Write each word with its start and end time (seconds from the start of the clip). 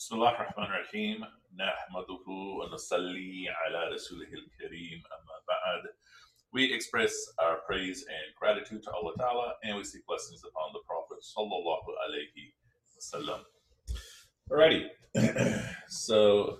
بسم 0.00 0.14
الله 0.14 0.30
الرحمن 0.30 0.64
الرحيم 0.64 1.24
نحمده 1.56 2.24
ونصلي 2.28 3.48
على 3.48 3.88
رسوله 3.94 4.28
الكريم 4.28 5.02
أما 5.06 5.36
بعد 5.48 5.82
We 6.52 6.72
express 6.72 7.12
our 7.42 7.56
praise 7.66 8.04
and 8.16 8.26
gratitude 8.38 8.82
to 8.84 8.90
Allah 8.92 9.14
Ta'ala 9.18 9.54
and 9.64 9.76
we 9.76 9.84
seek 9.84 10.06
blessings 10.06 10.42
upon 10.44 10.72
the 10.74 10.82
Prophet 10.86 11.18
Sallallahu 11.24 11.88
Alaihi 12.04 12.52
Wasallam. 12.94 13.40
Alrighty, 14.50 14.84
so 15.88 16.58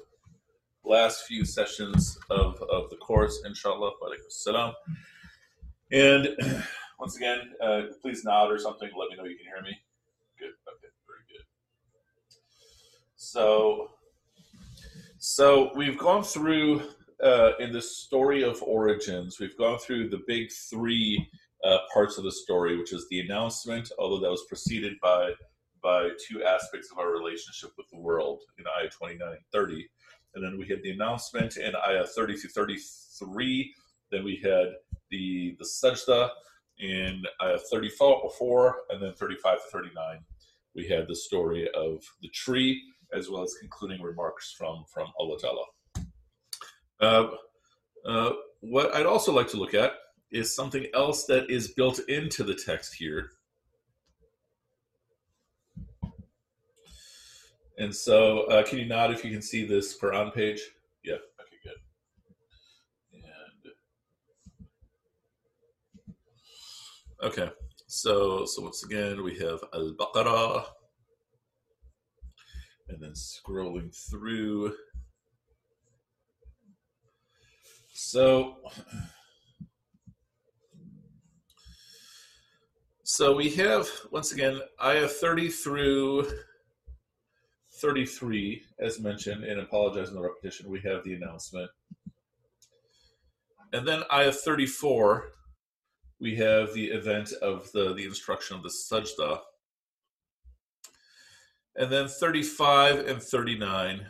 last 0.85 1.27
few 1.27 1.45
sessions 1.45 2.19
of, 2.31 2.61
of 2.63 2.91
the 2.91 2.97
course, 2.97 3.43
inshallah, 3.47 3.93
salam. 4.29 4.73
And 5.93 6.37
once 6.99 7.17
again, 7.17 7.41
uh, 7.63 7.83
please 8.03 8.25
nod 8.25 8.51
or 8.51 8.59
something, 8.59 8.91
let 8.99 9.11
me 9.11 9.17
know 9.17 9.25
you 9.25 9.37
can 9.37 9.47
hear 9.47 9.63
me. 9.63 9.79
So, 13.32 13.92
so 15.18 15.72
we've 15.74 15.98
gone 15.98 16.22
through 16.22 16.82
uh, 17.24 17.52
in 17.62 17.72
the 17.72 17.82
story 17.82 18.44
of 18.44 18.62
origins. 18.62 19.40
We've 19.40 19.58
gone 19.58 19.80
through 19.80 20.10
the 20.10 20.20
big 20.28 20.52
three 20.70 21.30
uh, 21.64 21.78
parts 21.94 22.18
of 22.18 22.26
the 22.26 22.32
story, 22.34 22.78
which 22.78 22.92
is 22.92 23.08
the 23.10 23.22
announcement, 23.22 23.90
although 23.98 24.20
that 24.20 24.30
was 24.30 24.44
preceded 24.50 25.00
by 25.02 25.32
by 25.82 26.10
two 26.28 26.44
aspects 26.44 26.92
of 26.92 27.00
our 27.00 27.14
relationship 27.14 27.72
with 27.78 27.88
the 27.90 27.98
world 27.98 28.42
in 28.60 28.66
Ayah 28.68 28.90
29 28.90 29.26
and 29.26 29.38
30. 29.54 29.88
And 30.36 30.44
then 30.44 30.60
we 30.60 30.68
had 30.68 30.84
the 30.84 30.92
announcement 30.92 31.56
in 31.56 31.74
Ayah 31.88 32.06
30 32.06 32.36
through 32.36 32.50
33. 32.50 33.74
Then 34.12 34.26
we 34.26 34.42
had 34.44 34.74
the 35.10 35.56
the 35.58 35.66
sajda 35.66 36.32
in 36.80 37.24
Ayah 37.42 37.60
34, 37.72 38.76
and 38.90 39.02
then 39.02 39.14
35 39.14 39.56
to 39.56 39.72
39. 39.72 40.20
We 40.76 40.90
had 40.90 41.08
the 41.08 41.16
story 41.16 41.70
of 41.74 42.04
the 42.22 42.30
tree, 42.30 42.82
as 43.14 43.30
well 43.30 43.44
as 43.44 43.54
concluding 43.60 44.02
remarks 44.02 44.54
from, 44.58 44.86
from 44.94 45.12
Allah 45.20 45.38
Ta'ala. 45.40 45.66
Uh, 47.00 47.28
uh, 48.06 48.32
what 48.62 48.94
I'd 48.96 49.06
also 49.06 49.34
like 49.34 49.50
to 49.50 49.58
look 49.58 49.74
at 49.74 49.94
is 50.32 50.56
something 50.56 50.86
else 50.94 51.26
that 51.26 51.50
is 51.50 51.70
built 51.70 52.00
into 52.08 52.44
the 52.44 52.56
text 52.56 52.94
here. 52.94 53.32
And 57.78 57.96
so, 57.96 58.42
uh, 58.44 58.64
can 58.64 58.78
you 58.78 58.86
nod 58.86 59.12
if 59.12 59.26
you 59.26 59.32
can 59.32 59.42
see 59.42 59.66
this 59.66 59.98
Quran 60.00 60.34
page? 60.34 60.62
Yeah, 61.04 61.16
okay, 61.16 61.58
good. 61.64 61.80
And 63.14 63.74
okay, 67.24 67.50
so 67.88 68.46
so 68.46 68.62
once 68.62 68.84
again 68.84 69.24
we 69.24 69.40
have 69.40 69.64
Al 69.74 69.94
Baqarah, 69.94 70.66
and 72.92 73.02
then 73.02 73.14
scrolling 73.14 73.96
through. 74.10 74.76
So, 77.94 78.58
so 83.04 83.36
we 83.36 83.50
have 83.52 83.88
once 84.12 84.32
again 84.32 84.60
ayah 84.84 85.08
30 85.08 85.50
through 85.50 86.28
33, 87.82 88.64
as 88.80 89.00
mentioned, 89.00 89.44
and 89.44 89.60
apologizing 89.60 90.16
the 90.16 90.22
repetition, 90.22 90.70
we 90.70 90.82
have 90.82 91.04
the 91.04 91.16
announcement. 91.16 91.70
And 93.74 93.88
then 93.88 94.04
ayah 94.14 94.32
34, 94.32 95.30
we 96.20 96.36
have 96.36 96.74
the 96.74 96.86
event 96.86 97.32
of 97.42 97.72
the, 97.72 97.94
the 97.94 98.06
instruction 98.06 98.58
of 98.58 98.64
the 98.64 98.70
sajda. 98.70 99.40
And 101.76 101.92
then 101.92 102.08
35 102.08 103.08
and 103.08 103.22
39, 103.22 104.06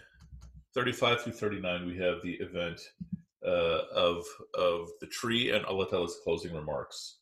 35 0.73 1.21
through 1.21 1.33
39, 1.33 1.85
we 1.85 1.97
have 1.97 2.17
the 2.23 2.33
event 2.33 2.81
uh, 3.45 3.81
of, 3.93 4.23
of 4.55 4.89
the 4.99 5.07
tree 5.07 5.51
and 5.51 5.65
Allah 5.65 5.89
Ta'ala's 5.89 6.19
closing 6.23 6.53
remarks. 6.53 7.17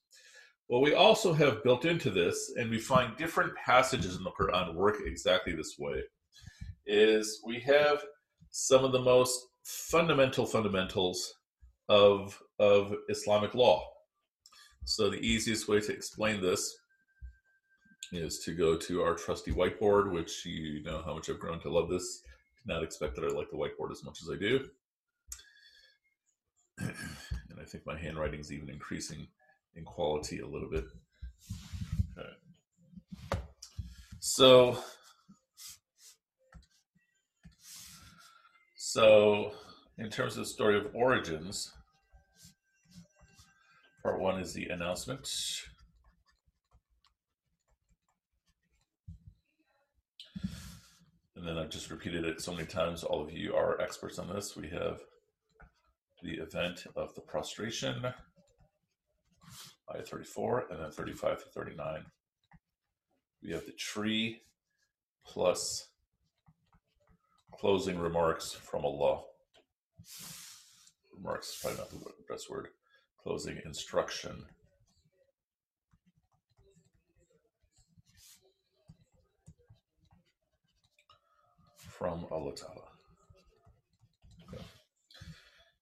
What 0.68 0.82
we 0.82 0.94
also 0.94 1.34
have 1.34 1.64
built 1.64 1.86
into 1.86 2.10
this, 2.10 2.54
and 2.58 2.70
we 2.70 2.78
find 2.78 3.18
different 3.18 3.54
passages 3.56 4.16
in 4.16 4.24
the 4.24 4.32
Quran 4.32 4.76
work 4.76 4.98
exactly 5.04 5.54
this 5.54 5.76
way, 5.80 6.04
is 6.86 7.42
we 7.46 7.60
have 7.62 8.04
some 8.52 8.86
of 8.86 8.92
the 8.92 9.02
most 9.02 9.40
fundamental 9.64 10.46
fundamentals 10.46 11.34
of, 11.90 12.40
of 12.60 12.94
Islamic 13.10 13.56
law. 13.56 13.84
So 14.86 15.10
the 15.10 15.20
easiest 15.20 15.68
way 15.68 15.80
to 15.82 15.92
explain 15.92 16.42
this 16.42 16.78
is 18.12 18.40
to 18.40 18.54
go 18.54 18.76
to 18.76 19.04
our 19.04 19.16
trusty 19.16 19.52
whiteboard, 19.52 20.12
which 20.12 20.46
you 20.46 20.84
know 20.84 21.02
how 21.06 21.14
much 21.14 21.30
I've 21.30 21.40
grown 21.40 21.60
to 21.62 21.70
love 21.70 21.90
this. 21.90 22.24
Did 22.58 22.74
not 22.74 22.84
expect 22.84 23.16
that 23.16 23.26
I 23.26 23.28
like 23.28 23.50
the 23.52 23.58
whiteboard 23.58 23.92
as 23.92 24.04
much 24.04 24.22
as 24.22 24.30
I 24.30 24.38
do. 24.38 24.70
And 27.50 27.60
I 27.60 27.66
think 27.66 27.86
my 27.86 27.98
handwriting 27.98 28.40
is 28.40 28.54
even 28.54 28.70
increasing 28.70 29.28
in 29.76 29.84
quality 29.84 30.40
a 30.40 30.48
little 30.48 30.70
bit. 30.70 30.86
Okay. 32.18 32.30
So, 34.20 34.78
so 38.78 39.52
in 39.98 40.10
terms 40.10 40.38
of 40.38 40.44
the 40.44 40.50
story 40.50 40.78
of 40.78 40.88
origins, 40.94 41.74
part 44.04 44.20
one 44.20 44.40
is 44.40 44.54
the 44.54 44.68
announcement. 44.70 45.30
And 51.40 51.48
then 51.48 51.58
I've 51.58 51.70
just 51.70 51.90
repeated 51.90 52.26
it 52.26 52.42
so 52.42 52.52
many 52.52 52.66
times. 52.68 53.06
All 53.06 53.22
of 53.22 53.32
you 53.32 53.56
are 53.56 53.80
experts 53.80 54.20
on 54.20 54.28
this. 54.28 54.58
We 54.58 54.68
have 54.68 55.00
the 56.22 56.34
event 56.34 56.86
of 56.98 57.16
the 57.16 57.22
prostration, 57.22 58.04
ayah 59.96 60.04
34, 60.04 60.66
and 60.70 60.82
then 60.82 60.92
35 60.92 61.42
to 61.46 61.50
39. 61.52 62.04
We 63.42 63.54
have 63.54 63.66
the 63.66 63.72
tree 63.72 64.42
plus 65.26 65.88
closing 67.54 67.98
remarks 67.98 68.52
from 68.52 68.84
Allah. 68.84 69.22
Remarks 71.16 71.52
is 71.52 71.60
probably 71.62 71.80
not 71.80 71.90
the 71.90 72.34
best 72.34 72.50
word. 72.50 72.68
Closing 73.24 73.62
instruction. 73.64 74.44
From 82.00 82.26
Allah 82.32 82.56
Ta'ala. 82.56 82.90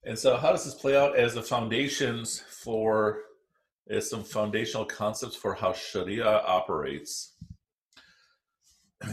And 0.04 0.18
so, 0.18 0.36
how 0.36 0.52
does 0.52 0.66
this 0.66 0.74
play 0.74 0.98
out 0.98 1.16
as 1.16 1.36
the 1.36 1.44
foundations 1.44 2.40
for, 2.40 3.20
as 3.88 4.10
some 4.10 4.24
foundational 4.24 4.84
concepts 4.84 5.36
for 5.36 5.54
how 5.54 5.74
Sharia 5.74 6.26
operates? 6.26 7.36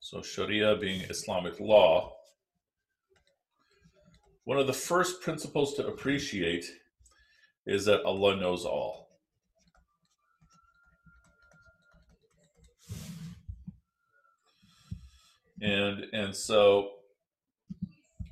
so, 0.00 0.22
Sharia 0.22 0.76
being 0.76 1.02
Islamic 1.02 1.60
law, 1.60 2.14
one 4.44 4.56
of 4.56 4.66
the 4.66 4.72
first 4.72 5.20
principles 5.20 5.74
to 5.74 5.86
appreciate 5.86 6.64
is 7.66 7.84
that 7.84 8.02
Allah 8.04 8.36
knows 8.36 8.64
all. 8.64 9.09
And 15.60 16.06
and 16.12 16.34
so 16.34 16.90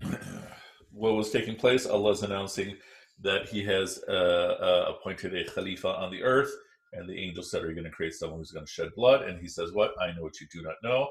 what 0.93 1.15
was 1.15 1.31
taking 1.31 1.57
place, 1.57 1.87
Allah 1.87 2.13
is 2.13 2.23
announcing 2.23 2.77
that 3.23 3.49
He 3.49 3.65
has 3.65 4.03
uh, 4.09 4.13
uh, 4.13 4.95
appointed 4.95 5.35
a 5.35 5.51
Khalifa 5.51 5.89
on 5.89 6.11
the 6.11 6.23
earth, 6.23 6.51
and 6.93 7.09
the 7.09 7.19
angel 7.19 7.43
said, 7.43 7.63
Are 7.63 7.69
you 7.69 7.75
going 7.75 7.85
to 7.85 7.91
create 7.91 8.15
someone 8.15 8.39
who's 8.39 8.53
going 8.53 8.67
to 8.67 8.73
shed 8.73 8.91
blood? 8.97 9.23
And 9.23 9.41
He 9.41 9.49
says, 9.49 9.73
What? 9.73 9.93
I 10.01 10.13
know 10.13 10.23
what 10.23 10.41
you 10.41 10.47
do 10.53 10.63
not 10.63 10.77
know. 10.83 11.09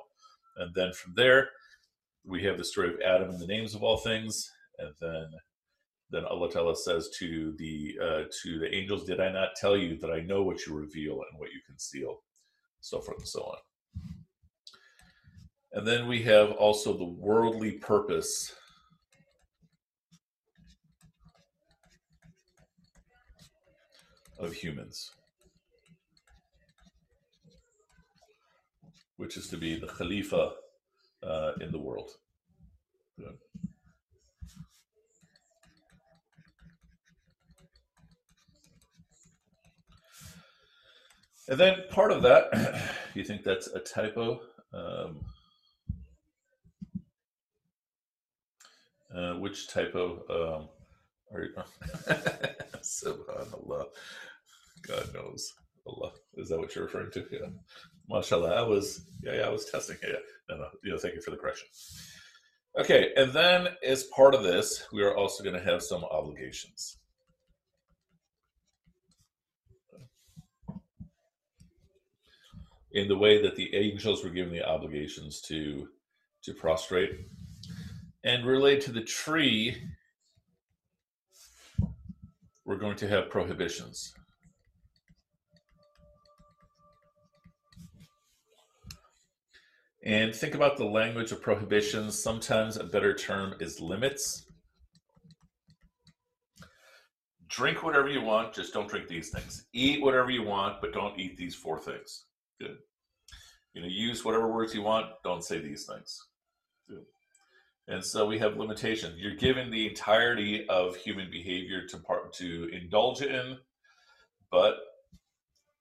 And 0.58 0.74
then 0.74 0.92
from 0.94 1.14
there, 1.16 1.50
we 2.26 2.44
have 2.44 2.58
the 2.58 2.66
story 2.66 2.90
of 2.90 3.00
Adam 3.06 3.30
and 3.30 3.40
the 3.40 3.48
names 3.48 3.76
of 3.76 3.84
all 3.84 3.98
things, 3.98 4.50
and 4.80 4.94
then 5.00 5.28
then 6.10 6.24
Allah 6.26 6.50
Ta'ala 6.50 6.76
says 6.76 7.10
to 7.20 7.54
the 7.58 7.98
uh, 8.02 8.24
to 8.44 8.60
the 8.60 8.74
angels, 8.74 9.06
Did 9.06 9.20
I 9.20 9.32
not 9.32 9.50
tell 9.56 9.76
you 9.76 9.98
that 9.98 10.12
I 10.12 10.22
know 10.22 10.44
what 10.44 10.66
you 10.66 10.74
reveal 10.74 11.14
and 11.14 11.40
what 11.40 11.52
you 11.52 11.60
conceal? 11.68 12.18
So 12.82 13.02
forth 13.02 13.20
and 13.20 13.28
so 13.28 13.42
on. 13.42 13.58
And 15.78 15.86
then 15.86 16.08
we 16.08 16.24
have 16.24 16.54
also 16.54 16.98
the 16.98 17.06
worldly 17.06 17.74
purpose 17.74 18.52
of 24.40 24.54
humans, 24.54 25.12
which 29.18 29.38
is 29.38 29.50
to 29.50 29.58
be 29.58 29.80
the 29.80 29.86
Khalifa 29.86 30.54
uh, 31.22 31.52
in 31.62 31.72
the 31.72 31.78
world. 31.78 32.10
And 41.48 41.60
then 41.60 41.84
part 41.92 42.12
of 42.12 42.24
that, 42.24 42.90
you 43.14 43.24
think 43.24 43.44
that's 43.44 43.68
a 43.68 43.80
typo? 43.80 44.42
Um, 44.74 45.20
uh, 49.16 49.34
which 49.34 49.70
type 49.70 49.96
of 49.96 50.20
um, 50.30 50.70
are 51.34 51.44
you, 51.44 51.54
Subhanallah. 52.82 53.86
God 54.88 55.14
knows. 55.14 55.54
Allah. 55.86 56.12
Is 56.36 56.50
that 56.50 56.60
what 56.60 56.76
you're 56.76 56.86
referring 56.86 57.12
to? 57.12 57.26
Yeah. 57.32 57.48
MashaAllah. 58.10 58.58
I 58.58 58.62
was, 58.62 59.08
yeah, 59.22 59.36
yeah, 59.36 59.48
I 59.48 59.50
was 59.50 59.66
testing. 59.66 59.98
Yeah, 60.04 60.16
no, 60.50 60.58
no. 60.58 60.68
You 60.84 60.92
know, 60.92 60.98
thank 60.98 61.16
you 61.16 61.22
for 61.22 61.32
the 61.32 61.38
correction. 61.38 61.68
Okay, 62.80 63.12
and 63.16 63.34
then 63.34 63.70
as 63.84 64.04
part 64.06 64.36
of 64.36 64.44
this, 64.44 64.84
we 64.94 65.02
are 65.02 65.16
also 65.16 65.44
going 65.44 65.56
to 65.56 65.64
have 65.64 65.82
some 65.82 66.04
obligations. 66.06 66.98
In 72.92 73.08
the 73.08 73.18
way 73.18 73.42
that 73.42 73.56
the 73.56 73.74
angels 73.76 74.24
were 74.24 74.30
given 74.30 74.54
the 74.54 74.68
obligations 74.68 75.42
to 75.42 75.90
to 76.44 76.54
prostrate, 76.54 77.12
and 78.28 78.46
relate 78.46 78.82
to 78.82 78.92
the 78.92 79.02
tree, 79.02 79.78
we're 82.66 82.76
going 82.76 82.98
to 82.98 83.08
have 83.08 83.30
prohibitions. 83.30 84.14
And 90.04 90.36
think 90.36 90.56
about 90.56 90.76
the 90.76 90.84
language 90.84 91.32
of 91.32 91.42
prohibitions. 91.42 92.22
Sometimes 92.22 92.76
a 92.76 92.84
better 92.84 93.14
term 93.14 93.56
is 93.62 93.80
limits. 93.80 94.46
Drink 97.48 97.82
whatever 97.82 98.10
you 98.10 98.22
want, 98.22 98.54
just 98.54 98.74
don't 98.74 98.90
drink 98.90 99.08
these 99.08 99.30
things. 99.30 99.68
Eat 99.72 100.02
whatever 100.02 100.32
you 100.32 100.44
want, 100.44 100.82
but 100.82 100.92
don't 100.92 101.18
eat 101.18 101.38
these 101.38 101.56
four 101.56 101.80
things. 101.80 102.26
Good. 102.60 102.76
You 103.74 103.84
know, 103.84 103.88
use 103.88 104.26
whatever 104.26 104.52
words 104.52 104.76
you 104.76 104.82
want, 104.82 105.06
don't 105.24 105.46
say 105.46 105.60
these 105.60 105.86
things. 105.86 106.20
Good. 106.90 107.06
And 107.88 108.04
so 108.04 108.26
we 108.26 108.38
have 108.40 108.58
limitations. 108.58 109.18
You're 109.18 109.36
given 109.36 109.72
the 109.72 109.88
entirety 109.88 110.68
of 110.68 110.98
human 110.98 111.32
behavior 111.32 111.86
to 111.88 111.98
part 111.98 112.34
to 112.34 112.70
indulge 112.74 113.22
in, 113.22 113.58
but 114.52 114.76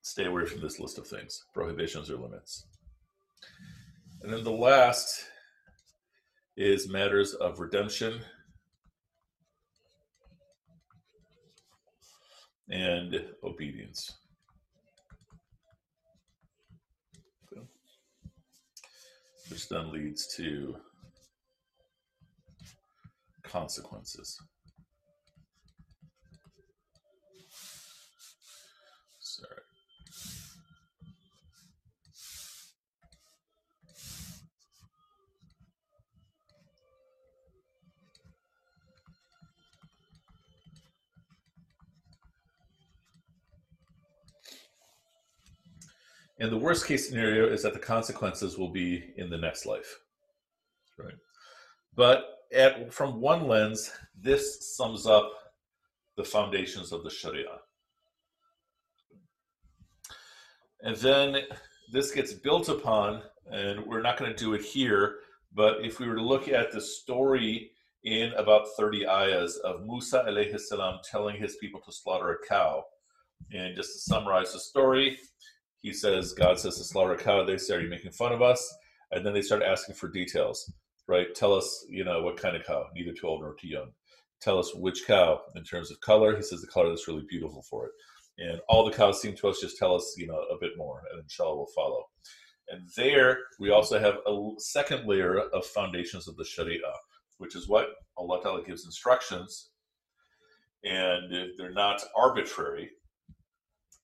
stay 0.03 0.26
away 0.26 0.47
from 0.47 0.61
this 0.61 0.79
list 0.79 0.99
of 0.99 1.06
things. 1.06 1.43
Prohibitions 1.53 2.08
or 2.08 2.17
limits. 2.17 2.64
And 4.23 4.32
then 4.32 4.44
the 4.44 4.53
last 4.53 5.25
is 6.56 6.88
matters 6.88 7.35
of 7.35 7.58
redemption 7.58 8.20
and 12.70 13.25
obedience. 13.43 14.12
Which 19.49 19.69
then 19.69 19.93
leads 19.93 20.26
to 20.37 20.76
consequences. 23.46 24.38
Sorry. 29.19 29.60
And 46.38 46.52
the 46.52 46.58
worst 46.58 46.87
case 46.87 47.08
scenario 47.08 47.50
is 47.50 47.62
that 47.62 47.72
the 47.72 47.78
consequences 47.78 48.58
will 48.58 48.70
be 48.70 49.14
in 49.16 49.31
the 49.31 49.38
next 49.38 49.64
life. 49.64 49.96
Right. 50.98 51.14
But 51.94 52.25
at, 52.54 52.93
from 52.93 53.20
one 53.20 53.46
lens, 53.46 53.90
this 54.19 54.76
sums 54.76 55.06
up 55.06 55.31
the 56.16 56.25
foundations 56.25 56.93
of 56.93 57.02
the 57.02 57.10
Sharia. 57.10 57.58
And 60.82 60.96
then 60.96 61.37
this 61.93 62.12
gets 62.12 62.32
built 62.32 62.69
upon, 62.69 63.22
and 63.50 63.84
we're 63.87 64.02
not 64.02 64.19
going 64.19 64.31
to 64.31 64.37
do 64.37 64.54
it 64.54 64.62
here, 64.62 65.16
but 65.54 65.84
if 65.84 65.98
we 65.98 66.06
were 66.08 66.16
to 66.16 66.22
look 66.22 66.48
at 66.48 66.72
the 66.72 66.81
story 66.81 67.70
in 68.06 68.32
about 68.34 68.69
30 68.76 69.06
ayahs 69.06 69.56
of 69.64 69.84
Musa 69.84 70.25
alayhi 70.26 70.58
salam 70.60 71.00
telling 71.10 71.37
his 71.37 71.56
people 71.56 71.81
to 71.81 71.93
slaughter 71.93 72.31
a 72.31 72.46
cow. 72.46 72.84
And 73.52 73.75
just 73.75 73.93
to 73.93 73.98
summarize 73.98 74.52
the 74.52 74.60
story, 74.60 75.19
he 75.82 75.93
says, 75.93 76.32
God 76.32 76.58
says 76.58 76.78
to 76.78 76.84
slaughter 76.84 77.12
a 77.12 77.19
cow. 77.19 77.44
They 77.44 77.58
say, 77.58 77.75
Are 77.75 77.81
you 77.81 77.90
making 77.90 78.12
fun 78.12 78.32
of 78.32 78.43
us? 78.43 78.75
And 79.10 79.26
then 79.26 79.34
they 79.34 79.43
start 79.43 79.62
asking 79.62 79.96
for 79.96 80.08
details, 80.08 80.72
right? 81.08 81.26
Tell 81.35 81.55
us, 81.55 81.87
you 81.88 82.05
know, 82.05 82.23
what 82.23 82.37
kind 82.37 82.56
of 82.56 82.64
cow, 82.64 82.87
neither 82.94 83.12
too 83.12 83.26
old 83.26 83.43
nor 83.43 83.55
too 83.55 83.69
young. 83.69 83.91
Tell 84.41 84.58
us 84.58 84.75
which 84.75 85.06
cow 85.06 85.41
in 85.55 85.64
terms 85.64 85.91
of 85.91 86.00
color. 86.00 86.37
He 86.37 86.43
says 86.43 86.61
the 86.61 86.67
color 86.67 86.88
that's 86.88 87.08
really 87.08 87.25
beautiful 87.29 87.64
for 87.69 87.87
it. 87.87 87.93
And 88.38 88.61
all 88.69 88.85
the 88.85 88.97
cows 88.97 89.20
seem 89.20 89.35
to 89.37 89.49
us 89.49 89.61
just 89.61 89.79
tell 89.79 89.94
us, 89.94 90.14
you 90.19 90.26
know, 90.26 90.35
a 90.35 90.58
bit 90.61 90.73
more, 90.76 91.00
and 91.11 91.23
inshallah 91.23 91.56
will 91.56 91.70
follow. 91.75 92.05
And 92.69 92.88
there 92.97 93.38
we 93.58 93.70
also 93.70 93.99
have 93.99 94.17
a 94.26 94.49
second 94.58 95.06
layer 95.06 95.38
of 95.38 95.64
foundations 95.64 96.29
of 96.29 96.37
the 96.37 96.44
Sharia, 96.44 96.93
which 97.38 97.56
is 97.56 97.69
what 97.69 97.87
Allah 98.19 98.43
Ta'ala 98.43 98.64
gives 98.64 98.85
instructions, 98.85 99.70
and 100.85 101.32
they're 101.56 101.73
not 101.73 102.03
arbitrary 102.17 102.91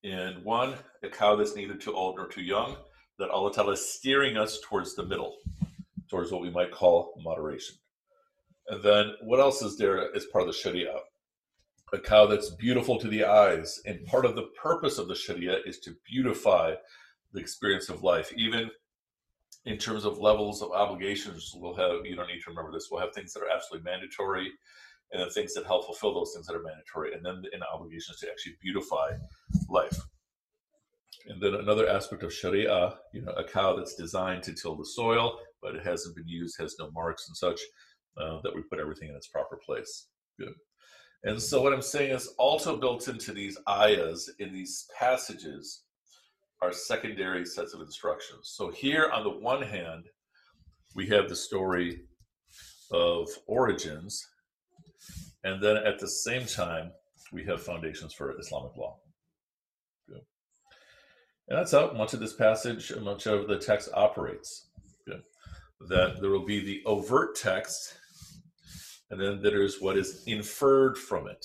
and 0.05 0.45
one, 0.45 0.75
a 1.05 1.09
cow 1.09 1.37
that's 1.37 1.55
neither 1.55 1.75
too 1.75 1.95
old 1.95 2.17
nor 2.17 2.27
too 2.27 2.43
young, 2.43 2.77
that 3.19 3.31
Allah 3.31 3.53
Ta'ala 3.53 3.73
is 3.73 3.93
steering 3.95 4.37
us 4.37 4.59
towards 4.65 4.95
the 4.95 5.07
middle, 5.07 5.37
towards 6.13 6.31
what 6.31 6.43
we 6.43 6.51
might 6.51 6.71
call 6.71 7.15
moderation. 7.25 7.75
And 8.69 8.83
then 8.83 9.15
what 9.23 9.41
else 9.41 9.63
is 9.63 9.79
there 9.79 10.15
as 10.15 10.27
part 10.27 10.43
of 10.43 10.47
the 10.47 10.53
Sharia? 10.53 10.95
A 11.95 11.99
cow 11.99 12.27
that's 12.27 12.51
beautiful 12.51 12.99
to 12.99 13.09
the 13.09 13.25
eyes. 13.25 13.81
And 13.87 14.05
part 14.05 14.27
of 14.27 14.37
the 14.37 14.49
purpose 14.63 14.99
of 14.99 15.09
the 15.09 15.15
Sharia 15.15 15.57
is 15.65 15.79
to 15.81 15.97
beautify 16.07 16.75
the 17.33 17.41
experience 17.41 17.89
of 17.89 18.03
life. 18.03 18.31
Even 18.37 18.71
in 19.65 19.79
terms 19.79 20.05
of 20.05 20.19
levels 20.19 20.61
of 20.61 20.71
obligations, 20.73 21.51
we'll 21.55 21.75
have, 21.77 22.05
you 22.05 22.15
don't 22.15 22.29
need 22.29 22.43
to 22.43 22.51
remember 22.51 22.73
this, 22.73 22.89
we'll 22.91 23.01
have 23.01 23.15
things 23.15 23.33
that 23.33 23.41
are 23.41 23.51
absolutely 23.51 23.91
mandatory 23.91 24.51
and 25.13 25.23
then 25.23 25.31
things 25.31 25.55
that 25.55 25.65
help 25.65 25.87
fulfill 25.87 26.13
those 26.15 26.33
things 26.35 26.47
that 26.47 26.57
are 26.57 26.63
mandatory, 26.63 27.13
and 27.13 27.25
then 27.25 27.43
in 27.53 27.61
obligations 27.75 28.19
to 28.19 28.31
actually 28.31 28.55
beautify 28.63 29.11
life. 29.69 29.99
And 31.27 31.41
then 31.41 31.55
another 31.55 31.87
aspect 31.87 32.23
of 32.23 32.33
Sharia, 32.33 32.95
you 33.13 33.23
know, 33.23 33.33
a 33.33 33.45
cow 33.45 33.77
that's 33.77 33.95
designed 33.95 34.43
to 34.45 34.55
till 34.55 34.75
the 34.75 34.87
soil, 34.87 35.39
but 35.63 35.75
it 35.75 35.87
hasn't 35.87 36.17
been 36.17 36.29
used, 36.29 36.57
has 36.59 36.77
no 36.79 36.91
marks 36.91 37.29
and 37.29 37.37
such, 37.37 37.61
uh, 38.21 38.41
that 38.43 38.55
we 38.55 38.63
put 38.63 38.81
everything 38.81 39.09
in 39.09 39.17
its 39.17 39.29
proper 39.29 39.59
place. 39.65 40.09
Good. 40.39 40.55
And 41.25 41.41
so 41.41 41.63
what 41.63 41.73
I'm 41.73 41.83
saying 41.83 42.13
is 42.13 42.35
also 42.39 42.77
built 42.77 43.07
into 43.09 43.33
these 43.33 43.57
ayahs, 43.69 44.29
in 44.39 44.53
these 44.53 44.87
passages, 44.99 45.85
are 46.61 46.73
secondary 46.73 47.45
sets 47.45 47.75
of 47.75 47.81
instructions. 47.81 48.53
So 48.55 48.71
here, 48.71 49.11
on 49.13 49.23
the 49.23 49.31
one 49.31 49.63
hand, 49.63 50.05
we 50.95 51.07
have 51.09 51.29
the 51.29 51.37
story 51.37 52.03
of 52.91 53.29
origins, 53.47 54.25
and 55.45 55.63
then 55.63 55.77
at 55.77 55.99
the 55.99 56.09
same 56.09 56.47
time, 56.47 56.93
we 57.33 57.45
have 57.45 57.63
foundations 57.63 58.13
for 58.13 58.39
Islamic 58.39 58.77
law. 58.77 58.99
And 61.49 61.59
that's 61.59 61.73
how 61.73 61.93
much 61.93 62.15
of 62.15 62.21
this 62.21 62.35
passage, 62.35 62.93
much 63.03 63.27
of 63.27 63.49
the 63.49 63.59
text 63.59 63.91
operates. 63.95 64.69
That 65.89 66.21
there 66.21 66.31
will 66.31 66.45
be 66.45 66.61
the 66.61 66.83
overt 66.87 67.37
text, 67.37 67.95
and 69.11 69.21
then 69.21 69.43
there's 69.43 69.81
what 69.81 69.97
is 69.97 70.23
inferred 70.27 70.97
from 70.97 71.29
it. 71.29 71.45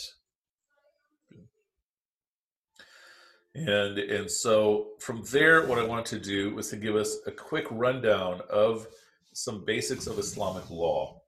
And, 3.55 3.97
and 3.97 4.29
so 4.29 4.89
from 4.99 5.23
there, 5.31 5.65
what 5.65 5.79
I 5.79 5.83
want 5.83 6.05
to 6.07 6.19
do 6.19 6.53
was 6.53 6.69
to 6.69 6.75
give 6.75 6.95
us 6.95 7.17
a 7.25 7.31
quick 7.31 7.65
rundown 7.71 8.41
of 8.51 8.85
some 9.33 9.65
basics 9.65 10.05
of 10.05 10.19
Islamic 10.19 10.69
law. 10.69 11.21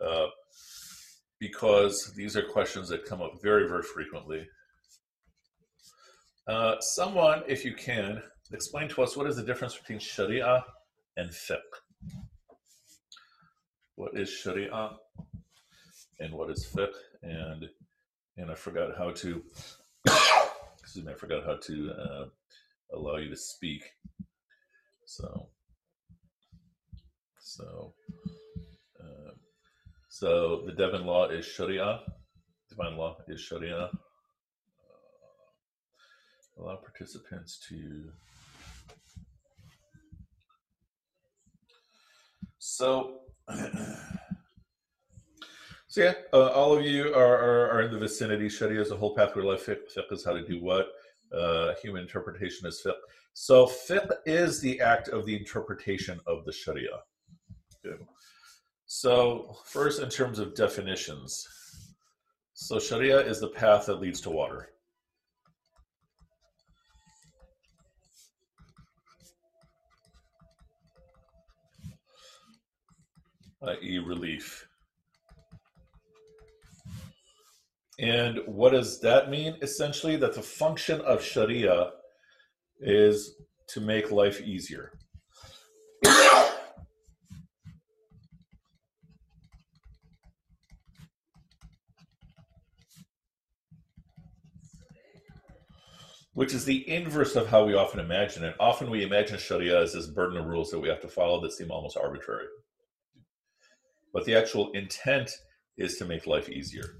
Uh, 0.00 0.26
because 1.40 2.12
these 2.14 2.36
are 2.36 2.42
questions 2.42 2.88
that 2.90 3.06
come 3.06 3.22
up 3.22 3.42
very, 3.42 3.66
very 3.66 3.82
frequently. 3.82 4.46
Uh, 6.46 6.78
someone, 6.80 7.42
if 7.48 7.64
you 7.64 7.74
can, 7.74 8.22
explain 8.52 8.88
to 8.88 9.02
us 9.02 9.16
what 9.16 9.26
is 9.26 9.36
the 9.36 9.42
difference 9.42 9.76
between 9.76 9.98
Sharia 9.98 10.64
and 11.16 11.30
fiqh. 11.30 11.79
What 13.96 14.16
is 14.16 14.30
Sharia 14.30 14.90
and 16.18 16.34
what 16.34 16.50
is 16.50 16.66
fiqh? 16.74 16.88
And 17.22 17.68
and 18.36 18.50
I 18.50 18.54
forgot 18.54 18.96
how 18.96 19.10
to. 19.10 19.42
excuse 20.78 21.04
me, 21.04 21.12
I 21.12 21.16
forgot 21.16 21.44
how 21.44 21.56
to 21.56 21.92
uh, 21.92 22.24
allow 22.96 23.16
you 23.16 23.30
to 23.30 23.36
speak. 23.36 23.82
So 25.06 25.48
so. 27.40 27.94
So 30.20 30.60
the 30.66 30.72
Devon 30.72 31.06
law 31.06 31.28
is 31.28 31.46
Sharia. 31.46 32.00
Divine 32.68 32.98
law 32.98 33.16
is 33.26 33.40
Sharia. 33.40 33.84
Uh, 33.84 33.88
allow 36.58 36.76
participants 36.76 37.58
to 37.70 38.12
So, 42.60 43.20
so 45.88 46.02
yeah, 46.02 46.12
uh, 46.34 46.48
all 46.48 46.76
of 46.76 46.84
you 46.84 47.14
are, 47.14 47.38
are, 47.38 47.70
are, 47.70 47.80
in 47.80 47.90
the 47.90 47.98
vicinity. 47.98 48.50
Sharia 48.50 48.82
is 48.82 48.90
a 48.90 48.96
whole 48.96 49.16
pathway 49.16 49.42
life. 49.42 49.64
Fiqh, 49.64 49.78
fiqh 49.96 50.12
is 50.12 50.24
how 50.26 50.34
to 50.34 50.46
do 50.46 50.62
what. 50.62 50.88
Uh, 51.34 51.72
human 51.82 52.02
interpretation 52.02 52.66
is 52.66 52.82
fiqh. 52.84 52.92
So 53.32 53.66
fiqh 53.66 54.10
is 54.26 54.60
the 54.60 54.78
act 54.78 55.08
of 55.08 55.24
the 55.24 55.34
interpretation 55.34 56.20
of 56.26 56.44
the 56.44 56.52
Sharia. 56.52 57.00
Okay. 57.84 57.96
So 58.84 59.56
first, 59.64 60.02
in 60.02 60.10
terms 60.10 60.38
of 60.38 60.54
definitions, 60.54 61.46
so 62.52 62.78
Sharia 62.78 63.20
is 63.20 63.40
the 63.40 63.48
path 63.48 63.86
that 63.86 64.00
leads 64.00 64.20
to 64.20 64.30
water. 64.30 64.68
i.e., 73.62 73.98
relief. 73.98 74.66
And 77.98 78.38
what 78.46 78.70
does 78.70 79.00
that 79.00 79.28
mean? 79.28 79.56
Essentially, 79.60 80.16
that 80.16 80.34
the 80.34 80.42
function 80.42 81.02
of 81.02 81.22
Sharia 81.22 81.90
is 82.80 83.34
to 83.68 83.80
make 83.80 84.10
life 84.10 84.40
easier. 84.40 84.92
Which 96.32 96.54
is 96.54 96.64
the 96.64 96.88
inverse 96.88 97.36
of 97.36 97.48
how 97.48 97.66
we 97.66 97.74
often 97.74 98.00
imagine 98.00 98.44
it. 98.44 98.54
Often 98.58 98.88
we 98.88 99.02
imagine 99.02 99.36
Sharia 99.36 99.78
as 99.82 99.92
this 99.92 100.06
burden 100.06 100.38
of 100.38 100.46
rules 100.46 100.70
that 100.70 100.78
we 100.78 100.88
have 100.88 101.02
to 101.02 101.08
follow 101.08 101.42
that 101.42 101.52
seem 101.52 101.70
almost 101.70 101.98
arbitrary 101.98 102.46
but 104.12 104.24
the 104.24 104.34
actual 104.34 104.70
intent 104.72 105.30
is 105.76 105.96
to 105.98 106.04
make 106.04 106.26
life 106.26 106.48
easier. 106.48 106.96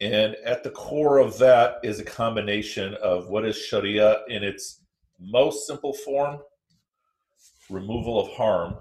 And 0.00 0.34
at 0.44 0.62
the 0.62 0.70
core 0.70 1.18
of 1.18 1.38
that 1.38 1.76
is 1.82 2.00
a 2.00 2.04
combination 2.04 2.94
of 3.02 3.28
what 3.28 3.44
is 3.44 3.56
Sharia 3.56 4.20
in 4.28 4.42
its 4.42 4.82
most 5.18 5.66
simple 5.66 5.94
form 5.94 6.40
removal 7.70 8.20
of 8.20 8.30
harm. 8.32 8.76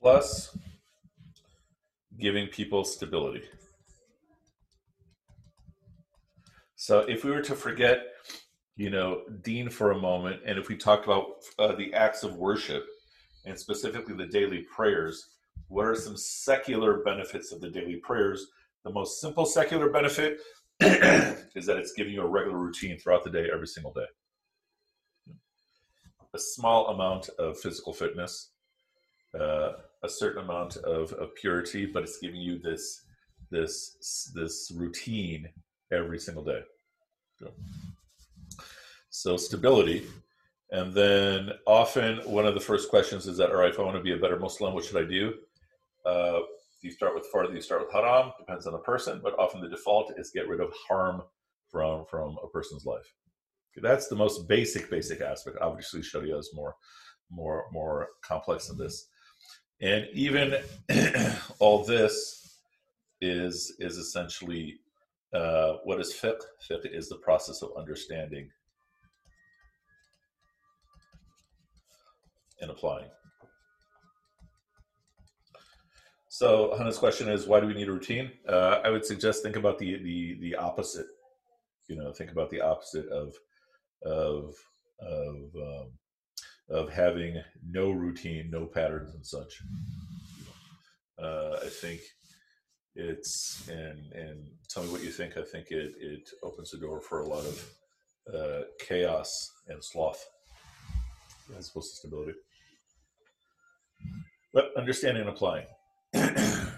Plus 0.00 0.56
giving 2.18 2.46
people 2.46 2.84
stability. 2.84 3.42
So 6.86 7.00
if 7.00 7.24
we 7.24 7.32
were 7.32 7.42
to 7.42 7.56
forget, 7.56 8.12
you 8.76 8.90
know, 8.90 9.22
deen 9.42 9.68
for 9.68 9.90
a 9.90 9.98
moment, 9.98 10.42
and 10.46 10.56
if 10.56 10.68
we 10.68 10.76
talked 10.76 11.04
about 11.04 11.42
uh, 11.58 11.74
the 11.74 11.92
acts 11.92 12.22
of 12.22 12.36
worship 12.36 12.86
and 13.44 13.58
specifically 13.58 14.14
the 14.14 14.28
daily 14.28 14.64
prayers, 14.72 15.30
what 15.66 15.84
are 15.84 15.96
some 15.96 16.16
secular 16.16 17.02
benefits 17.02 17.50
of 17.50 17.60
the 17.60 17.70
daily 17.70 17.96
prayers? 17.96 18.46
The 18.84 18.92
most 18.92 19.20
simple 19.20 19.46
secular 19.46 19.90
benefit 19.90 20.38
is 20.80 21.66
that 21.66 21.76
it's 21.76 21.92
giving 21.94 22.12
you 22.12 22.22
a 22.22 22.28
regular 22.28 22.56
routine 22.56 23.00
throughout 23.00 23.24
the 23.24 23.30
day, 23.30 23.48
every 23.52 23.66
single 23.66 23.92
day. 23.92 24.06
A 26.34 26.38
small 26.38 26.90
amount 26.90 27.30
of 27.40 27.58
physical 27.58 27.94
fitness, 27.94 28.52
uh, 29.34 29.72
a 30.04 30.08
certain 30.08 30.44
amount 30.44 30.76
of, 30.76 31.12
of 31.14 31.34
purity, 31.34 31.84
but 31.84 32.04
it's 32.04 32.18
giving 32.18 32.40
you 32.40 32.60
this 32.60 33.02
this 33.50 34.30
this 34.36 34.70
routine 34.72 35.48
every 35.90 36.20
single 36.20 36.44
day. 36.44 36.60
So 39.10 39.36
stability. 39.36 40.06
And 40.70 40.92
then 40.92 41.52
often 41.66 42.18
one 42.24 42.46
of 42.46 42.54
the 42.54 42.60
first 42.60 42.90
questions 42.90 43.26
is 43.26 43.36
that, 43.38 43.50
all 43.50 43.56
right, 43.56 43.70
if 43.70 43.78
I 43.78 43.82
want 43.82 43.96
to 43.96 44.02
be 44.02 44.12
a 44.12 44.18
better 44.18 44.38
Muslim, 44.38 44.74
what 44.74 44.84
should 44.84 45.02
I 45.02 45.08
do? 45.08 45.34
Uh, 46.04 46.40
you 46.82 46.90
start 46.90 47.14
with 47.14 47.26
fard, 47.32 47.52
you 47.54 47.60
start 47.60 47.80
with 47.80 47.92
haram, 47.92 48.32
depends 48.38 48.66
on 48.66 48.72
the 48.72 48.78
person, 48.78 49.20
but 49.22 49.38
often 49.38 49.60
the 49.60 49.68
default 49.68 50.12
is 50.18 50.30
get 50.30 50.48
rid 50.48 50.60
of 50.60 50.72
harm 50.88 51.22
from, 51.70 52.04
from 52.10 52.36
a 52.42 52.48
person's 52.48 52.84
life. 52.84 53.12
Okay, 53.72 53.86
that's 53.86 54.08
the 54.08 54.16
most 54.16 54.48
basic, 54.48 54.90
basic 54.90 55.20
aspect. 55.20 55.56
Obviously, 55.60 56.02
Sharia 56.02 56.36
is 56.36 56.50
more, 56.54 56.74
more, 57.30 57.64
more 57.72 58.08
complex 58.22 58.68
than 58.68 58.78
this. 58.78 59.08
And 59.80 60.06
even 60.12 60.56
all 61.58 61.84
this 61.84 62.60
is, 63.20 63.74
is 63.78 63.98
essentially 63.98 64.78
uh, 65.34 65.74
what 65.84 66.00
is 66.00 66.12
fiqh? 66.12 66.40
Fiqh 66.68 66.94
is 66.94 67.08
the 67.08 67.16
process 67.16 67.62
of 67.62 67.70
understanding 67.76 68.48
and 72.60 72.70
applying. 72.70 73.08
So 76.28 76.74
Hannah's 76.76 76.98
question 76.98 77.28
is, 77.30 77.46
why 77.46 77.60
do 77.60 77.66
we 77.66 77.74
need 77.74 77.88
a 77.88 77.92
routine? 77.92 78.30
Uh, 78.46 78.80
I 78.84 78.90
would 78.90 79.06
suggest 79.06 79.42
think 79.42 79.56
about 79.56 79.78
the 79.78 79.96
the 80.02 80.36
the 80.40 80.54
opposite. 80.54 81.06
You 81.88 81.96
know, 81.96 82.12
think 82.12 82.30
about 82.30 82.50
the 82.50 82.60
opposite 82.60 83.06
of 83.08 83.34
of 84.04 84.54
of 85.00 85.36
um, 85.56 85.92
of 86.68 86.92
having 86.92 87.40
no 87.66 87.90
routine, 87.90 88.50
no 88.50 88.66
patterns, 88.66 89.14
and 89.14 89.24
such. 89.24 89.62
Uh, 91.18 91.56
I 91.62 91.68
think 91.68 92.00
it's 92.96 93.68
and 93.68 94.12
and 94.12 94.46
tell 94.68 94.82
me 94.82 94.90
what 94.90 95.02
you 95.02 95.10
think. 95.10 95.36
I 95.36 95.42
think 95.42 95.70
it 95.70 95.94
it 96.00 96.28
opens 96.42 96.70
the 96.70 96.78
door 96.78 97.00
for 97.00 97.20
a 97.20 97.28
lot 97.28 97.44
of 97.44 97.70
uh, 98.34 98.62
chaos 98.80 99.52
and 99.68 99.82
sloth 99.84 100.24
as 101.56 101.68
opposed 101.68 101.90
to 101.90 101.96
stability. 101.96 102.32
But 104.52 104.70
understanding 104.76 105.22
and 105.22 105.30
applying. 105.30 105.66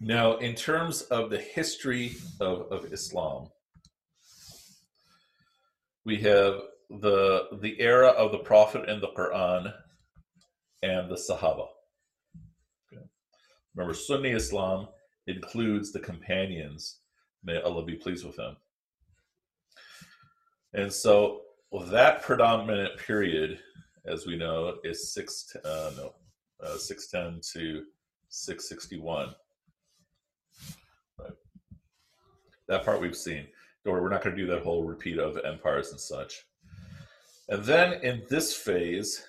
now, 0.00 0.36
in 0.36 0.54
terms 0.54 1.02
of 1.02 1.30
the 1.30 1.38
history 1.38 2.12
of, 2.40 2.70
of 2.70 2.92
Islam, 2.92 3.48
we 6.04 6.18
have 6.18 6.60
the 6.90 7.48
the 7.60 7.80
era 7.80 8.08
of 8.08 8.32
the 8.32 8.38
Prophet 8.38 8.88
and 8.88 9.02
the 9.02 9.08
Quran 9.08 9.72
and 10.82 11.10
the 11.10 11.16
Sahaba. 11.16 11.68
Remember, 13.74 13.94
Sunni 13.94 14.30
Islam 14.30 14.88
includes 15.26 15.92
the 15.92 16.00
companions. 16.00 16.98
May 17.44 17.60
Allah 17.60 17.84
be 17.84 17.94
pleased 17.94 18.24
with 18.24 18.36
them. 18.36 18.56
And 20.74 20.92
so 20.92 21.42
that 21.90 22.22
predominant 22.22 22.98
period, 22.98 23.58
as 24.06 24.26
we 24.26 24.36
know, 24.36 24.76
is 24.84 25.12
six 25.12 25.54
uh, 25.64 25.90
no 25.96 26.14
uh, 26.62 26.76
six 26.76 27.08
ten 27.08 27.40
to 27.52 27.84
six 28.28 28.68
sixty 28.68 28.98
one. 28.98 29.34
Right. 31.18 31.32
That 32.68 32.84
part 32.84 33.00
we've 33.00 33.16
seen. 33.16 33.46
Worry, 33.84 34.00
we're 34.00 34.10
not 34.10 34.22
going 34.22 34.36
to 34.36 34.42
do 34.42 34.48
that 34.48 34.62
whole 34.62 34.84
repeat 34.84 35.18
of 35.18 35.38
empires 35.44 35.90
and 35.90 36.00
such. 36.00 36.44
And 37.48 37.64
then 37.64 37.94
in 38.04 38.22
this 38.30 38.54
phase, 38.54 39.24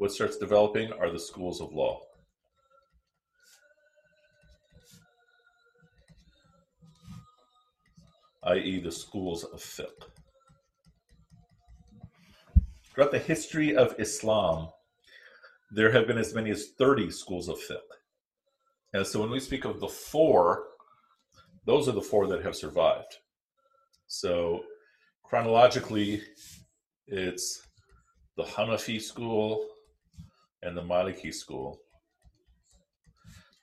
what 0.00 0.10
starts 0.10 0.38
developing 0.38 0.90
are 0.94 1.10
the 1.10 1.20
schools 1.20 1.60
of 1.60 1.74
law. 1.74 2.00
i.e., 8.44 8.80
the 8.80 8.90
schools 8.90 9.44
of 9.44 9.60
fiqh. 9.60 9.84
Throughout 12.94 13.10
the 13.10 13.18
history 13.18 13.76
of 13.76 13.94
Islam, 13.98 14.70
there 15.70 15.92
have 15.92 16.06
been 16.06 16.16
as 16.16 16.34
many 16.34 16.50
as 16.50 16.68
30 16.78 17.10
schools 17.10 17.50
of 17.50 17.58
fiqh. 17.58 17.76
And 18.94 19.06
so 19.06 19.20
when 19.20 19.30
we 19.30 19.38
speak 19.38 19.66
of 19.66 19.80
the 19.80 19.88
four, 19.88 20.64
those 21.66 21.90
are 21.90 21.92
the 21.92 22.00
four 22.00 22.26
that 22.28 22.42
have 22.42 22.56
survived. 22.56 23.18
So 24.06 24.62
chronologically, 25.24 26.22
it's 27.06 27.60
the 28.38 28.44
Hanafi 28.44 28.98
school, 28.98 29.66
and 30.62 30.76
the 30.76 30.82
Maliki 30.82 31.32
school. 31.32 31.80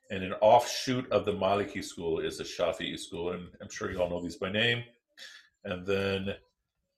And 0.10 0.24
an 0.24 0.34
offshoot 0.42 1.12
of 1.12 1.25
the 1.25 1.34
Maliki 1.34 1.84
school 1.84 2.20
is 2.20 2.38
the 2.38 2.44
Shafi'i 2.44 2.98
school, 2.98 3.32
and 3.32 3.48
I'm 3.62 3.70
sure 3.70 3.92
you 3.92 4.01
all 4.01 4.10
know 4.10 4.22
these 4.22 4.38
by 4.38 4.51
name. 4.51 4.84
And 5.66 5.86
then 5.86 6.30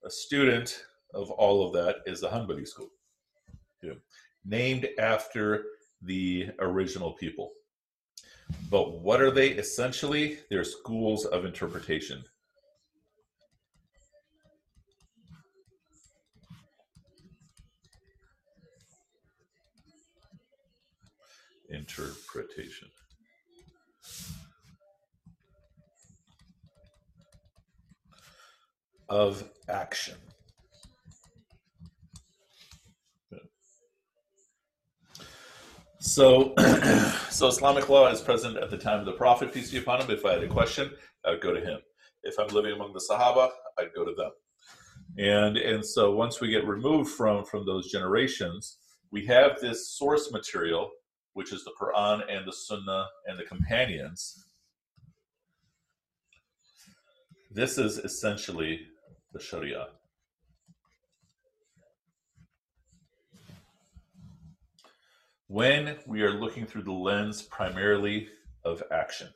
a 0.06 0.10
student 0.10 0.86
of 1.14 1.32
all 1.32 1.66
of 1.66 1.74
that 1.74 1.98
is 2.06 2.22
the 2.22 2.30
Hanbali 2.30 2.68
school, 2.68 2.92
named 4.46 4.88
after 5.00 5.64
the 6.04 6.50
original 6.60 7.14
people. 7.14 7.52
But 8.70 9.00
what 9.02 9.22
are 9.22 9.32
they 9.32 9.50
essentially? 9.50 10.40
They're 10.50 10.64
schools 10.64 11.26
of 11.26 11.46
interpretation. 11.46 12.24
interpretation. 21.70 22.88
Of 29.10 29.44
action. 29.68 30.16
So, 36.00 36.54
so 37.30 37.48
Islamic 37.48 37.90
law 37.90 38.08
is 38.08 38.22
present 38.22 38.58
at 38.58 38.70
the 38.70 38.78
time 38.78 39.00
of 39.00 39.06
the 39.06 39.12
Prophet, 39.12 39.54
peace 39.54 39.72
be 39.72 39.80
upon 39.80 40.02
him. 40.02 40.10
If 40.10 40.26
I 40.26 40.34
had 40.34 40.44
a 40.44 40.48
question, 40.48 40.92
I 41.26 41.32
would 41.32 41.42
go 41.42 41.54
to 41.54 41.60
him. 41.60 41.80
If 42.24 42.36
I'm 42.40 42.48
living 42.48 42.72
among 42.72 42.94
the 42.94 43.06
Sahaba, 43.10 43.50
I'd 43.78 43.94
go 43.96 44.06
to 44.06 44.14
them. 44.16 44.32
And 45.18 45.58
and 45.58 45.86
so 45.86 46.12
once 46.12 46.40
we 46.40 46.50
get 46.50 46.66
removed 46.66 47.12
from 47.12 47.44
from 47.46 47.66
those 47.66 47.92
generations, 47.92 48.78
we 49.12 49.26
have 49.26 49.60
this 49.60 49.90
source 49.98 50.32
material 50.32 50.90
which 51.34 51.54
is 51.54 51.64
the 51.64 51.74
Quran 51.80 52.22
and 52.30 52.46
the 52.46 52.54
Sunnah 52.54 53.08
and 53.28 53.40
the 53.40 53.44
companions. 53.44 54.46
This 57.52 57.78
is 57.78 57.98
essentially 57.98 58.82
the 59.34 59.40
Sharia. 59.40 59.88
when 65.50 65.98
we 66.06 66.22
are 66.22 66.32
looking 66.32 66.66
through 66.66 66.84
the 66.84 66.92
lens 66.92 67.42
primarily 67.42 68.28
of 68.64 68.84
action. 68.92 69.28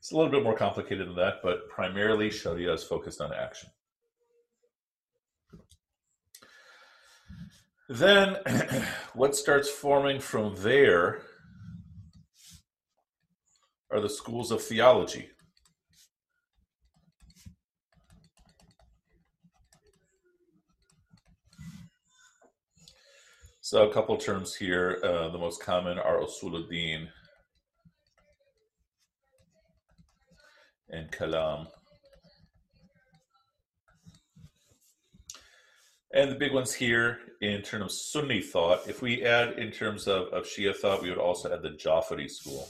It's 0.00 0.10
a 0.10 0.16
little 0.16 0.32
bit 0.32 0.42
more 0.42 0.56
complicated 0.56 1.06
than 1.06 1.14
that, 1.14 1.34
but 1.44 1.68
primarily 1.68 2.28
Sharia 2.28 2.72
is 2.72 2.82
focused 2.82 3.20
on 3.20 3.32
action. 3.32 3.70
Then, 7.88 8.36
what 9.14 9.36
starts 9.36 9.68
forming 9.68 10.18
from 10.18 10.54
there 10.56 11.22
are 13.90 14.00
the 14.00 14.08
schools 14.08 14.50
of 14.50 14.62
theology. 14.62 15.28
So 23.60 23.88
a 23.88 23.92
couple 23.92 24.16
terms 24.16 24.54
here. 24.54 24.98
Uh, 25.02 25.28
the 25.28 25.38
most 25.38 25.62
common 25.62 25.98
are 25.98 26.20
usuluddin 26.20 27.08
and 30.88 31.10
kalam. 31.10 31.66
And 36.12 36.30
the 36.30 36.36
big 36.36 36.52
ones 36.52 36.72
here 36.72 37.18
in 37.52 37.62
terms 37.62 37.84
of 37.84 37.92
Sunni 37.92 38.40
thought, 38.40 38.88
if 38.88 39.02
we 39.02 39.24
add 39.24 39.58
in 39.58 39.70
terms 39.70 40.06
of, 40.06 40.28
of 40.28 40.44
Shia 40.44 40.74
thought, 40.74 41.02
we 41.02 41.10
would 41.10 41.18
also 41.18 41.52
add 41.52 41.62
the 41.62 41.70
Jafari 41.70 42.30
school. 42.30 42.68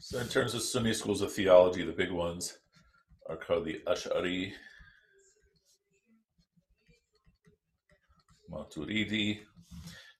So 0.00 0.18
in 0.18 0.28
terms 0.28 0.54
of 0.54 0.62
Sunni 0.62 0.92
schools 0.92 1.22
of 1.22 1.32
theology, 1.32 1.84
the 1.84 1.92
big 1.92 2.12
ones 2.12 2.58
are 3.28 3.36
called 3.36 3.64
the 3.64 3.80
Ash'ari, 3.86 4.52
Maturidi, 8.50 9.40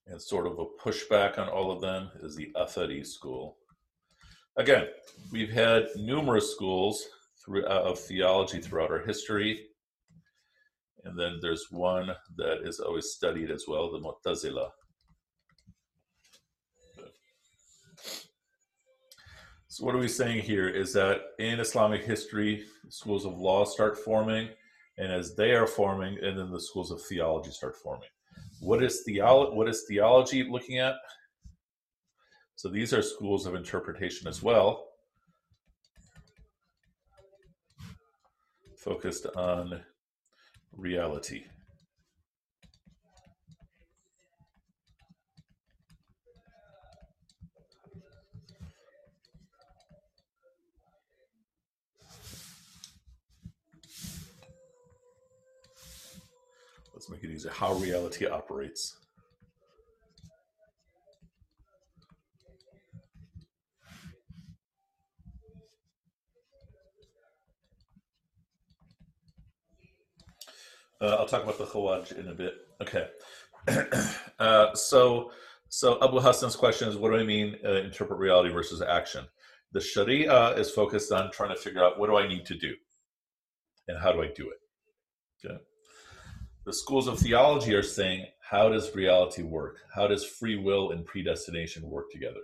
and 0.07 0.21
sort 0.21 0.47
of 0.47 0.59
a 0.59 0.67
pushback 0.83 1.38
on 1.38 1.49
all 1.49 1.71
of 1.71 1.81
them 1.81 2.11
is 2.23 2.35
the 2.35 2.50
Athari 2.57 3.07
school. 3.07 3.59
Again, 4.56 4.87
we've 5.32 5.50
had 5.50 5.88
numerous 5.96 6.52
schools 6.52 7.04
through, 7.44 7.66
uh, 7.66 7.82
of 7.84 7.99
theology 7.99 8.61
throughout 8.61 8.90
our 8.90 9.00
history. 9.00 9.66
And 11.04 11.19
then 11.19 11.38
there's 11.43 11.67
one 11.71 12.14
that 12.36 12.60
is 12.62 12.78
always 12.78 13.10
studied 13.10 13.50
as 13.50 13.64
well, 13.67 13.90
the 13.90 13.99
Mu'tazila. 13.99 14.71
So, 19.67 19.84
what 19.84 19.97
are 19.97 19.99
we 19.99 20.06
saying 20.06 20.43
here 20.43 20.69
is 20.69 20.93
that 20.93 21.23
in 21.40 21.58
Islamic 21.58 22.04
history, 22.04 22.64
schools 22.90 23.26
of 23.26 23.36
law 23.36 23.64
start 23.64 23.99
forming, 23.99 24.49
and 24.99 25.10
as 25.10 25.34
they 25.34 25.50
are 25.50 25.67
forming, 25.67 26.17
and 26.23 26.38
then 26.38 26.52
the 26.52 26.60
schools 26.60 26.93
of 26.93 27.02
theology 27.02 27.50
start 27.50 27.75
forming. 27.76 28.08
What 28.60 28.84
is 28.84 29.02
theology? 29.04 29.56
What 29.56 29.69
is 29.69 29.84
theology 29.88 30.45
looking 30.49 30.78
at? 30.78 30.95
So 32.56 32.69
these 32.71 32.95
are 32.95 33.02
schools 33.02 33.47
of 33.47 33.54
interpretation 33.54 34.26
as 34.26 34.43
well, 34.43 34.86
focused 38.76 39.26
on 39.36 39.82
reality. 40.73 41.45
Let's 56.95 57.10
make 57.10 57.25
it 57.25 57.30
easy. 57.30 57.50
How 57.50 57.75
reality 57.75 58.26
operates. 58.26 59.03
I'll 71.25 71.30
talk 71.30 71.43
about 71.43 71.56
the 71.56 71.65
Khawarij 71.65 72.19
in 72.19 72.28
a 72.28 72.34
bit. 72.34 72.52
Okay. 72.82 73.08
uh, 74.39 74.75
so, 74.75 75.30
so 75.71 75.97
Abu 76.02 76.21
Hassan's 76.21 76.54
question 76.54 76.87
is, 76.87 76.99
what 76.99 77.13
do 77.13 77.17
I 77.17 77.23
mean 77.23 77.56
uh, 77.65 77.76
interpret 77.76 78.19
reality 78.19 78.50
versus 78.52 78.82
action? 78.82 79.25
The 79.73 79.80
Sharia 79.80 80.49
is 80.50 80.71
focused 80.71 81.13
on 81.13 81.30
trying 81.30 81.49
to 81.49 81.56
figure 81.56 81.82
out 81.82 81.99
what 81.99 82.10
do 82.10 82.19
I 82.19 82.28
need 82.28 82.45
to 82.45 82.54
do, 82.54 82.75
and 83.89 83.99
how 83.99 84.13
do 84.13 84.21
I 84.21 84.28
do 84.37 84.50
it. 84.50 85.47
Okay. 85.47 85.56
The 86.67 86.75
schools 86.75 87.08
of 87.08 87.19
theology 87.19 87.73
are 87.73 87.82
saying, 87.82 88.26
how 88.43 88.69
does 88.69 88.95
reality 88.95 89.45
work? 89.45 89.78
How 89.95 90.06
does 90.06 90.26
free 90.26 90.56
will 90.56 90.91
and 90.91 91.06
predestination 91.06 91.89
work 91.89 92.13
together? 92.13 92.43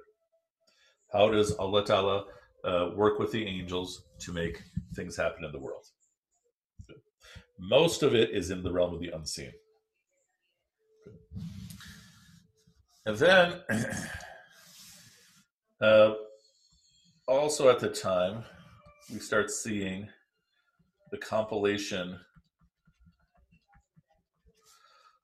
How 1.12 1.28
does 1.28 1.52
Allah 1.56 1.84
Ta'ala 1.84 2.24
uh, 2.64 2.90
work 2.96 3.18
with 3.18 3.30
the 3.30 3.44
angels 3.44 4.04
to 4.20 4.32
make 4.32 4.62
things 4.96 5.18
happen 5.18 5.44
in 5.44 5.52
the 5.52 5.60
world? 5.60 5.84
Most 7.60 8.02
of 8.02 8.14
it 8.14 8.30
is 8.30 8.50
in 8.50 8.62
the 8.62 8.72
realm 8.72 8.94
of 8.94 9.00
the 9.00 9.10
unseen. 9.10 9.52
And 13.04 13.16
then, 13.16 13.60
uh, 15.80 16.14
also 17.28 17.68
at 17.68 17.78
the 17.78 17.90
time, 17.90 18.44
we 19.12 19.18
start 19.18 19.50
seeing 19.50 20.08
the 21.10 21.18
compilation 21.18 22.18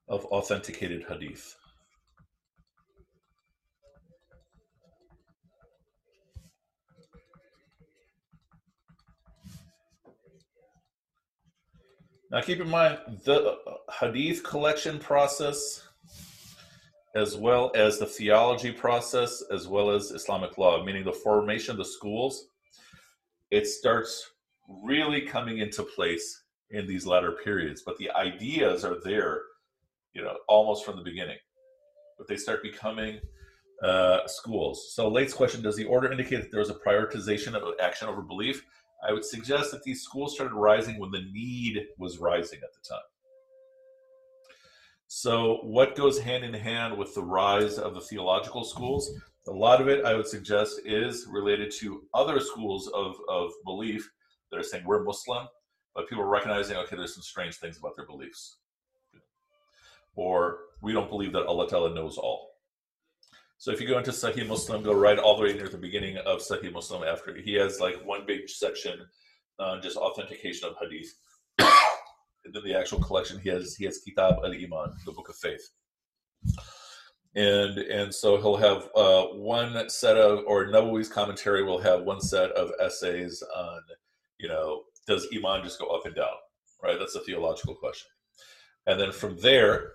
of 0.07 0.23
authenticated 0.25 1.05
hadith. 1.09 1.56
Now, 12.31 12.41
keep 12.41 12.59
in 12.59 12.69
mind 12.69 12.99
the 13.23 13.57
hadith 13.99 14.43
collection 14.43 14.99
process, 14.99 15.83
as 17.15 17.35
well 17.35 17.71
as 17.75 17.99
the 17.99 18.05
theology 18.05 18.71
process, 18.71 19.43
as 19.51 19.67
well 19.67 19.89
as 19.89 20.11
Islamic 20.11 20.57
law, 20.57 20.83
meaning 20.83 21.03
the 21.03 21.13
formation 21.13 21.71
of 21.71 21.77
the 21.77 21.85
schools, 21.85 22.47
it 23.49 23.65
starts 23.65 24.31
really 24.67 25.21
coming 25.21 25.59
into 25.59 25.83
place 25.83 26.43
in 26.71 26.85
these 26.85 27.05
latter 27.05 27.31
periods. 27.31 27.83
But 27.85 27.97
the 27.97 28.11
ideas 28.11 28.83
are 28.83 28.97
there 29.03 29.41
you 30.17 30.23
know, 30.23 30.35
almost 30.47 30.83
from 30.83 30.97
the 30.97 31.03
beginning. 31.03 31.37
But 32.17 32.27
they 32.27 32.37
start 32.37 32.63
becoming 32.63 33.19
uh, 33.83 34.25
schools. 34.25 34.93
So, 34.95 35.07
Late's 35.07 35.33
question 35.33 35.61
Does 35.61 35.75
the 35.75 35.85
order 35.85 36.11
indicate 36.11 36.41
that 36.41 36.51
there 36.51 36.59
was 36.59 36.71
a 36.71 36.73
prioritization 36.73 37.53
of 37.53 37.73
action 37.79 38.07
over 38.09 38.23
belief? 38.23 38.65
I 39.07 39.13
would 39.13 39.25
suggest 39.25 39.71
that 39.71 39.83
these 39.83 40.01
schools 40.01 40.35
started 40.35 40.53
rising 40.53 40.99
when 40.99 41.11
the 41.11 41.25
need 41.31 41.87
was 41.97 42.17
rising 42.19 42.59
at 42.63 42.73
the 42.73 42.87
time. 42.87 42.99
So, 45.07 45.59
what 45.63 45.95
goes 45.95 46.19
hand 46.19 46.43
in 46.43 46.53
hand 46.53 46.97
with 46.97 47.15
the 47.15 47.23
rise 47.23 47.77
of 47.77 47.93
the 47.93 48.01
theological 48.01 48.65
schools? 48.65 49.11
A 49.47 49.51
lot 49.51 49.79
of 49.79 49.87
it, 49.87 50.03
I 50.03 50.13
would 50.13 50.27
suggest, 50.27 50.81
is 50.83 51.25
related 51.31 51.71
to 51.79 52.03
other 52.13 52.41
schools 52.41 52.89
of, 52.89 53.15
of 53.29 53.51
belief 53.63 54.11
that 54.51 54.59
are 54.59 54.63
saying 54.63 54.83
we're 54.85 55.03
Muslim, 55.03 55.47
but 55.95 56.09
people 56.09 56.23
are 56.23 56.29
recognizing, 56.29 56.75
okay, 56.75 56.97
there's 56.97 57.13
some 57.13 57.23
strange 57.23 57.55
things 57.55 57.77
about 57.77 57.95
their 57.95 58.05
beliefs 58.05 58.57
or 60.17 60.57
we 60.81 60.91
don't 60.91 61.09
believe 61.09 61.31
that 61.31 61.45
Allah 61.45 61.69
Ta'ala 61.69 61.93
knows 61.93 62.17
all. 62.17 62.56
So 63.59 63.71
if 63.71 63.81
you 63.81 63.87
go 63.87 63.97
into 63.97 64.11
Sahih 64.11 64.47
Muslim, 64.47 64.83
go 64.83 64.93
right 64.93 65.17
all 65.17 65.35
the 65.35 65.43
way 65.43 65.53
near 65.53 65.67
the 65.67 65.77
beginning 65.77 66.17
of 66.17 66.39
Sahih 66.39 66.71
Muslim 66.71 67.03
after 67.03 67.35
he 67.35 67.53
has 67.53 67.79
like 67.79 68.05
one 68.05 68.21
big 68.25 68.47
section 68.49 68.99
on 69.59 69.81
just 69.81 69.97
authentication 69.97 70.69
of 70.69 70.75
hadith. 70.79 71.13
and 71.59 72.53
then 72.53 72.63
the 72.63 72.77
actual 72.77 72.99
collection 72.99 73.39
he 73.39 73.49
has 73.49 73.75
he 73.75 73.85
has 73.85 73.99
Kitab 73.99 74.35
al 74.43 74.53
Iman, 74.53 74.93
the 75.05 75.11
book 75.11 75.29
of 75.29 75.35
faith. 75.35 75.69
and 77.35 77.77
and 77.77 78.13
so 78.13 78.37
he'll 78.37 78.57
have 78.57 78.89
uh, 78.95 79.25
one 79.33 79.89
set 79.89 80.17
of 80.17 80.43
or 80.45 80.67
Nawawi's 80.67 81.09
commentary 81.09 81.63
will 81.63 81.79
have 81.79 82.03
one 82.03 82.21
set 82.21 82.51
of 82.51 82.71
essays 82.79 83.43
on 83.55 83.81
you 84.39 84.47
know 84.47 84.83
does 85.07 85.27
iman 85.35 85.63
just 85.63 85.79
go 85.79 85.87
up 85.87 86.05
and 86.05 86.15
down 86.15 86.37
right 86.83 86.97
that's 86.99 87.15
a 87.15 87.21
theological 87.21 87.75
question 87.75 88.09
and 88.85 88.99
then 88.99 89.11
from 89.11 89.37
there 89.37 89.93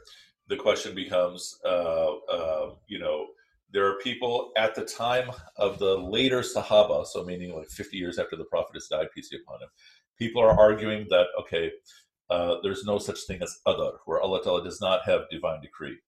the 0.49 0.57
question 0.57 0.95
becomes 0.95 1.59
uh, 1.65 2.13
uh, 2.29 2.71
you 2.89 2.99
know 2.99 3.27
there 3.73 3.87
are 3.87 3.99
people 3.99 4.53
at 4.57 4.75
the 4.75 4.85
time 4.85 5.31
of 5.57 5.79
the 5.79 5.97
later 5.97 6.41
Sahaba, 6.41 7.07
so 7.07 7.25
meaning 7.25 7.57
like 7.57 7.69
50 7.69 7.97
years 7.97 8.19
after 8.19 8.37
the 8.37 8.45
Prophet 8.45 8.75
has 8.75 8.87
died, 8.89 9.07
peace 9.15 9.31
be 9.31 9.39
upon 9.39 9.63
him, 9.63 9.69
people 10.19 10.43
are 10.43 10.59
arguing 10.59 11.07
that, 11.09 11.27
okay, 11.41 11.71
uh, 12.31 12.57
there's 12.63 12.85
no 12.85 12.99
such 12.99 13.21
thing 13.27 13.43
as 13.43 13.59
Qadar, 13.67 13.95
where 14.07 14.21
Allah 14.21 14.43
Ta'ala 14.43 14.63
does 14.63 14.81
not 14.81 15.01
have 15.07 15.23
divine 15.31 15.61
decree. 15.61 15.99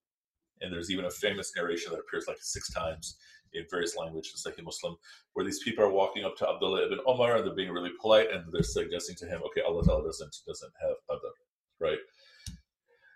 And 0.61 0.71
there's 0.71 0.91
even 0.91 1.05
a 1.05 1.11
famous 1.11 1.51
narration 1.55 1.91
that 1.91 1.99
appears 1.99 2.25
like 2.27 2.37
six 2.39 2.71
times 2.71 3.17
in 3.53 3.65
various 3.69 3.95
languages, 3.97 4.43
like 4.45 4.57
in 4.57 4.65
Muslim, 4.65 4.95
where 5.33 5.45
these 5.45 5.63
people 5.63 5.83
are 5.83 5.91
walking 5.91 6.23
up 6.23 6.35
to 6.37 6.49
Abdullah 6.49 6.85
ibn 6.85 6.99
Omar 7.05 7.37
and 7.37 7.45
they're 7.45 7.55
being 7.55 7.71
really 7.71 7.91
polite 8.01 8.31
and 8.31 8.43
they're 8.51 8.63
suggesting 8.63 9.15
to 9.17 9.25
him, 9.25 9.41
okay, 9.45 9.61
Allah 9.61 9.83
Ta'ala 9.83 10.03
doesn't, 10.03 10.35
doesn't 10.47 10.73
have 10.81 10.95
Qadar, 11.09 11.31
right? 11.79 11.99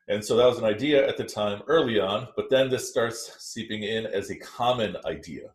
And 0.09 0.25
so 0.25 0.35
that 0.35 0.47
was 0.47 0.57
an 0.57 0.65
idea 0.65 1.07
at 1.07 1.17
the 1.17 1.23
time 1.23 1.61
early 1.67 1.99
on, 1.99 2.29
but 2.35 2.49
then 2.49 2.69
this 2.69 2.89
starts 2.89 3.35
seeping 3.37 3.83
in 3.83 4.07
as 4.07 4.31
a 4.31 4.35
common 4.35 4.97
idea. 5.05 5.51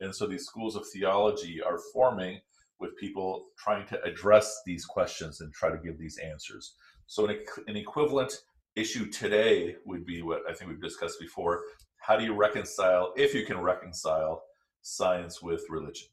And 0.00 0.14
so 0.14 0.26
these 0.26 0.46
schools 0.46 0.76
of 0.76 0.86
theology 0.86 1.60
are 1.60 1.78
forming 1.92 2.40
with 2.80 2.96
people 2.96 3.48
trying 3.58 3.86
to 3.88 4.02
address 4.02 4.62
these 4.64 4.86
questions 4.86 5.42
and 5.42 5.52
try 5.52 5.68
to 5.68 5.76
give 5.76 5.98
these 5.98 6.16
answers. 6.16 6.74
So 7.06 7.26
an, 7.26 7.38
an 7.66 7.76
equivalent 7.76 8.32
issue 8.76 9.10
today 9.10 9.76
would 9.84 10.06
be 10.06 10.22
what 10.22 10.40
I 10.48 10.54
think 10.54 10.70
we've 10.70 10.80
discussed 10.80 11.20
before. 11.20 11.60
How 11.98 12.16
do 12.16 12.24
you 12.24 12.34
reconcile, 12.34 13.12
if 13.14 13.34
you 13.34 13.44
can 13.44 13.60
reconcile, 13.60 14.42
science 14.80 15.42
with 15.42 15.66
religion? 15.68 16.08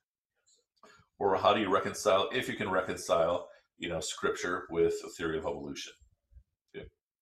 Or 1.18 1.38
how 1.38 1.54
do 1.54 1.62
you 1.62 1.74
reconcile, 1.74 2.28
if 2.34 2.50
you 2.50 2.56
can 2.56 2.70
reconcile, 2.70 3.48
you 3.78 3.88
know, 3.88 4.02
scripture 4.02 4.66
with 4.70 4.96
a 5.06 5.10
theory 5.12 5.38
of 5.38 5.46
evolution? 5.46 5.94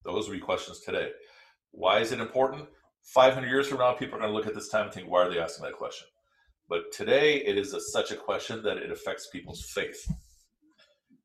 Those 0.05 0.29
would 0.29 0.35
be 0.35 0.39
questions 0.39 0.81
today. 0.81 1.09
Why 1.71 1.99
is 1.99 2.11
it 2.11 2.19
important? 2.19 2.67
500 3.13 3.47
years 3.47 3.67
from 3.67 3.79
now, 3.79 3.93
people 3.93 4.15
are 4.15 4.21
going 4.21 4.31
to 4.31 4.37
look 4.37 4.47
at 4.47 4.55
this 4.55 4.69
time 4.69 4.85
and 4.85 4.93
think, 4.93 5.09
why 5.09 5.21
are 5.23 5.29
they 5.29 5.39
asking 5.39 5.65
that 5.65 5.73
question? 5.73 6.07
But 6.69 6.91
today, 6.91 7.37
it 7.37 7.57
is 7.57 7.73
a, 7.73 7.79
such 7.79 8.11
a 8.11 8.15
question 8.15 8.63
that 8.63 8.77
it 8.77 8.91
affects 8.91 9.27
people's 9.31 9.65
faith. 9.73 10.07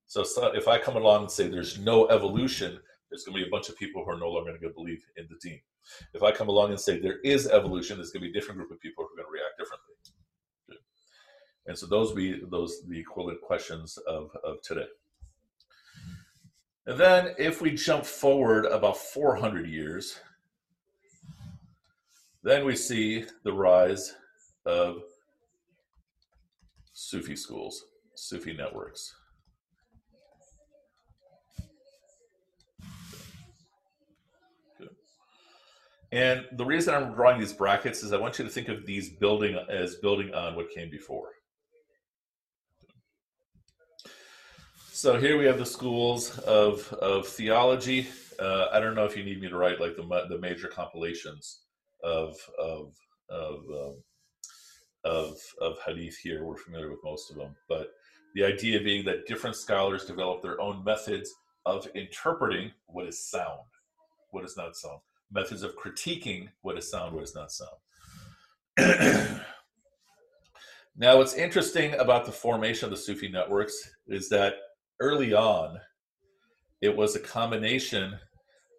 So, 0.07 0.23
so, 0.23 0.47
if 0.49 0.69
I 0.69 0.79
come 0.79 0.97
along 0.97 1.23
and 1.23 1.31
say 1.31 1.49
there's 1.49 1.79
no 1.79 2.09
evolution, 2.09 2.79
there's 3.11 3.25
going 3.25 3.39
to 3.39 3.45
be 3.45 3.49
a 3.49 3.51
bunch 3.51 3.69
of 3.69 3.79
people 3.79 4.05
who 4.05 4.11
are 4.11 4.19
no 4.19 4.29
longer 4.29 4.51
going 4.51 4.63
to 4.63 4.75
believe 4.75 5.03
in 5.17 5.27
the 5.31 5.37
deen. 5.41 5.61
If 6.13 6.23
I 6.23 6.33
come 6.33 6.49
along 6.49 6.71
and 6.71 6.81
say 6.81 6.99
there 6.99 7.21
is 7.21 7.49
evolution, 7.49 7.97
there's 7.97 8.11
going 8.11 8.23
to 8.23 8.31
be 8.31 8.37
a 8.37 8.41
different 8.41 8.59
group 8.59 8.71
of 8.71 8.81
people 8.81 9.05
who 9.05 9.15
are 9.15 9.23
going 9.23 9.29
to 9.29 9.33
react 9.33 9.59
differently. 9.59 9.95
And 11.67 11.79
so 11.79 11.87
those 11.87 12.13
be 12.13 12.41
those 12.51 12.83
the 12.89 12.99
equivalent 12.99 13.41
questions 13.43 13.97
of, 14.09 14.31
of 14.45 14.61
today. 14.63 14.87
And 16.87 16.99
then 16.99 17.35
if 17.39 17.61
we 17.61 17.73
jump 17.73 18.05
forward 18.05 18.65
about 18.67 18.97
400 18.97 19.67
years, 19.67 20.19
then 22.43 22.65
we 22.65 22.75
see 22.75 23.25
the 23.45 23.53
rise 23.53 24.15
of 24.65 25.03
Sufi 26.93 27.37
schools, 27.37 27.85
Sufi 28.15 28.53
networks. 28.53 29.15
And 36.13 36.47
the 36.53 36.65
reason 36.65 36.93
I'm 36.93 37.15
drawing 37.15 37.39
these 37.39 37.53
brackets 37.53 38.03
is 38.03 38.13
I 38.13 38.17
want 38.17 38.39
you 38.39 38.45
to 38.45 38.51
think 38.51 38.69
of 38.69 38.85
these 38.85 39.11
building 39.11 39.57
as 39.69 39.97
building 39.97 40.35
on 40.35 40.57
what 40.57 40.71
came 40.71 40.91
before. 40.91 41.29
So 45.01 45.19
here 45.19 45.39
we 45.39 45.47
have 45.47 45.57
the 45.57 45.65
schools 45.65 46.39
of 46.41 46.93
of 46.93 47.27
theology. 47.27 48.07
Uh, 48.39 48.67
I 48.71 48.81
don't 48.81 48.95
know 48.95 49.07
if 49.07 49.17
you 49.17 49.25
need 49.25 49.41
me 49.41 49.49
to 49.49 49.57
write 49.57 49.81
like 49.81 49.97
the 49.97 50.03
the 50.29 50.39
major 50.39 50.69
compilations 50.69 51.63
of 52.05 52.37
of 52.59 52.93
of 53.31 53.61
um, 53.71 53.95
of 55.05 55.39
of 55.63 55.79
hadith 55.87 56.19
here. 56.19 56.45
We're 56.45 56.59
familiar 56.59 56.91
with 56.91 56.99
most 57.03 57.31
of 57.31 57.39
them, 57.39 57.57
but 57.67 57.93
the 58.35 58.45
idea 58.45 58.79
being 58.81 59.07
that 59.07 59.27
different 59.27 59.57
scholars 59.57 60.05
develop 60.05 60.43
their 60.43 60.61
own 60.61 60.85
methods 60.85 61.33
of 61.65 61.89
interpreting 61.95 62.71
what 62.85 63.07
is 63.07 63.27
sound, 63.27 63.71
what 64.33 64.45
is 64.45 64.59
not 64.59 64.77
sound, 64.77 65.01
methods 65.33 65.63
of 65.63 65.79
critiquing 65.79 66.51
what 66.61 66.77
is 66.77 66.91
sound, 66.91 67.15
what 67.15 67.25
is 67.25 67.35
not 67.35 67.51
sound. 67.51 67.79
now, 70.95 71.17
what's 71.17 71.37
interesting 71.37 71.95
about 71.95 72.27
the 72.27 72.33
formation 72.33 72.85
of 72.85 72.91
the 72.91 72.99
Sufi 72.99 73.31
networks 73.31 73.95
is 74.07 74.29
that 74.29 74.57
early 75.01 75.33
on, 75.33 75.81
it 76.81 76.95
was 76.95 77.17
a 77.17 77.21
combination 77.21 78.19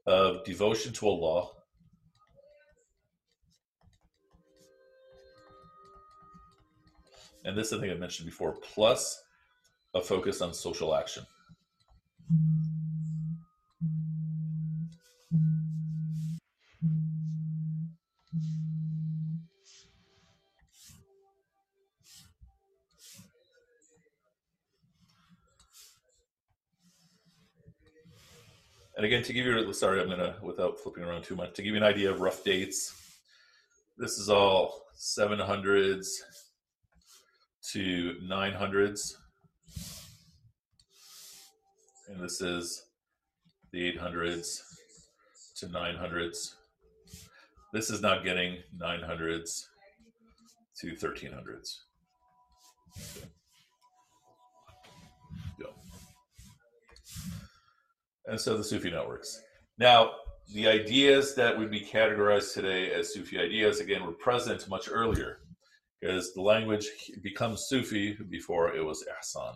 of 0.07 0.43
devotion 0.45 0.93
to 0.93 1.07
Allah 1.07 1.49
and 7.45 7.57
this 7.57 7.73
I 7.73 7.79
think 7.79 7.91
I 7.91 7.95
mentioned 7.95 8.27
before, 8.27 8.53
plus 8.53 9.21
a 9.93 10.01
focus 10.01 10.41
on 10.41 10.53
social 10.53 10.95
action. 10.95 11.25
And 29.01 29.07
again, 29.07 29.23
to 29.23 29.33
give 29.33 29.47
you, 29.47 29.73
sorry, 29.73 29.99
I'm 29.99 30.09
gonna, 30.09 30.35
without 30.43 30.79
flipping 30.79 31.03
around 31.03 31.23
too 31.23 31.35
much, 31.35 31.55
to 31.55 31.63
give 31.63 31.71
you 31.71 31.77
an 31.77 31.83
idea 31.83 32.11
of 32.11 32.21
rough 32.21 32.43
dates, 32.43 32.93
this 33.97 34.19
is 34.19 34.29
all 34.29 34.83
700s 34.95 36.07
to 37.71 38.15
900s. 38.23 39.15
And 42.09 42.23
this 42.23 42.41
is 42.41 42.83
the 43.71 43.91
800s 43.91 44.61
to 45.55 45.65
900s. 45.65 46.53
This 47.73 47.89
is 47.89 48.01
not 48.01 48.23
getting 48.23 48.57
900s 48.79 49.65
to 50.79 50.91
1300s. 50.91 51.79
Okay. 55.59 55.71
And 58.31 58.39
so 58.39 58.55
the 58.55 58.63
Sufi 58.63 58.89
networks. 58.89 59.41
Now, 59.77 60.11
the 60.53 60.65
ideas 60.67 61.35
that 61.35 61.57
would 61.57 61.69
be 61.69 61.81
categorized 61.81 62.53
today 62.53 62.89
as 62.91 63.13
Sufi 63.13 63.37
ideas, 63.37 63.81
again, 63.81 64.05
were 64.05 64.13
present 64.13 64.67
much 64.69 64.87
earlier 64.89 65.39
because 65.99 66.33
the 66.33 66.41
language 66.41 66.87
becomes 67.21 67.67
Sufi 67.67 68.17
before 68.29 68.73
it 68.73 68.83
was 68.83 69.03
Ihsan 69.03 69.55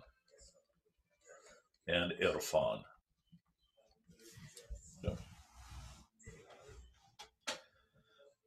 and 1.88 2.12
Irfan. 2.22 2.82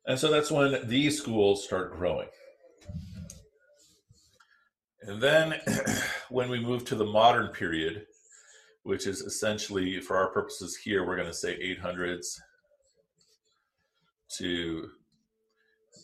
And 0.07 0.19
so 0.19 0.31
that's 0.31 0.51
when 0.51 0.89
these 0.89 1.19
schools 1.19 1.65
start 1.65 1.97
growing. 1.97 2.29
And 5.03 5.23
then 5.23 5.55
when 6.29 6.51
we 6.51 6.61
move 6.61 6.85
to 6.87 6.95
the 6.95 7.05
modern 7.05 7.49
period, 7.49 8.05
which 8.89 9.07
is 9.07 9.21
essentially, 9.21 10.01
for 10.01 10.17
our 10.17 10.29
purposes 10.29 10.75
here, 10.75 11.07
we're 11.07 11.15
going 11.15 11.29
to 11.29 11.35
say 11.35 11.59
800s 11.79 12.41
to 14.39 14.89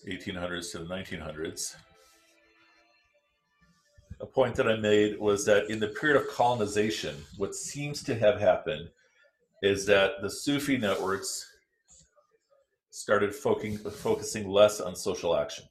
1800s 0.06 0.70
to 0.72 0.80
the 0.80 0.84
1900s. 0.84 1.76
A 4.20 4.26
point 4.26 4.54
that 4.56 4.68
I 4.68 4.76
made 4.76 5.18
was 5.18 5.46
that 5.46 5.70
in 5.70 5.80
the 5.80 5.88
period 5.98 6.20
of 6.20 6.28
colonization, 6.28 7.16
what 7.38 7.54
seems 7.54 8.02
to 8.02 8.14
have 8.16 8.38
happened 8.38 8.90
is 9.62 9.86
that 9.86 10.20
the 10.20 10.28
Sufi 10.28 10.76
networks 10.76 11.50
started 12.90 13.34
focusing, 13.34 13.78
focusing 13.78 14.46
less 14.46 14.82
on 14.82 14.94
social 14.94 15.34
action. 15.34 15.64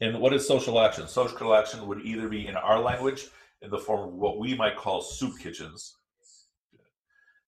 And 0.00 0.20
what 0.20 0.32
is 0.32 0.46
social 0.46 0.78
action? 0.78 1.08
Social 1.08 1.52
action 1.52 1.84
would 1.88 2.02
either 2.02 2.28
be 2.28 2.46
in 2.46 2.54
our 2.54 2.78
language 2.78 3.26
in 3.62 3.70
the 3.70 3.78
form 3.78 4.08
of 4.08 4.14
what 4.14 4.38
we 4.38 4.54
might 4.54 4.76
call 4.76 5.00
soup 5.00 5.38
kitchens. 5.38 5.96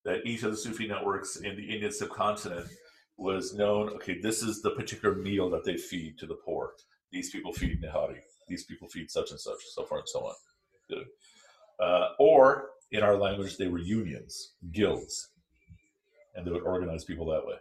That 0.04 0.24
each 0.24 0.42
of 0.42 0.50
the 0.50 0.56
Sufi 0.56 0.88
networks 0.88 1.36
in 1.36 1.56
the 1.56 1.62
Indian 1.62 1.92
subcontinent 1.92 2.66
was 3.16 3.54
known, 3.54 3.90
okay, 3.90 4.18
this 4.18 4.42
is 4.42 4.62
the 4.62 4.70
particular 4.70 5.14
meal 5.14 5.50
that 5.50 5.64
they 5.64 5.76
feed 5.76 6.18
to 6.18 6.26
the 6.26 6.36
poor. 6.36 6.72
These 7.12 7.30
people 7.30 7.52
feed 7.52 7.82
Nihari. 7.82 8.20
These 8.48 8.64
people 8.64 8.88
feed 8.88 9.10
such 9.10 9.30
and 9.30 9.38
such, 9.38 9.58
so 9.74 9.84
far 9.84 9.98
and 9.98 10.08
so 10.08 10.20
on. 10.20 10.34
Uh, 11.78 12.08
or 12.18 12.70
in 12.92 13.02
our 13.02 13.16
language, 13.16 13.56
they 13.56 13.68
were 13.68 13.78
unions, 13.78 14.54
guilds, 14.72 15.28
and 16.34 16.46
they 16.46 16.50
would 16.50 16.62
organize 16.62 17.04
people 17.04 17.26
that 17.26 17.46
way. 17.46 17.56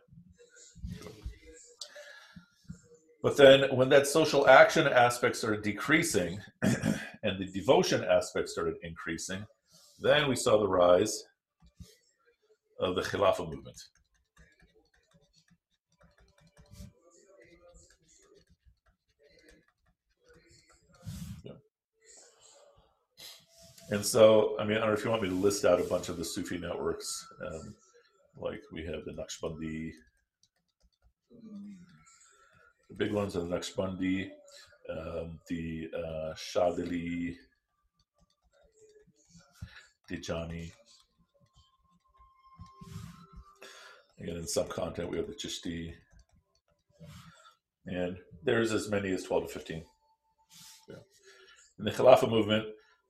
But 3.22 3.36
then, 3.36 3.76
when 3.76 3.90
that 3.90 4.08
social 4.08 4.48
action 4.48 4.88
aspect 4.88 5.36
started 5.36 5.62
decreasing 5.62 6.40
and 6.62 7.38
the 7.38 7.50
devotion 7.54 8.04
aspect 8.04 8.48
started 8.48 8.76
increasing, 8.82 9.46
then 10.00 10.30
we 10.30 10.36
saw 10.36 10.58
the 10.58 10.68
rise 10.68 11.24
of 12.80 12.96
the 12.96 13.02
Khilafah 13.02 13.50
movement. 13.50 13.78
And 23.92 24.06
so, 24.06 24.56
I 24.60 24.66
mean, 24.66 24.78
I 24.78 24.82
don't 24.82 24.90
know 24.90 24.94
if 24.94 25.04
you 25.04 25.10
want 25.10 25.24
me 25.24 25.30
to 25.30 25.36
list 25.36 25.66
out 25.66 25.82
a 25.82 25.84
bunch 25.84 26.10
of 26.10 26.18
the 26.18 26.24
Sufi 26.24 26.60
networks. 26.60 27.26
Um, 27.46 27.76
like 28.38 28.62
we 28.72 28.86
have 28.86 29.04
the 29.06 29.14
Naqshbandi, 29.14 29.90
the 32.90 32.96
big 32.96 33.14
ones 33.14 33.36
are 33.36 33.42
the 33.42 33.46
Naqshbandi, 33.46 34.30
um, 34.90 35.40
the 35.48 35.90
uh, 35.96 36.34
Shadili, 36.34 37.36
Tijani. 40.10 40.72
Again, 44.20 44.38
in 44.38 44.48
subcontinent, 44.48 45.12
we 45.12 45.18
have 45.18 45.28
the 45.28 45.34
Chishti. 45.34 45.94
And 47.86 48.18
there's 48.44 48.74
as 48.74 48.90
many 48.90 49.12
as 49.12 49.24
12 49.24 49.48
to 49.48 49.54
15. 49.54 49.84
Yeah. 50.90 50.96
In 51.78 51.86
the 51.86 51.92
Khilafah 51.92 52.30
movement, 52.30 52.66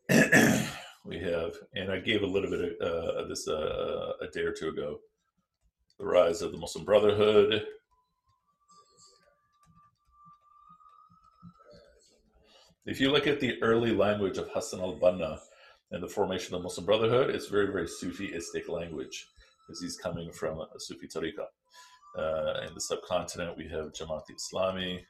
we 1.06 1.20
have, 1.20 1.54
and 1.74 1.92
I 1.92 2.00
gave 2.00 2.22
a 2.22 2.28
little 2.28 2.50
bit 2.50 2.78
of 2.82 2.88
uh, 2.88 3.28
this 3.28 3.48
uh, 3.48 4.14
a 4.22 4.28
day 4.28 4.42
or 4.42 4.52
two 4.52 4.70
ago, 4.70 5.00
the 5.98 6.06
rise 6.06 6.42
of 6.42 6.52
the 6.52 6.58
Muslim 6.58 6.86
Brotherhood. 6.86 7.64
If 12.90 13.00
you 13.00 13.12
look 13.12 13.28
at 13.28 13.40
the 13.40 13.62
early 13.62 13.92
language 13.92 14.40
of 14.40 14.50
Hassan 14.52 14.80
al-Banna 14.80 15.38
and 15.92 16.02
the 16.02 16.08
formation 16.08 16.56
of 16.56 16.62
the 16.62 16.64
Muslim 16.64 16.88
Brotherhood, 16.88 17.30
it's 17.30 17.46
very, 17.46 17.68
very 17.68 17.86
Sufiistic 17.86 18.68
language 18.68 19.28
because 19.62 19.80
he's 19.80 19.96
coming 19.96 20.32
from 20.32 20.60
a 20.60 20.80
Sufi 20.80 21.08
tariqah. 21.08 21.46
Uh, 22.18 22.66
in 22.68 22.74
the 22.74 22.82
subcontinent, 22.82 23.56
we 23.56 23.68
have 23.68 23.94
Jamaat 23.94 24.24
Islami. 24.32 25.02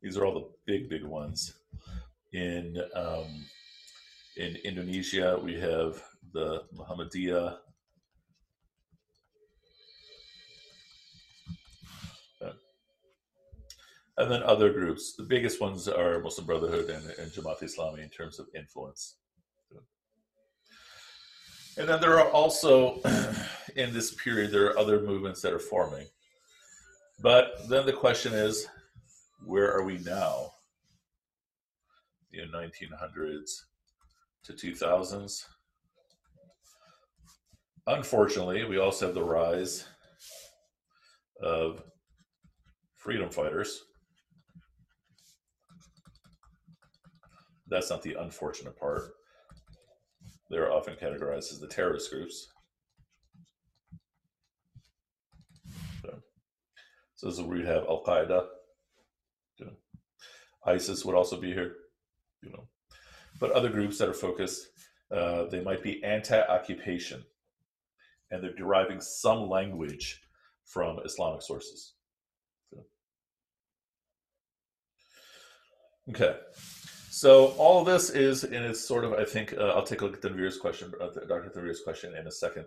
These 0.00 0.16
are 0.16 0.24
all 0.24 0.32
the 0.32 0.48
big, 0.64 0.88
big 0.88 1.04
ones. 1.04 1.52
In 2.32 2.82
um, 2.94 3.44
in 4.38 4.56
Indonesia, 4.64 5.38
we 5.44 5.60
have 5.60 6.02
the 6.32 6.62
Muhammadiyah. 6.74 7.58
And 14.18 14.30
then 14.30 14.42
other 14.42 14.72
groups. 14.72 15.14
The 15.16 15.22
biggest 15.22 15.60
ones 15.60 15.88
are 15.88 16.20
Muslim 16.20 16.46
Brotherhood 16.46 16.90
and, 16.90 17.04
and 17.18 17.32
Jamaat 17.32 17.62
Islami 17.62 18.02
in 18.02 18.10
terms 18.10 18.38
of 18.38 18.46
influence. 18.54 19.16
And 21.76 21.88
then 21.88 22.00
there 22.00 22.18
are 22.18 22.28
also, 22.30 23.00
in 23.76 23.92
this 23.92 24.14
period, 24.14 24.50
there 24.50 24.66
are 24.66 24.78
other 24.78 25.00
movements 25.00 25.40
that 25.42 25.52
are 25.52 25.58
forming. 25.58 26.06
But 27.22 27.68
then 27.68 27.86
the 27.86 27.92
question 27.92 28.32
is, 28.32 28.66
where 29.44 29.72
are 29.72 29.84
we 29.84 29.98
now? 29.98 30.50
In 32.32 32.48
1900s 32.50 33.62
to 34.44 34.52
2000s. 34.52 35.44
Unfortunately, 37.86 38.64
we 38.64 38.78
also 38.78 39.06
have 39.06 39.14
the 39.14 39.22
rise 39.22 39.86
of 41.42 41.82
freedom 42.96 43.30
fighters. 43.30 43.84
That's 47.70 47.90
not 47.90 48.02
the 48.02 48.14
unfortunate 48.14 48.78
part. 48.78 49.02
They're 50.48 50.72
often 50.72 50.96
categorized 50.96 51.52
as 51.52 51.60
the 51.60 51.68
terrorist 51.68 52.10
groups. 52.10 52.48
So, 56.02 57.26
this 57.28 57.38
is 57.38 57.42
where 57.42 57.58
we 57.58 57.66
have 57.66 57.84
Al 57.84 58.02
Qaeda. 58.04 58.46
ISIS 60.66 61.04
would 61.04 61.14
also 61.14 61.40
be 61.40 61.52
here. 61.52 61.76
You 62.42 62.50
know, 62.50 62.68
but 63.38 63.52
other 63.52 63.68
groups 63.68 63.98
that 63.98 64.08
are 64.08 64.14
focused, 64.14 64.66
uh, 65.14 65.44
they 65.44 65.60
might 65.60 65.82
be 65.82 66.02
anti-occupation, 66.02 67.22
and 68.30 68.42
they're 68.42 68.54
deriving 68.54 69.00
some 69.00 69.48
language 69.48 70.22
from 70.64 70.98
Islamic 71.04 71.42
sources. 71.42 71.94
So. 72.70 72.84
Okay. 76.10 76.36
So 77.20 77.48
all 77.58 77.80
of 77.80 77.84
this 77.84 78.08
is, 78.08 78.44
and 78.44 78.64
it's 78.64 78.80
sort 78.80 79.04
of, 79.04 79.12
I 79.12 79.26
think, 79.26 79.52
uh, 79.52 79.74
I'll 79.74 79.82
take 79.82 80.00
a 80.00 80.06
look 80.06 80.14
at 80.14 80.22
Tanvir's 80.22 80.56
question, 80.56 80.90
uh, 80.98 81.08
Dr. 81.28 81.50
Tanvir's 81.54 81.82
question 81.82 82.16
in 82.16 82.26
a 82.26 82.32
second. 82.32 82.64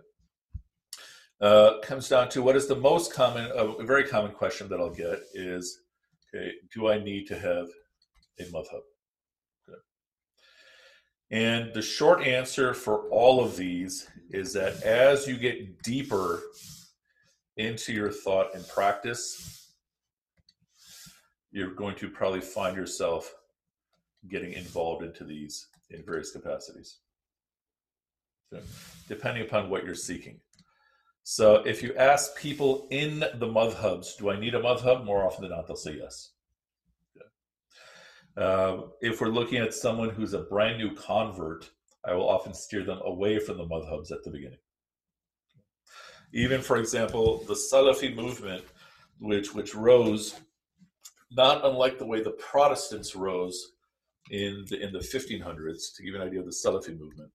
Uh, 1.40 1.80
comes 1.82 2.08
down 2.08 2.28
to 2.28 2.40
what 2.40 2.54
is 2.54 2.68
the 2.68 2.76
most 2.76 3.12
common, 3.12 3.50
a 3.56 3.84
very 3.84 4.04
common 4.04 4.30
question 4.30 4.68
that 4.68 4.78
I'll 4.78 4.94
get 4.94 5.18
is, 5.34 5.80
okay, 6.32 6.52
do 6.72 6.88
I 6.88 7.00
need 7.00 7.26
to 7.26 7.36
have 7.36 7.66
a 8.38 8.44
madhab? 8.44 8.84
Okay. 9.68 9.80
And 11.32 11.74
the 11.74 11.82
short 11.82 12.22
answer 12.22 12.74
for 12.74 13.08
all 13.10 13.44
of 13.44 13.56
these 13.56 14.08
is 14.30 14.52
that 14.52 14.80
as 14.84 15.26
you 15.26 15.36
get 15.36 15.82
deeper 15.82 16.40
into 17.56 17.92
your 17.92 18.12
thought 18.12 18.54
and 18.54 18.64
practice, 18.68 19.72
you're 21.50 21.74
going 21.74 21.96
to 21.96 22.08
probably 22.08 22.40
find 22.40 22.76
yourself 22.76 23.34
getting 24.28 24.52
involved 24.52 25.04
into 25.04 25.24
these 25.24 25.66
in 25.90 26.02
various 26.04 26.30
capacities, 26.30 26.98
so, 28.50 28.60
depending 29.08 29.44
upon 29.44 29.68
what 29.68 29.84
you're 29.84 29.94
seeking. 29.94 30.40
So 31.22 31.56
if 31.64 31.82
you 31.82 31.94
ask 31.94 32.36
people 32.36 32.86
in 32.90 33.20
the 33.20 33.46
madhabs, 33.46 34.16
do 34.18 34.30
I 34.30 34.38
need 34.38 34.54
a 34.54 34.60
madhab? 34.60 35.04
More 35.04 35.24
often 35.24 35.42
than 35.42 35.52
not, 35.52 35.66
they'll 35.66 35.76
say 35.76 35.96
yes. 35.98 36.32
Uh, 38.36 38.82
if 39.00 39.20
we're 39.20 39.28
looking 39.28 39.58
at 39.58 39.72
someone 39.72 40.10
who's 40.10 40.34
a 40.34 40.40
brand 40.40 40.76
new 40.76 40.94
convert, 40.94 41.70
I 42.04 42.12
will 42.14 42.28
often 42.28 42.52
steer 42.52 42.84
them 42.84 43.00
away 43.04 43.38
from 43.38 43.56
the 43.56 43.64
madhabs 43.64 44.12
at 44.12 44.22
the 44.24 44.30
beginning. 44.30 44.58
Even, 46.32 46.60
for 46.60 46.76
example, 46.76 47.44
the 47.46 47.54
Salafi 47.54 48.14
movement, 48.14 48.64
which 49.20 49.54
which 49.54 49.74
rose, 49.74 50.34
not 51.30 51.64
unlike 51.64 51.98
the 51.98 52.06
way 52.06 52.22
the 52.22 52.32
Protestants 52.32 53.14
rose 53.14 53.73
in 54.30 54.64
the, 54.68 54.80
in 54.80 54.92
the 54.92 54.98
1500s 54.98 55.94
to 55.96 56.02
give 56.02 56.14
you 56.14 56.20
an 56.20 56.26
idea 56.26 56.40
of 56.40 56.46
the 56.46 56.52
Salafi 56.52 56.98
movement. 56.98 57.30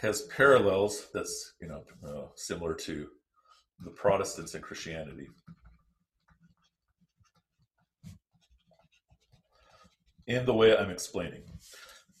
has 0.00 0.22
parallels 0.34 1.08
that's 1.12 1.54
you 1.60 1.68
know 1.68 1.82
uh, 2.08 2.26
similar 2.34 2.74
to 2.74 3.06
the 3.84 3.90
Protestants 3.90 4.54
and 4.54 4.62
Christianity. 4.62 5.28
In 10.26 10.46
the 10.46 10.54
way 10.54 10.76
I'm 10.76 10.90
explaining 10.90 11.42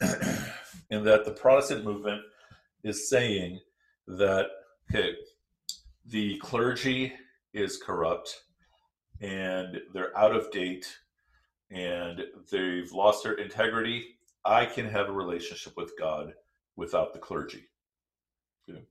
in 0.90 1.04
that 1.04 1.24
the 1.24 1.30
Protestant 1.30 1.84
movement 1.84 2.22
is 2.82 3.08
saying 3.08 3.60
that, 4.06 4.46
okay, 4.90 5.14
the 6.06 6.36
clergy 6.38 7.12
is 7.52 7.76
corrupt 7.76 8.42
and 9.20 9.80
they're 9.92 10.16
out 10.16 10.34
of 10.34 10.50
date 10.50 10.86
and 11.70 12.22
they've 12.50 12.90
lost 12.92 13.22
their 13.22 13.34
integrity. 13.34 14.16
I 14.44 14.66
can 14.66 14.88
have 14.88 15.08
a 15.08 15.12
relationship 15.12 15.74
with 15.76 15.92
God 15.98 16.34
without 16.76 17.12
the 17.12 17.18
clergy. 17.18 17.68
Okay. 18.68 18.82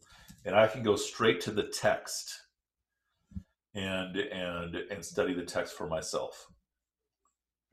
And 0.46 0.56
I 0.56 0.68
can 0.68 0.84
go 0.84 0.96
straight 0.96 1.42
to 1.42 1.52
the 1.52 1.64
text 1.64 2.32
and 3.76 4.16
and 4.16 4.76
and 4.76 5.04
study 5.04 5.34
the 5.34 5.44
text 5.44 5.76
for 5.76 5.88
myself. 5.88 6.48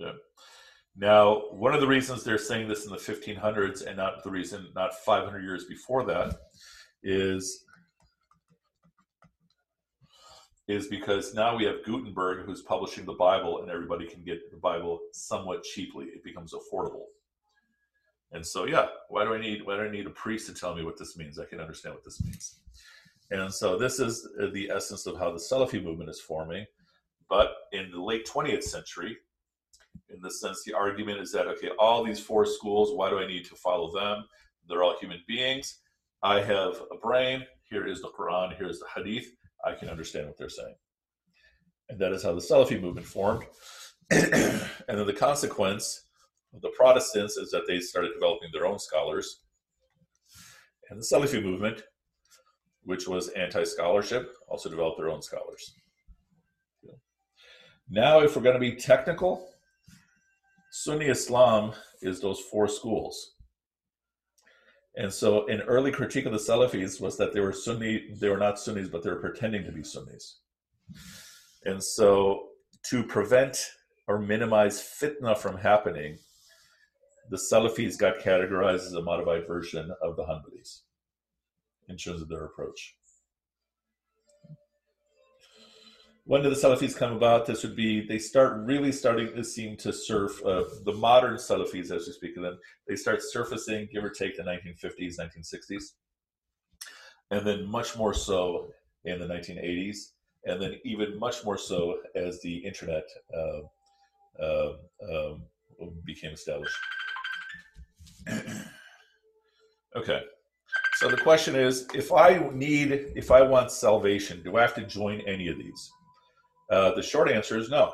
Okay. 0.01 0.17
Now, 0.99 1.43
one 1.51 1.75
of 1.75 1.81
the 1.81 1.87
reasons 1.87 2.25
they're 2.25 2.39
saying 2.39 2.69
this 2.69 2.87
in 2.87 2.91
the 2.91 2.97
1500s 2.97 3.87
and 3.87 3.99
not 3.99 4.25
the 4.25 4.31
reason, 4.31 4.69
not 4.75 4.95
500 5.05 5.43
years 5.43 5.65
before 5.65 6.05
that, 6.05 6.35
is 7.03 7.65
is 10.69 10.89
because 10.89 11.33
now 11.33 11.57
we 11.57 11.65
have 11.65 11.85
Gutenberg 11.85 12.45
who's 12.45 12.63
publishing 12.63 13.05
the 13.05 13.13
Bible, 13.13 13.63
and 13.63 13.71
everybody 13.71 14.05
can 14.05 14.25
get 14.25 14.51
the 14.51 14.57
Bible 14.57 14.99
somewhat 15.13 15.63
cheaply. 15.63 16.07
It 16.07 16.25
becomes 16.25 16.53
affordable. 16.53 17.05
And 18.33 18.45
so, 18.45 18.65
yeah, 18.65 18.87
why 19.09 19.25
do 19.25 19.33
I 19.33 19.41
need 19.41 19.65
why 19.65 19.77
do 19.77 19.83
I 19.83 19.91
need 19.91 20.07
a 20.07 20.11
priest 20.11 20.47
to 20.49 20.55
tell 20.55 20.75
me 20.75 20.83
what 20.83 20.99
this 20.99 21.17
means? 21.17 21.39
I 21.39 21.45
can 21.45 21.61
understand 21.61 21.95
what 21.95 22.05
this 22.05 22.23
means. 22.23 22.59
And 23.31 23.53
so, 23.53 23.79
this 23.79 24.01
is 24.01 24.27
the 24.53 24.71
essence 24.71 25.07
of 25.07 25.19
how 25.19 25.31
the 25.31 25.39
Salafi 25.39 25.83
movement 25.83 26.11
is 26.11 26.21
forming. 26.21 26.67
But 27.29 27.53
in 27.73 27.91
the 27.91 28.01
late 28.01 28.27
20th 28.27 28.63
century, 28.63 29.17
in 30.11 30.21
the 30.21 30.31
sense 30.31 30.63
the 30.65 30.75
argument 30.75 31.21
is 31.21 31.33
that, 31.33 31.47
okay, 31.47 31.71
all 31.79 32.05
these 32.05 32.21
four 32.21 32.47
schools, 32.47 32.95
why 32.95 33.11
do 33.11 33.19
I 33.19 33.27
need 33.27 33.45
to 33.47 33.57
follow 33.57 33.93
them? 33.93 34.25
They're 34.69 34.83
all 34.83 34.97
human 34.99 35.23
beings. 35.27 35.81
I 36.23 36.41
have 36.41 36.81
a 36.93 36.97
brain. 36.97 37.45
Here 37.69 37.87
is 37.87 38.03
the 38.03 38.11
Quran. 38.19 38.57
Here's 38.57 38.79
the 38.79 38.87
Hadith. 38.95 39.27
I 39.65 39.73
can 39.73 39.89
understand 39.89 40.27
what 40.27 40.39
they're 40.39 40.49
saying. 40.49 40.75
And 41.89 41.99
that 42.01 42.13
is 42.13 42.23
how 42.23 42.33
the 42.33 42.41
Salafi 42.41 42.81
movement 42.81 43.07
formed. 43.07 43.45
and 44.11 44.63
then 44.89 45.07
the 45.07 45.13
consequence 45.13 46.05
of 46.55 46.61
the 46.63 46.71
Protestants 46.77 47.37
is 47.37 47.51
that 47.51 47.67
they 47.67 47.81
started 47.81 48.13
developing 48.15 48.51
their 48.53 48.67
own 48.67 48.79
scholars. 48.79 49.43
And 50.91 51.01
the 51.01 51.05
Salafi 51.05 51.43
movement, 51.43 51.83
which 52.83 53.09
was 53.09 53.29
anti 53.31 53.65
scholarship, 53.65 54.33
also 54.49 54.69
developed 54.69 54.99
their 54.99 55.11
own 55.11 55.23
scholars. 55.23 55.75
Now, 57.89 58.21
if 58.21 58.35
we're 58.35 58.43
going 58.43 58.55
to 58.55 58.61
be 58.61 58.75
technical, 58.75 59.49
Sunni 60.79 61.07
Islam 61.07 61.73
is 62.03 62.21
those 62.21 62.39
four 62.39 62.69
schools. 62.69 63.33
And 64.95 65.11
so, 65.11 65.47
an 65.47 65.63
early 65.63 65.91
critique 65.91 66.27
of 66.27 66.33
the 66.33 66.39
Salafis 66.39 67.01
was 67.01 67.17
that 67.17 67.33
they 67.33 67.41
were 67.41 67.53
Sunni, 67.53 68.09
they 68.21 68.29
were 68.29 68.37
not 68.37 68.59
Sunnis, 68.59 68.87
but 68.87 69.03
they 69.03 69.09
were 69.09 69.17
pretending 69.17 69.65
to 69.65 69.73
be 69.73 69.83
Sunnis. 69.83 70.41
And 71.65 71.83
so, 71.83 72.49
to 72.91 73.03
prevent 73.03 73.59
or 74.07 74.19
minimize 74.19 74.79
fitna 74.79 75.37
from 75.39 75.57
happening, 75.57 76.19
the 77.31 77.39
Salafis 77.39 77.99
got 77.99 78.19
categorized 78.19 78.87
as 78.87 78.93
a 78.93 79.03
modified 79.03 79.47
version 79.47 79.91
of 80.03 80.17
the 80.17 80.25
Hanbalis 80.25 80.83
in 81.89 81.97
terms 81.97 82.21
of 82.21 82.29
their 82.29 82.45
approach. 82.45 82.97
When 86.27 86.43
did 86.43 86.51
the 86.51 86.57
Salafis 86.57 86.97
come 86.97 87.13
about? 87.13 87.47
This 87.47 87.63
would 87.63 87.77
be 87.77 88.05
they 88.05 88.19
start 88.19 88.67
really 88.67 88.91
starting 88.91 89.33
to 89.35 89.45
seem 89.45 89.77
to 89.79 89.93
surf 89.93 90.45
uh, 90.45 90.65
the 90.85 90.93
modern 90.93 91.37
Salafis, 91.37 91.93
as 91.93 92.07
we 92.07 92.13
speak 92.13 92.37
of 92.37 92.43
them. 92.43 92.59
They 92.89 92.97
start 92.97 93.23
surfacing, 93.23 93.89
give 93.93 94.05
or 94.05 94.11
take, 94.11 94.37
the 94.37 94.43
1950s, 94.43 95.21
1960s, 95.21 95.93
and 97.31 97.47
then 97.47 97.65
much 97.65 97.97
more 97.97 98.13
so 98.13 98.73
in 99.05 99.21
the 99.21 99.27
1980s, 99.27 99.99
and 100.47 100.61
then 100.61 100.75
even 100.85 101.17
much 101.17 101.45
more 101.45 101.57
so 101.57 101.99
as 102.17 102.41
the 102.41 102.57
internet 102.57 103.05
uh, 103.33 103.61
uh, 104.43 104.73
um, 105.09 105.43
became 106.05 106.33
established. 106.33 106.77
okay. 109.97 110.23
So 110.97 111.09
the 111.09 111.19
question 111.19 111.55
is, 111.55 111.87
if 111.95 112.13
I 112.13 112.51
need, 112.53 113.13
if 113.15 113.31
I 113.31 113.43
want 113.43 113.71
salvation, 113.71 114.43
do 114.43 114.57
I 114.57 114.63
have 114.63 114.75
to 114.75 114.83
join 114.83 115.21
any 115.21 115.47
of 115.47 115.57
these? 115.57 115.93
Uh, 116.71 116.95
the 116.95 117.03
short 117.03 117.31
answer 117.31 117.59
is 117.59 117.71
no. 117.71 117.93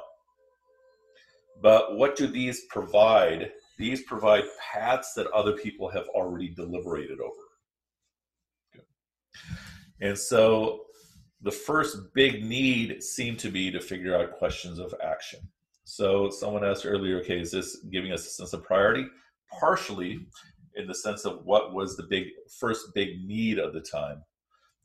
But 1.63 1.97
what 1.97 2.17
do 2.17 2.27
these 2.27 2.65
provide? 2.67 3.53
These 3.79 4.03
provide 4.03 4.45
paths 4.73 5.13
that 5.15 5.29
other 5.29 5.53
people 5.53 5.89
have 5.89 6.07
already 6.09 6.49
deliberated 6.49 7.19
over. 7.21 7.43
And 10.01 10.19
so 10.19 10.85
the 11.43 11.51
first 11.51 11.97
big 12.15 12.45
need 12.45 13.03
seemed 13.03 13.39
to 13.41 13.51
be 13.51 13.71
to 13.71 13.81
figure 13.81 14.17
out 14.17 14.39
questions 14.39 14.79
of 14.79 14.95
action. 15.05 15.41
So 15.85 16.31
someone 16.31 16.65
asked 16.65 16.87
earlier, 16.87 17.19
okay, 17.21 17.41
is 17.41 17.51
this 17.51 17.85
giving 17.91 18.13
us 18.13 18.27
a 18.27 18.31
sense 18.31 18.53
of 18.53 18.63
priority? 18.65 19.07
Partially 19.61 20.27
in 20.77 20.87
the 20.87 20.95
sense 20.95 21.25
of 21.25 21.45
what 21.45 21.75
was 21.75 21.97
the 21.97 22.05
big 22.05 22.29
first 22.59 22.95
big 22.95 23.25
need 23.25 23.59
of 23.59 23.73
the 23.73 23.81
time 23.81 24.23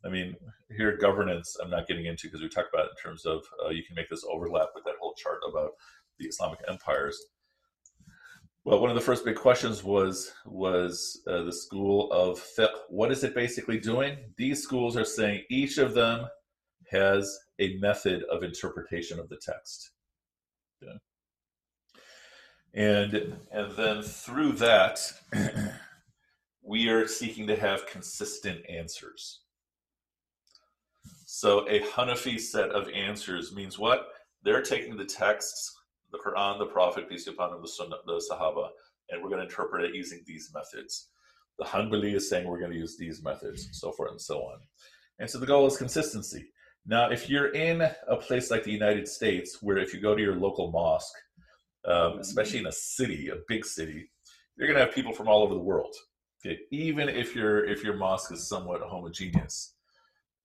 I 0.06 0.10
mean, 0.10 0.36
here 0.76 0.96
governance, 0.98 1.58
I'm 1.62 1.70
not 1.70 1.88
getting 1.88 2.06
into 2.06 2.28
because 2.28 2.42
we 2.42 2.50
talked 2.50 2.74
about 2.74 2.90
in 2.90 2.96
terms 3.02 3.26
of 3.26 3.44
uh, 3.66 3.70
you 3.70 3.84
can 3.84 3.96
make 3.96 4.10
this 4.10 4.26
overlap 4.30 4.70
with 4.76 4.84
that 4.86 4.96
whole 5.00 5.14
chart 5.16 5.40
about 5.50 5.72
the 6.20 6.26
Islamic 6.26 6.60
empires. 6.68 7.20
Well, 8.64 8.82
one 8.82 8.90
of 8.90 8.96
the 8.96 9.02
first 9.02 9.24
big 9.24 9.38
questions 9.38 9.84
was 9.84 10.34
was 10.46 11.22
uh, 11.28 11.44
the 11.44 11.54
school 11.54 12.12
of 12.12 12.38
fiqh. 12.38 12.68
What 12.90 13.12
is 13.12 13.24
it 13.24 13.34
basically 13.34 13.80
doing? 13.80 14.18
These 14.38 14.62
schools 14.62 14.98
are 14.98 15.06
saying 15.06 15.44
each 15.50 15.78
of 15.78 15.94
them 15.94 16.28
has 16.92 17.40
a 17.60 17.78
method 17.78 18.24
of 18.24 18.44
interpretation 18.44 19.20
of 19.20 19.30
the 19.30 19.38
text. 19.38 19.92
Yeah. 20.82 20.98
And 22.74 23.38
and 23.52 23.72
then 23.78 24.02
through 24.04 24.54
that, 24.54 25.00
we 26.62 26.90
are 26.90 27.08
seeking 27.08 27.48
to 27.48 27.56
have 27.56 27.88
consistent 27.88 28.60
answers. 28.70 29.42
So 31.30 31.68
a 31.68 31.82
Hanafi 31.82 32.40
set 32.40 32.70
of 32.70 32.88
answers 32.88 33.54
means 33.54 33.78
what? 33.78 34.08
They're 34.44 34.62
taking 34.62 34.96
the 34.96 35.04
texts, 35.04 35.76
the 36.14 36.20
Quran, 36.20 36.58
the 36.58 36.68
Prophet, 36.68 37.10
peace 37.10 37.26
be 37.26 37.32
upon 37.32 37.54
him, 37.54 37.62
the 37.62 37.68
Sunnah, 37.68 37.98
the 38.06 38.24
Sahaba, 38.32 38.70
and 39.10 39.22
we're 39.22 39.28
going 39.28 39.42
to 39.42 39.46
interpret 39.46 39.84
it 39.84 39.94
using 39.94 40.24
these 40.26 40.50
methods. 40.54 41.10
The 41.60 41.66
Hanbali 41.66 42.16
is 42.16 42.30
saying 42.30 42.48
we're 42.48 42.62
going 42.62 42.72
to 42.72 42.78
use 42.78 42.96
these 42.98 43.22
methods, 43.22 43.68
so 43.74 43.92
forth 43.92 44.12
and 44.12 44.22
so 44.22 44.40
on. 44.40 44.60
And 45.20 45.30
so 45.30 45.38
the 45.38 45.46
goal 45.46 45.68
is 45.68 45.76
consistency. 45.76 46.46
Now, 46.86 47.10
if 47.10 47.30
you're 47.30 47.54
in 47.54 47.82
a 47.82 48.16
place 48.16 48.50
like 48.50 48.64
the 48.64 48.72
United 48.72 49.06
States, 49.06 49.58
where 49.62 49.78
if 49.78 49.94
you 49.94 50.00
go 50.00 50.16
to 50.16 50.22
your 50.22 50.38
local 50.38 50.72
mosque, 50.72 51.18
um, 51.84 52.20
especially 52.20 52.60
in 52.60 52.68
a 52.68 52.72
city, 52.72 53.28
a 53.28 53.36
big 53.50 53.66
city, 53.66 54.10
you're 54.56 54.70
going 54.70 54.80
to 54.80 54.86
have 54.86 54.96
people 54.96 55.12
from 55.12 55.28
all 55.28 55.44
over 55.44 55.56
the 55.56 55.60
world. 55.60 55.94
Okay, 56.40 56.58
even 56.72 57.10
if 57.10 57.36
your 57.36 57.66
if 57.66 57.84
your 57.84 57.98
mosque 57.98 58.32
is 58.32 58.48
somewhat 58.48 58.80
homogeneous. 58.82 59.74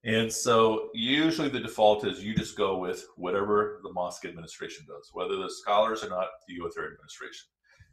And 0.04 0.32
so 0.32 0.90
usually 0.94 1.48
the 1.48 1.60
default 1.60 2.04
is 2.04 2.24
you 2.24 2.34
just 2.34 2.56
go 2.56 2.76
with 2.76 3.06
whatever 3.16 3.80
the 3.84 3.92
mosque 3.92 4.24
administration 4.24 4.84
does, 4.88 5.10
whether 5.12 5.36
the 5.36 5.48
scholars 5.48 6.02
or 6.02 6.08
not, 6.08 6.26
you 6.48 6.58
go 6.58 6.64
with 6.64 6.74
their 6.74 6.90
administration. 6.90 7.46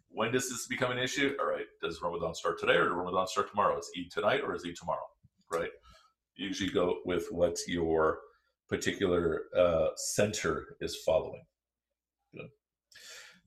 When 0.09 0.31
does 0.31 0.49
this 0.49 0.65
become 0.65 0.91
an 0.91 0.97
issue? 0.97 1.35
All 1.39 1.45
right, 1.45 1.67
does 1.83 2.01
Ramadan 2.01 2.33
start 2.33 2.59
today 2.59 2.73
or 2.73 2.85
does 2.85 2.93
Ramadan 2.95 3.27
start 3.27 3.49
tomorrow? 3.49 3.77
Is 3.77 3.91
Eid 3.95 4.11
tonight 4.11 4.41
or 4.43 4.55
is 4.55 4.65
Eid 4.65 4.75
tomorrow? 4.75 5.05
Right? 5.51 5.69
You 6.35 6.47
usually 6.47 6.71
go 6.71 6.97
with 7.05 7.27
what 7.29 7.57
your 7.67 8.19
particular 8.69 9.43
uh, 9.55 9.89
center 9.95 10.77
is 10.81 10.97
following. 11.05 11.43
Good. 12.33 12.49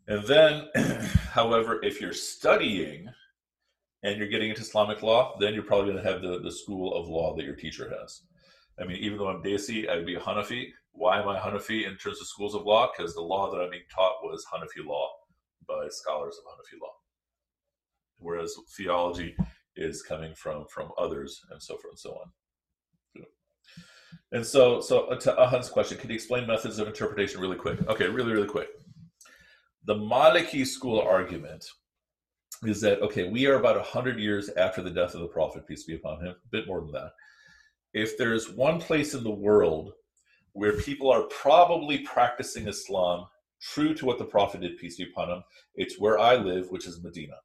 And 0.07 0.25
then, 0.27 0.69
however, 1.31 1.81
if 1.83 2.01
you're 2.01 2.13
studying 2.13 3.09
and 4.05 4.19
you're 4.19 4.29
getting 4.29 4.51
into 4.51 4.63
Islamic 4.63 5.03
law, 5.03 5.37
then 5.41 5.55
you're 5.55 5.63
probably 5.65 5.93
going 5.93 6.05
to 6.05 6.11
have 6.11 6.23
the, 6.23 6.41
the 6.41 6.53
school 6.53 6.95
of 6.95 7.09
law 7.09 7.35
that 7.37 7.45
your 7.45 7.57
teacher 7.57 7.93
has. 8.01 8.23
I 8.81 8.85
mean, 8.85 8.99
even 8.99 9.19
though 9.19 9.29
I'm 9.29 9.43
Desi, 9.43 9.89
I'd 9.89 10.07
be 10.07 10.17
Hanafi. 10.17 10.69
Why 10.93 11.21
am 11.21 11.29
I 11.29 11.39
Hanafi 11.39 11.87
in 11.87 11.97
terms 11.97 12.21
of 12.21 12.27
schools 12.27 12.55
of 12.55 12.65
law? 12.65 12.91
Because 12.95 13.15
the 13.15 13.21
law 13.21 13.51
that 13.51 13.61
I'm 13.61 13.71
being 13.71 13.83
taught 13.95 14.23
was 14.23 14.45
Hanafi 14.53 14.87
law 14.87 15.09
by 15.67 15.87
scholars 15.89 16.37
of 16.39 16.45
Hanafi 16.45 16.81
law. 16.81 16.93
Whereas 18.19 18.55
theology 18.77 19.35
is 19.77 20.03
coming 20.03 20.35
from 20.35 20.67
from 20.73 20.91
others 20.99 21.41
and 21.51 21.63
so 21.63 21.75
forth 21.75 21.93
and 21.93 21.99
so 21.99 22.11
on. 22.11 23.25
And 24.33 24.47
so, 24.47 24.81
so 24.81 25.07
uh, 25.07 25.17
to 25.21 25.39
Ahan's 25.39 25.69
question, 25.69 25.99
can 25.99 26.09
you 26.09 26.15
explain 26.15 26.47
methods 26.47 26.79
of 26.79 26.87
interpretation 26.89 27.41
really 27.41 27.57
quick? 27.57 27.87
Okay, 27.87 28.09
really, 28.09 28.33
really 28.33 28.49
quick. 28.49 28.69
The 29.85 29.95
Maliki 29.95 30.67
school 30.67 31.01
argument 31.01 31.67
is 32.65 32.81
that 32.81 33.03
okay, 33.03 33.29
we 33.29 33.47
are 33.47 33.57
about 33.57 33.81
hundred 33.85 34.19
years 34.19 34.49
after 34.51 34.83
the 34.83 34.91
death 34.91 35.15
of 35.15 35.21
the 35.21 35.27
Prophet, 35.27 35.67
peace 35.67 35.85
be 35.85 35.97
upon 35.97 36.25
him, 36.25 36.29
a 36.31 36.49
bit 36.51 36.67
more 36.67 36.81
than 36.81 36.93
that 36.93 37.13
if 37.95 38.17
there's 38.17 38.51
one 38.51 38.81
place 38.81 39.15
in 39.15 39.23
the 39.23 39.31
world 39.31 39.93
where 40.53 40.73
people 40.73 41.11
are 41.11 41.23
probably 41.25 41.99
practicing 41.99 42.69
Islam 42.69 43.27
true 43.61 43.95
to 43.95 44.07
what 44.07 44.19
the 44.19 44.25
Prophet 44.25 44.61
did, 44.61 44.77
peace 44.77 44.97
be 44.97 45.05
upon 45.05 45.31
him, 45.31 45.45
it's 45.75 45.99
where 45.99 46.19
I 46.19 46.37
live, 46.37 46.71
which 46.71 46.87
is 46.87 47.03
Medina. 47.03 47.37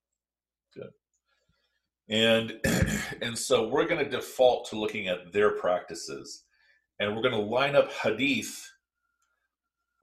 Good. 0.73 0.89
And 2.09 2.59
and 3.21 3.37
so 3.37 3.67
we're 3.67 3.87
going 3.87 4.03
to 4.03 4.09
default 4.09 4.69
to 4.69 4.79
looking 4.79 5.07
at 5.07 5.31
their 5.31 5.51
practices, 5.51 6.43
and 6.99 7.15
we're 7.15 7.21
going 7.21 7.33
to 7.33 7.39
line 7.39 7.75
up 7.75 7.91
hadith 7.91 8.69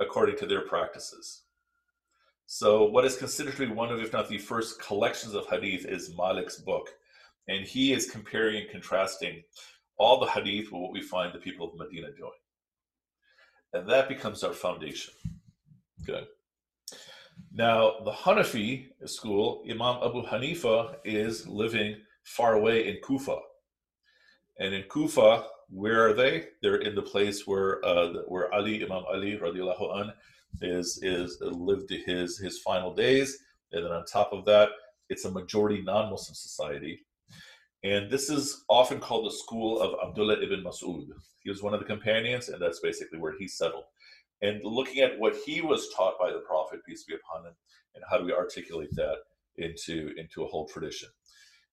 according 0.01 0.37
to 0.39 0.47
their 0.47 0.63
practices. 0.63 1.43
So, 2.47 2.85
what 2.85 3.07
is 3.07 3.17
considered 3.17 3.57
to 3.57 3.67
be 3.67 3.73
one 3.73 3.91
of, 3.91 4.01
if 4.01 4.13
not 4.13 4.29
the 4.29 4.39
first 4.39 4.81
collections 4.81 5.35
of 5.35 5.47
hadith, 5.47 5.87
is 5.87 6.15
Malik's 6.17 6.59
book, 6.59 6.91
and 7.49 7.65
he 7.65 7.93
is 7.93 8.11
comparing 8.11 8.63
and 8.63 8.71
contrasting 8.71 9.43
all 9.97 10.21
the 10.21 10.27
hadith 10.27 10.73
with 10.73 10.81
what 10.81 10.93
we 10.93 11.03
find 11.03 11.33
the 11.33 11.39
people 11.39 11.69
of 11.69 11.79
Medina 11.79 12.09
doing. 12.17 12.31
And 13.73 13.89
that 13.89 14.09
becomes 14.09 14.43
our 14.45 14.53
foundation. 14.53 15.15
Good. 16.05 16.27
Now, 17.53 18.01
the 18.05 18.13
Hanafi 18.13 18.89
school, 19.07 19.65
Imam 19.69 19.97
Abu 20.03 20.23
Hanifa 20.25 20.97
is 21.05 21.47
living 21.47 21.97
far 22.25 22.55
away 22.55 22.89
in 22.89 22.99
Kufa. 23.05 23.39
And 24.59 24.75
in 24.75 24.85
Kufa, 24.85 25.45
where 25.69 26.09
are 26.09 26.13
they? 26.13 26.49
They're 26.63 26.77
in 26.77 26.95
the 26.95 27.03
place 27.03 27.47
where 27.47 27.85
uh, 27.85 28.13
where 28.29 28.53
Ali, 28.55 28.85
Imam 28.85 29.05
Ali, 29.13 29.39
radiallahu 29.39 30.01
an, 30.01 30.13
is 30.61 31.01
is 31.03 31.39
lived 31.41 31.91
his 31.91 32.39
his 32.39 32.61
final 32.61 32.95
days. 32.95 33.39
And 33.73 33.85
then 33.85 33.93
on 33.93 34.05
top 34.05 34.33
of 34.33 34.45
that, 34.45 34.69
it's 35.09 35.25
a 35.25 35.31
majority 35.31 35.83
non-Muslim 35.83 36.35
society. 36.35 37.05
And 37.85 38.11
this 38.11 38.31
is 38.31 38.65
often 38.71 38.99
called 38.99 39.27
the 39.27 39.37
school 39.37 39.81
of 39.81 39.95
Abdullah 40.03 40.43
ibn 40.43 40.65
Mas'ud. 40.65 41.07
He 41.41 41.51
was 41.51 41.63
one 41.63 41.75
of 41.75 41.81
the 41.81 41.87
companions, 41.87 42.49
and 42.49 42.61
that's 42.61 42.81
basically 42.81 43.19
where 43.19 43.35
he 43.39 43.47
settled. 43.47 43.85
and 44.43 44.61
looking 44.65 45.01
at 45.01 45.19
what 45.19 45.35
he 45.47 45.61
was 45.61 45.89
taught 45.95 46.19
by 46.19 46.31
the 46.31 46.41
Prophet, 46.41 46.81
peace 46.87 47.05
be 47.05 47.15
upon 47.15 47.47
him, 47.47 47.55
and 47.95 48.05
how 48.11 48.19
do 48.19 48.25
we 48.25 48.33
articulate 48.33 48.95
that 48.95 49.19
into, 49.57 50.13
into 50.17 50.43
a 50.45 50.47
whole 50.47 50.67
tradition. 50.67 51.09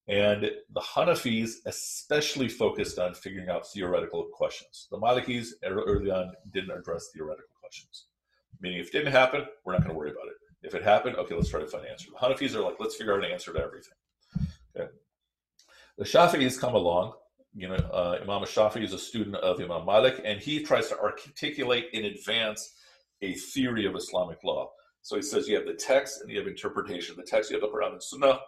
And 0.07 0.51
the 0.73 0.81
Hanafis 0.81 1.55
especially 1.65 2.49
focused 2.49 2.99
on 2.99 3.13
figuring 3.13 3.49
out 3.49 3.67
theoretical 3.67 4.27
questions. 4.33 4.87
The 4.91 4.97
Malikis 4.97 5.49
early 5.63 6.11
on 6.11 6.33
didn't 6.51 6.71
address 6.71 7.09
theoretical 7.13 7.55
questions, 7.59 8.07
meaning 8.59 8.79
if 8.79 8.87
it 8.87 8.93
didn't 8.93 9.11
happen, 9.11 9.45
we're 9.65 9.73
not 9.73 9.81
going 9.81 9.93
to 9.93 9.97
worry 9.97 10.11
about 10.11 10.27
it. 10.27 10.35
If 10.63 10.75
it 10.75 10.83
happened, 10.83 11.15
okay, 11.17 11.35
let's 11.35 11.49
try 11.49 11.59
to 11.59 11.67
find 11.67 11.85
an 11.85 11.91
answer. 11.91 12.09
The 12.11 12.25
Hanafis 12.25 12.55
are 12.55 12.61
like, 12.61 12.79
let's 12.79 12.95
figure 12.95 13.13
out 13.13 13.23
an 13.23 13.31
answer 13.31 13.53
to 13.53 13.59
everything. 13.59 13.93
The 15.97 16.05
Shafi'is 16.05 16.59
come 16.59 16.75
along. 16.75 17.13
You 17.53 17.67
know, 17.67 17.75
uh, 17.75 18.19
Imam 18.21 18.43
Shafi 18.43 18.83
is 18.83 18.93
a 18.93 18.99
student 18.99 19.35
of 19.35 19.59
Imam 19.59 19.85
Malik, 19.85 20.21
and 20.23 20.39
he 20.39 20.63
tries 20.63 20.87
to 20.89 20.99
articulate 20.99 21.87
in 21.93 22.05
advance 22.05 22.73
a 23.21 23.33
theory 23.33 23.85
of 23.85 23.95
Islamic 23.95 24.43
law. 24.43 24.71
So 25.01 25.15
he 25.15 25.21
says 25.21 25.47
you 25.47 25.55
have 25.55 25.65
the 25.65 25.73
text 25.73 26.21
and 26.21 26.31
you 26.31 26.37
have 26.39 26.47
interpretation. 26.47 27.15
The 27.17 27.23
text 27.23 27.51
you 27.51 27.59
have 27.59 27.61
the 27.61 27.75
Quran 27.75 27.93
and 27.93 28.03
Sunnah. 28.03 28.39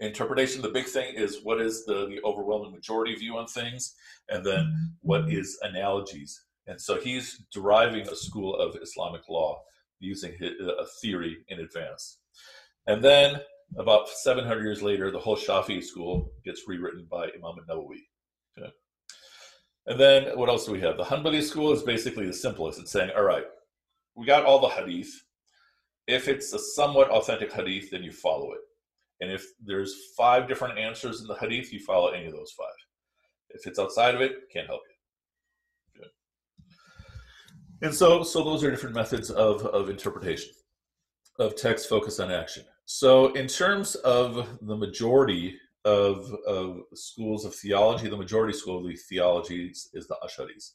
Interpretation, 0.00 0.62
the 0.62 0.68
big 0.68 0.86
thing 0.86 1.14
is 1.16 1.40
what 1.42 1.60
is 1.60 1.84
the, 1.84 2.06
the 2.06 2.20
overwhelming 2.24 2.72
majority 2.72 3.16
view 3.16 3.36
on 3.36 3.46
things, 3.46 3.96
and 4.28 4.46
then 4.46 4.94
what 5.00 5.32
is 5.32 5.58
analogies. 5.62 6.44
And 6.68 6.80
so 6.80 7.00
he's 7.00 7.42
deriving 7.52 8.06
a 8.06 8.14
school 8.14 8.54
of 8.54 8.76
Islamic 8.80 9.28
law 9.28 9.62
using 9.98 10.36
a 10.40 10.84
theory 11.02 11.38
in 11.48 11.58
advance. 11.60 12.18
And 12.86 13.02
then 13.02 13.40
about 13.76 14.08
700 14.08 14.62
years 14.62 14.82
later, 14.82 15.10
the 15.10 15.18
whole 15.18 15.36
Shafi 15.36 15.82
school 15.82 16.32
gets 16.44 16.62
rewritten 16.66 17.06
by 17.10 17.24
Imam 17.24 17.56
Nawawi. 17.68 17.98
Okay. 18.58 18.72
And 19.86 20.00
then 20.00 20.36
what 20.38 20.48
else 20.48 20.66
do 20.66 20.72
we 20.72 20.80
have? 20.80 20.96
The 20.96 21.04
Hanbali 21.04 21.42
school 21.42 21.72
is 21.72 21.82
basically 21.82 22.26
the 22.26 22.32
simplest. 22.32 22.78
It's 22.78 22.92
saying, 22.92 23.10
all 23.16 23.24
right, 23.24 23.44
we 24.14 24.26
got 24.26 24.44
all 24.44 24.60
the 24.60 24.68
hadith. 24.68 25.10
If 26.06 26.28
it's 26.28 26.52
a 26.52 26.58
somewhat 26.58 27.10
authentic 27.10 27.52
hadith, 27.52 27.90
then 27.90 28.02
you 28.02 28.12
follow 28.12 28.52
it. 28.52 28.60
And 29.20 29.30
if 29.30 29.44
there's 29.64 29.94
five 30.16 30.48
different 30.48 30.78
answers 30.78 31.20
in 31.20 31.26
the 31.26 31.34
hadith, 31.34 31.72
you 31.72 31.80
follow 31.80 32.08
any 32.08 32.26
of 32.26 32.32
those 32.32 32.52
five. 32.56 32.68
If 33.50 33.66
it's 33.66 33.78
outside 33.78 34.14
of 34.14 34.20
it, 34.20 34.32
can't 34.52 34.66
help 34.66 34.80
you. 35.96 36.02
Okay. 36.02 36.10
And 37.82 37.94
so, 37.94 38.22
so 38.22 38.44
those 38.44 38.62
are 38.64 38.70
different 38.70 38.94
methods 38.94 39.30
of, 39.30 39.64
of 39.66 39.90
interpretation 39.90 40.52
of 41.38 41.56
text 41.56 41.88
focused 41.88 42.20
on 42.20 42.30
action. 42.30 42.64
So, 42.90 43.34
in 43.34 43.48
terms 43.48 43.96
of 43.96 44.48
the 44.62 44.74
majority 44.74 45.58
of, 45.84 46.34
of 46.46 46.80
schools 46.94 47.44
of 47.44 47.54
theology, 47.54 48.08
the 48.08 48.16
majority 48.16 48.54
school 48.56 48.78
of 48.78 48.86
the 48.86 48.96
theologies 48.96 49.90
is 49.92 50.08
the 50.08 50.16
Asharis. 50.24 50.70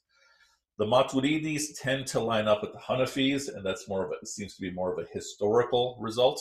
The 0.77 0.85
Maturidis 0.85 1.81
tend 1.81 2.05
to 2.07 2.19
line 2.19 2.47
up 2.47 2.61
with 2.61 2.71
the 2.71 2.77
Hanafis, 2.77 3.51
and 3.51 3.65
that's 3.65 3.89
more 3.89 4.05
of 4.05 4.11
a, 4.11 4.25
seems 4.27 4.53
to 4.53 4.61
be 4.61 4.69
more 4.69 4.93
of 4.93 5.03
a 5.03 5.09
historical 5.11 5.97
result 5.99 6.39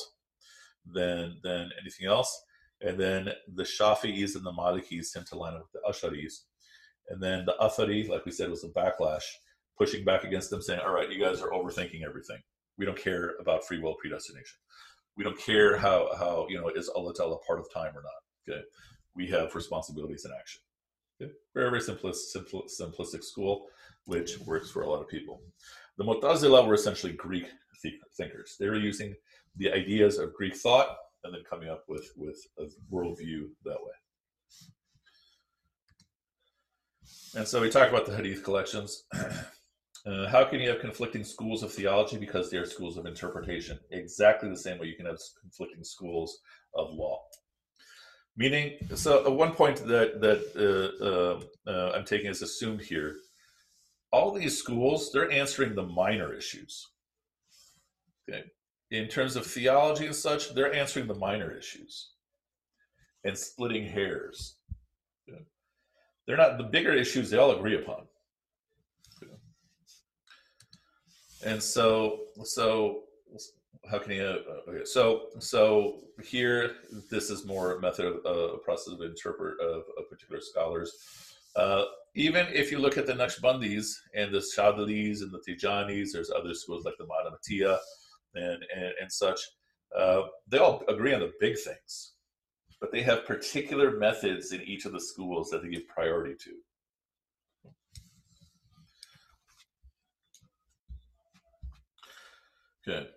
than 0.84 1.38
than 1.42 1.70
anything 1.80 2.06
else. 2.06 2.30
And 2.82 3.00
then 3.00 3.30
the 3.54 3.62
Shafi'is 3.62 4.36
and 4.36 4.44
the 4.44 4.52
Malikis 4.52 5.10
tend 5.14 5.24
to 5.28 5.38
line 5.38 5.54
up 5.54 5.68
with 5.72 5.82
the 5.82 5.90
Asharis. 5.90 6.34
And 7.08 7.22
then 7.22 7.46
the 7.46 7.54
Athari, 7.58 8.10
like 8.10 8.26
we 8.26 8.32
said, 8.32 8.50
was 8.50 8.62
a 8.62 8.68
backlash, 8.68 9.24
pushing 9.78 10.04
back 10.04 10.24
against 10.24 10.50
them, 10.50 10.60
saying, 10.60 10.80
all 10.80 10.92
right, 10.92 11.10
you 11.10 11.18
guys 11.18 11.40
are 11.40 11.50
overthinking 11.50 12.04
everything. 12.06 12.42
We 12.76 12.84
don't 12.84 13.02
care 13.02 13.36
about 13.40 13.64
free 13.64 13.80
will 13.80 13.94
predestination 13.94 14.58
we 15.16 15.24
don't 15.24 15.38
care 15.38 15.76
how 15.76 16.10
how 16.16 16.46
you 16.48 16.60
know 16.60 16.68
is 16.68 16.88
Allah 16.88 17.12
part 17.46 17.60
of 17.60 17.66
time 17.72 17.92
or 17.96 18.02
not. 18.02 18.48
Okay, 18.48 18.62
we 19.14 19.26
have 19.28 19.54
responsibilities 19.54 20.24
in 20.24 20.32
action. 20.38 20.60
Okay? 21.20 21.32
Very 21.54 21.70
very 21.70 21.82
simplistic, 21.82 22.36
simpl- 22.36 22.68
simplistic 22.80 23.22
school, 23.22 23.66
which 24.06 24.38
works 24.40 24.70
for 24.70 24.82
a 24.82 24.88
lot 24.88 25.02
of 25.02 25.08
people. 25.08 25.40
The 25.98 26.04
Mu'tazila 26.04 26.66
were 26.66 26.74
essentially 26.74 27.12
Greek 27.12 27.46
th- 27.82 27.94
thinkers. 28.16 28.56
They 28.58 28.68
were 28.68 28.76
using 28.76 29.14
the 29.56 29.72
ideas 29.72 30.18
of 30.18 30.32
Greek 30.34 30.56
thought 30.56 30.96
and 31.24 31.34
then 31.34 31.42
coming 31.48 31.68
up 31.68 31.84
with 31.88 32.10
with 32.16 32.38
a 32.58 32.64
worldview 32.92 33.48
that 33.64 33.78
way. 33.80 33.92
And 37.34 37.48
so 37.48 37.60
we 37.60 37.70
talk 37.70 37.88
about 37.88 38.06
the 38.06 38.14
Hadith 38.14 38.44
collections. 38.44 39.04
Uh, 40.04 40.28
how 40.28 40.44
can 40.44 40.60
you 40.60 40.68
have 40.68 40.80
conflicting 40.80 41.22
schools 41.22 41.62
of 41.62 41.72
theology 41.72 42.16
because 42.16 42.50
they 42.50 42.56
are 42.56 42.66
schools 42.66 42.96
of 42.96 43.06
interpretation? 43.06 43.78
Exactly 43.92 44.48
the 44.48 44.56
same 44.56 44.78
way 44.78 44.86
you 44.86 44.96
can 44.96 45.06
have 45.06 45.18
conflicting 45.40 45.84
schools 45.84 46.40
of 46.74 46.92
law. 46.92 47.20
Meaning, 48.36 48.78
so 48.94 49.24
uh, 49.26 49.30
one 49.30 49.52
point 49.52 49.76
that 49.86 50.20
that 50.20 50.40
uh, 50.56 51.04
uh, 51.04 51.70
uh, 51.70 51.92
I'm 51.94 52.04
taking 52.04 52.28
as 52.28 52.42
assumed 52.42 52.80
here, 52.80 53.16
all 54.10 54.32
these 54.32 54.58
schools 54.58 55.12
they're 55.12 55.30
answering 55.30 55.74
the 55.74 55.86
minor 55.86 56.34
issues. 56.34 56.88
Okay, 58.28 58.44
in 58.90 59.06
terms 59.08 59.36
of 59.36 59.46
theology 59.46 60.06
and 60.06 60.14
such, 60.14 60.54
they're 60.54 60.74
answering 60.74 61.06
the 61.06 61.14
minor 61.14 61.56
issues 61.56 62.12
and 63.24 63.36
splitting 63.36 63.86
hairs. 63.86 64.56
Okay. 65.28 65.42
They're 66.26 66.36
not 66.36 66.58
the 66.58 66.64
bigger 66.64 66.92
issues 66.92 67.30
they 67.30 67.38
all 67.38 67.56
agree 67.56 67.76
upon. 67.76 68.06
And 71.44 71.62
so 71.62 72.20
so 72.44 73.02
how 73.90 73.98
can 73.98 74.12
you 74.12 74.22
uh, 74.24 74.70
okay 74.70 74.84
so 74.84 75.26
so 75.38 76.00
here 76.22 76.76
this 77.10 77.30
is 77.30 77.44
more 77.44 77.78
method 77.80 78.06
of 78.06 78.16
uh, 78.24 78.54
a 78.54 78.58
process 78.58 78.94
of 78.94 79.00
interpret 79.00 79.58
of, 79.60 79.82
particular 80.08 80.40
scholars 80.40 80.92
uh, 81.56 81.84
even 82.14 82.46
if 82.52 82.70
you 82.70 82.78
look 82.78 82.98
at 82.98 83.06
the 83.06 83.12
Naqshbandis 83.12 83.94
and 84.14 84.32
the 84.32 84.38
Shadlis 84.38 85.22
and 85.22 85.32
the 85.32 85.40
Tijanis, 85.46 86.12
there's 86.12 86.30
other 86.30 86.54
schools 86.54 86.84
like 86.84 86.94
the 86.98 87.06
Madhamatia 87.06 87.78
and, 88.34 88.64
and, 88.74 88.92
and 89.00 89.10
such. 89.12 89.40
Uh, 89.96 90.22
they 90.48 90.58
all 90.58 90.82
agree 90.88 91.14
on 91.14 91.20
the 91.20 91.32
big 91.40 91.58
things, 91.58 92.12
but 92.80 92.92
they 92.92 93.02
have 93.02 93.26
particular 93.26 93.98
methods 93.98 94.52
in 94.52 94.62
each 94.62 94.84
of 94.84 94.92
the 94.92 95.00
schools 95.00 95.50
that 95.50 95.62
they 95.62 95.68
give 95.68 95.86
priority 95.88 96.34
to. 96.34 96.50
Good. 102.84 103.08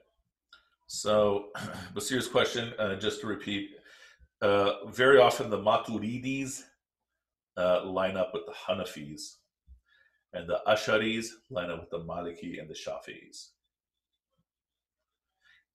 So, 0.88 1.48
Basir's 1.96 2.28
question, 2.28 2.74
uh, 2.78 2.96
just 2.96 3.22
to 3.22 3.28
repeat, 3.28 3.72
uh, 4.42 4.86
very 4.88 5.20
often 5.20 5.50
the 5.50 5.58
Maturidis 5.58 6.62
uh, 7.58 7.86
line 7.86 8.18
up 8.18 8.32
with 8.34 8.44
the 8.46 8.54
Hanafis, 8.54 9.38
and 10.34 10.48
the 10.48 10.60
Asharis 10.68 11.28
line 11.50 11.72
up 11.72 11.80
with 11.80 11.90
the 11.90 12.00
Maliki 12.00 12.60
and 12.60 12.70
the 12.70 12.74
Shafis. 12.74 13.50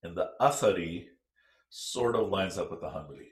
And 0.03 0.15
the 0.15 0.29
Athari 0.39 1.05
sort 1.69 2.15
of 2.15 2.29
lines 2.29 2.57
up 2.57 2.71
with 2.71 2.81
the 2.81 2.87
Hanbali. 2.87 3.31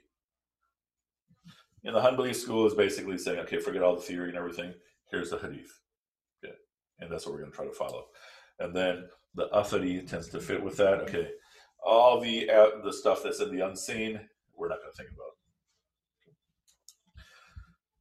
And 1.84 1.94
the 1.94 2.00
Hanbali 2.00 2.34
school 2.34 2.66
is 2.66 2.74
basically 2.74 3.16
saying, 3.16 3.38
okay, 3.40 3.58
forget 3.58 3.82
all 3.82 3.94
the 3.94 4.02
theory 4.02 4.28
and 4.28 4.36
everything. 4.36 4.74
Here's 5.10 5.30
the 5.30 5.38
Hadith. 5.38 5.80
Okay. 6.44 6.54
And 6.98 7.10
that's 7.10 7.24
what 7.24 7.32
we're 7.32 7.40
going 7.40 7.52
to 7.52 7.56
try 7.56 7.66
to 7.66 7.72
follow. 7.72 8.06
And 8.58 8.74
then 8.74 9.08
the 9.34 9.48
Athari 9.48 10.06
tends 10.08 10.28
to 10.28 10.40
fit 10.40 10.62
with 10.62 10.76
that. 10.78 11.00
Okay, 11.00 11.28
all 11.84 12.20
the 12.20 12.50
uh, 12.50 12.82
the 12.84 12.92
stuff 12.92 13.22
that's 13.22 13.40
in 13.40 13.54
the 13.54 13.66
unseen, 13.66 14.20
we're 14.56 14.68
not 14.68 14.78
going 14.80 14.92
to 14.92 14.96
think 14.96 15.10
about. 15.10 15.30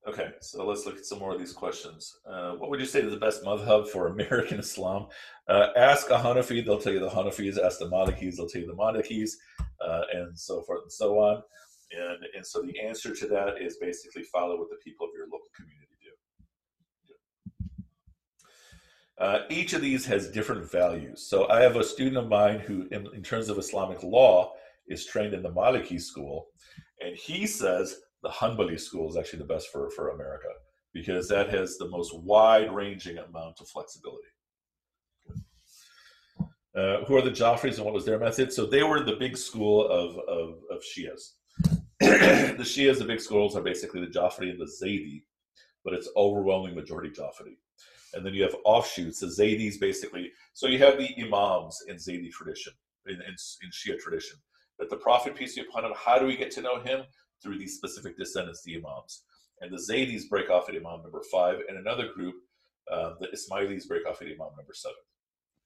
Okay, 0.08 0.32
so 0.42 0.66
let's 0.66 0.86
look 0.86 0.98
at 0.98 1.06
some 1.06 1.20
more 1.20 1.34
of 1.34 1.40
these 1.40 1.54
questions. 1.54 2.18
Uh, 2.26 2.54
what 2.54 2.70
would 2.70 2.80
you 2.80 2.86
say 2.86 3.02
is 3.02 3.12
the 3.12 3.18
best 3.18 3.44
madhab 3.44 3.88
for 3.88 4.08
American 4.20 4.60
Islam? 4.60 5.08
Uh, 5.48 5.68
ask 5.76 6.10
a 6.10 6.14
Hanafi, 6.14 6.66
they'll 6.66 6.80
tell 6.80 6.94
you 6.94 7.00
the 7.00 7.10
Hanafis. 7.10 7.64
Ask 7.64 7.80
the 7.80 7.86
Malikis, 7.86 8.38
they'll 8.38 8.48
tell 8.48 8.62
you 8.62 8.68
the 8.68 8.74
Malikis, 8.74 9.32
uh, 9.86 10.04
and 10.14 10.38
so 10.38 10.62
forth 10.62 10.82
and 10.84 10.92
so 10.92 11.20
on. 11.20 11.44
And, 11.92 12.26
and 12.36 12.46
so 12.46 12.62
the 12.62 12.80
answer 12.80 13.14
to 13.16 13.28
that 13.28 13.62
is 13.62 13.78
basically 13.78 14.24
follow 14.24 14.58
what 14.58 14.70
the 14.70 14.78
people 14.84 15.06
of 15.06 15.12
your 15.16 15.26
local 15.26 15.50
community 15.56 15.99
Uh, 19.20 19.40
each 19.50 19.74
of 19.74 19.82
these 19.82 20.06
has 20.06 20.32
different 20.32 20.70
values. 20.72 21.28
So 21.28 21.50
I 21.50 21.62
have 21.62 21.76
a 21.76 21.84
student 21.84 22.18
of 22.18 22.30
mine 22.30 22.60
who, 22.60 22.88
in, 22.92 23.06
in, 23.14 23.22
terms 23.22 23.50
of 23.50 23.58
Islamic 23.58 24.02
law, 24.02 24.54
is 24.88 25.06
trained 25.06 25.34
in 25.34 25.44
the 25.44 25.52
Maliki 25.52 26.00
school, 26.00 26.48
and 27.02 27.16
he 27.18 27.46
says 27.46 27.98
the 28.24 28.30
Hanbali 28.30 28.80
school 28.80 29.10
is 29.10 29.18
actually 29.18 29.40
the 29.40 29.46
best 29.46 29.68
for, 29.74 29.90
for 29.92 30.10
America 30.10 30.48
because 30.94 31.28
that 31.28 31.50
has 31.50 31.78
the 31.78 31.90
most 31.90 32.18
wide-ranging 32.18 33.18
amount 33.18 33.60
of 33.60 33.68
flexibility. 33.68 34.24
Uh, 36.76 37.04
who 37.06 37.18
are 37.18 37.22
the 37.22 37.30
Jafris 37.30 37.76
and 37.76 37.86
what 37.86 37.94
was 37.94 38.06
their 38.06 38.20
method? 38.20 38.54
So 38.54 38.66
they 38.66 38.84
were 38.84 39.04
the 39.04 39.18
big 39.18 39.38
school 39.38 39.86
of, 39.88 40.18
of, 40.30 40.60
of 40.72 40.82
Shias. 40.82 41.34
the 42.00 42.64
Shias, 42.64 43.00
the 43.00 43.06
big 43.06 43.20
schools, 43.20 43.56
are 43.56 43.62
basically 43.62 44.00
the 44.00 44.08
Jafri 44.08 44.50
and 44.50 44.60
the 44.60 44.72
Zaydi, 44.82 45.24
but 45.84 45.94
it's 45.94 46.10
overwhelming 46.16 46.74
majority 46.74 47.10
Jafri 47.10 47.58
and 48.14 48.26
then 48.26 48.34
you 48.34 48.44
have 48.44 48.56
offshoots. 48.66 49.20
The 49.20 49.28
Zaydis 49.28 49.80
basically, 49.80 50.32
so 50.54 50.68
you 50.68 50.80
have 50.80 50.98
the 50.98 51.10
Imams 51.22 51.78
in 51.88 51.96
Zaydi 51.96 52.32
tradition, 52.32 52.74
in, 53.08 53.16
in, 53.16 53.36
in 53.62 53.70
Shia 53.72 54.00
tradition. 54.00 54.38
That 54.78 54.90
the 54.90 54.98
Prophet, 54.98 55.36
peace 55.36 55.56
be 55.56 55.62
upon 55.62 55.86
him, 55.86 55.94
how 55.96 56.20
do 56.20 56.26
we 56.26 56.38
get 56.38 56.52
to 56.52 56.62
know 56.62 56.80
him? 56.80 57.02
Through 57.42 57.58
these 57.58 57.76
specific 57.76 58.18
descendants, 58.18 58.64
the 58.64 58.76
Imams. 58.76 59.24
And 59.62 59.72
the 59.72 59.78
Zaydis 59.78 60.30
break 60.30 60.50
off 60.50 60.70
at 60.70 60.76
Imam 60.76 61.02
number 61.04 61.22
five, 61.32 61.60
and 61.68 61.78
another 61.78 62.10
group, 62.14 62.36
uh, 62.92 63.12
the 63.20 63.28
Ismailis 63.28 63.88
break 63.88 64.06
off 64.08 64.22
at 64.22 64.28
Imam 64.28 64.52
number 64.58 64.74
seven. 64.74 64.98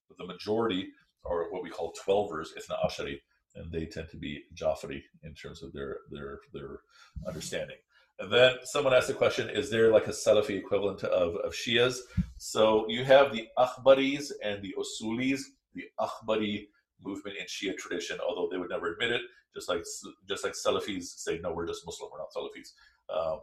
But 0.08 0.18
the 0.18 0.32
majority 0.32 0.88
are 1.26 1.52
what 1.52 1.64
we 1.64 1.70
call 1.70 1.94
Twelvers, 1.94 2.50
Ithna 2.58 2.86
Ashari, 2.86 3.20
and 3.56 3.72
they 3.72 3.86
tend 3.86 4.10
to 4.10 4.18
be 4.18 4.44
Jafari 4.56 5.02
in 5.24 5.34
terms 5.34 5.64
of 5.64 5.74
their 5.74 5.98
their 6.12 6.40
their 6.54 6.80
understanding. 7.28 7.78
And 8.20 8.32
then 8.32 8.56
someone 8.64 8.94
asked 8.94 9.08
the 9.08 9.14
question: 9.14 9.50
Is 9.50 9.70
there 9.70 9.92
like 9.92 10.08
a 10.08 10.12
Salafi 10.12 10.58
equivalent 10.58 11.04
of, 11.04 11.36
of 11.38 11.54
Shias? 11.54 11.98
So 12.38 12.86
you 12.90 13.04
have 13.04 13.32
the 13.32 13.48
Akhbaris 13.58 14.32
and 14.44 14.62
the 14.62 14.74
Usulis. 14.78 15.42
The 15.76 15.86
Akhbari 16.00 16.68
movement 17.04 17.38
in 17.38 17.46
Shia 17.46 17.76
tradition, 17.78 18.20
although 18.20 18.48
they 18.52 18.58
would 18.58 18.70
never 18.70 18.94
admit 18.94 19.12
it, 19.12 19.22
just 19.54 19.70
like 19.70 19.84
just 20.28 20.44
like 20.44 20.54
Salafis 20.54 21.04
say, 21.04 21.40
no, 21.42 21.52
we're 21.52 21.68
just 21.68 21.86
Muslim, 21.86 22.10
we're 22.12 22.20
not 22.20 22.32
Salafis. 22.32 22.74
Um, 23.14 23.40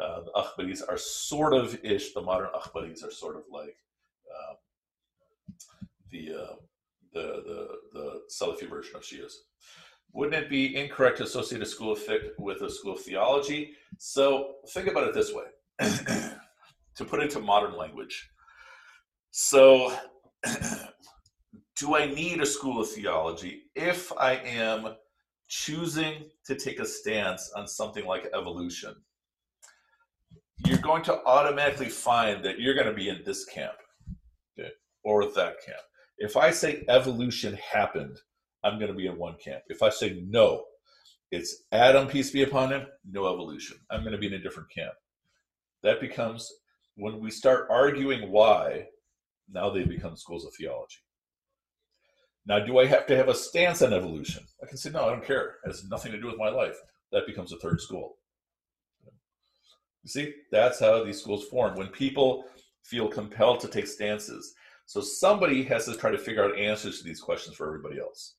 uh, 0.00 0.20
the 0.22 0.32
Akhbaris 0.32 0.82
are 0.88 0.98
sort 0.98 1.54
of 1.54 1.78
ish. 1.84 2.12
The 2.14 2.20
modern 2.20 2.48
Akhbaris 2.54 3.06
are 3.06 3.10
sort 3.10 3.36
of 3.36 3.42
like 3.50 3.76
um, 4.30 4.56
the, 6.10 6.34
uh, 6.34 6.54
the 7.12 7.42
the 7.46 7.68
the 7.92 8.20
Salafi 8.30 8.68
version 8.68 8.96
of 8.96 9.02
Shias. 9.02 9.34
Wouldn't 10.14 10.44
it 10.44 10.48
be 10.48 10.76
incorrect 10.76 11.18
to 11.18 11.24
associate 11.24 11.60
a 11.60 11.66
school 11.66 11.92
of 11.92 12.00
with 12.38 12.62
a 12.62 12.70
school 12.70 12.92
of 12.92 13.00
theology? 13.00 13.72
So 13.98 14.54
think 14.68 14.86
about 14.86 15.08
it 15.08 15.14
this 15.14 15.32
way, 15.32 15.46
to 15.80 17.04
put 17.04 17.18
it 17.18 17.24
into 17.24 17.40
modern 17.40 17.76
language. 17.76 18.30
So, 19.32 19.92
do 21.76 21.96
I 21.96 22.06
need 22.06 22.40
a 22.40 22.46
school 22.46 22.80
of 22.80 22.88
theology 22.88 23.62
if 23.74 24.12
I 24.16 24.34
am 24.36 24.94
choosing 25.48 26.30
to 26.46 26.54
take 26.54 26.78
a 26.78 26.86
stance 26.86 27.50
on 27.56 27.66
something 27.66 28.06
like 28.06 28.30
evolution? 28.32 28.94
You're 30.64 30.78
going 30.78 31.02
to 31.04 31.24
automatically 31.24 31.88
find 31.88 32.44
that 32.44 32.60
you're 32.60 32.74
going 32.74 32.86
to 32.86 32.92
be 32.92 33.08
in 33.08 33.22
this 33.24 33.44
camp 33.46 33.74
okay, 34.56 34.70
or 35.02 35.24
that 35.32 35.56
camp. 35.66 35.82
If 36.18 36.36
I 36.36 36.52
say 36.52 36.84
evolution 36.88 37.54
happened, 37.54 38.16
I'm 38.64 38.78
going 38.78 38.90
to 38.90 38.96
be 38.96 39.06
in 39.06 39.18
one 39.18 39.36
camp. 39.42 39.62
If 39.68 39.82
I 39.82 39.90
say 39.90 40.22
no, 40.26 40.64
it's 41.30 41.64
Adam, 41.72 42.08
peace 42.08 42.30
be 42.30 42.42
upon 42.42 42.72
him, 42.72 42.86
no 43.08 43.32
evolution. 43.32 43.76
I'm 43.90 44.00
going 44.00 44.12
to 44.12 44.18
be 44.18 44.26
in 44.26 44.34
a 44.34 44.42
different 44.42 44.70
camp. 44.70 44.94
That 45.82 46.00
becomes, 46.00 46.50
when 46.96 47.20
we 47.20 47.30
start 47.30 47.68
arguing 47.70 48.30
why, 48.30 48.86
now 49.52 49.70
they 49.70 49.84
become 49.84 50.16
schools 50.16 50.46
of 50.46 50.54
theology. 50.54 50.98
Now, 52.46 52.58
do 52.58 52.78
I 52.78 52.86
have 52.86 53.06
to 53.06 53.16
have 53.16 53.28
a 53.28 53.34
stance 53.34 53.82
on 53.82 53.92
evolution? 53.92 54.44
I 54.62 54.66
can 54.66 54.76
say, 54.76 54.90
no, 54.90 55.04
I 55.04 55.10
don't 55.10 55.24
care. 55.24 55.56
It 55.64 55.68
has 55.68 55.84
nothing 55.88 56.12
to 56.12 56.20
do 56.20 56.26
with 56.26 56.38
my 56.38 56.48
life. 56.48 56.76
That 57.12 57.26
becomes 57.26 57.52
a 57.52 57.58
third 57.58 57.80
school. 57.80 58.16
You 60.02 60.08
see, 60.08 60.34
that's 60.50 60.80
how 60.80 61.04
these 61.04 61.20
schools 61.20 61.46
form. 61.48 61.76
When 61.76 61.88
people 61.88 62.44
feel 62.84 63.08
compelled 63.08 63.60
to 63.60 63.68
take 63.68 63.86
stances. 63.86 64.54
So 64.86 65.00
somebody 65.00 65.62
has 65.64 65.86
to 65.86 65.96
try 65.96 66.10
to 66.10 66.18
figure 66.18 66.44
out 66.44 66.58
answers 66.58 66.98
to 66.98 67.04
these 67.04 67.20
questions 67.20 67.56
for 67.56 67.66
everybody 67.66 67.98
else. 67.98 68.34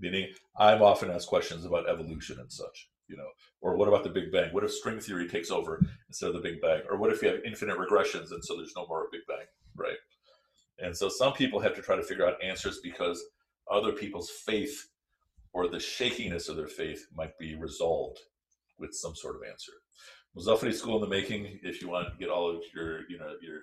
Meaning, 0.00 0.28
I'm 0.58 0.82
often 0.82 1.10
asked 1.10 1.28
questions 1.28 1.64
about 1.64 1.88
evolution 1.88 2.40
and 2.40 2.50
such, 2.50 2.88
you 3.06 3.16
know, 3.16 3.28
or 3.60 3.76
what 3.76 3.88
about 3.88 4.02
the 4.02 4.10
Big 4.10 4.32
Bang? 4.32 4.52
What 4.52 4.64
if 4.64 4.72
string 4.72 4.98
theory 4.98 5.28
takes 5.28 5.50
over 5.50 5.84
instead 6.08 6.28
of 6.28 6.34
the 6.34 6.40
Big 6.40 6.60
Bang? 6.60 6.82
Or 6.90 6.96
what 6.96 7.12
if 7.12 7.22
you 7.22 7.28
have 7.28 7.44
infinite 7.44 7.76
regressions 7.76 8.32
and 8.32 8.42
so 8.42 8.56
there's 8.56 8.72
no 8.76 8.86
more 8.86 9.08
Big 9.12 9.20
Bang, 9.28 9.46
right? 9.76 9.98
And 10.78 10.96
so 10.96 11.08
some 11.08 11.34
people 11.34 11.60
have 11.60 11.74
to 11.74 11.82
try 11.82 11.96
to 11.96 12.02
figure 12.02 12.26
out 12.26 12.42
answers 12.42 12.80
because 12.82 13.22
other 13.70 13.92
people's 13.92 14.30
faith 14.30 14.88
or 15.52 15.68
the 15.68 15.80
shakiness 15.80 16.48
of 16.48 16.56
their 16.56 16.66
faith 16.66 17.06
might 17.14 17.38
be 17.38 17.54
resolved 17.54 18.20
with 18.78 18.94
some 18.94 19.14
sort 19.14 19.36
of 19.36 19.42
answer. 19.48 19.72
Muzaffari 20.36 20.72
School 20.72 20.96
in 20.96 21.02
the 21.02 21.08
Making, 21.08 21.58
if 21.62 21.82
you 21.82 21.88
want 21.88 22.08
to 22.08 22.18
get 22.18 22.30
all 22.30 22.48
of 22.48 22.62
your, 22.74 23.00
you 23.10 23.18
know, 23.18 23.34
your 23.42 23.60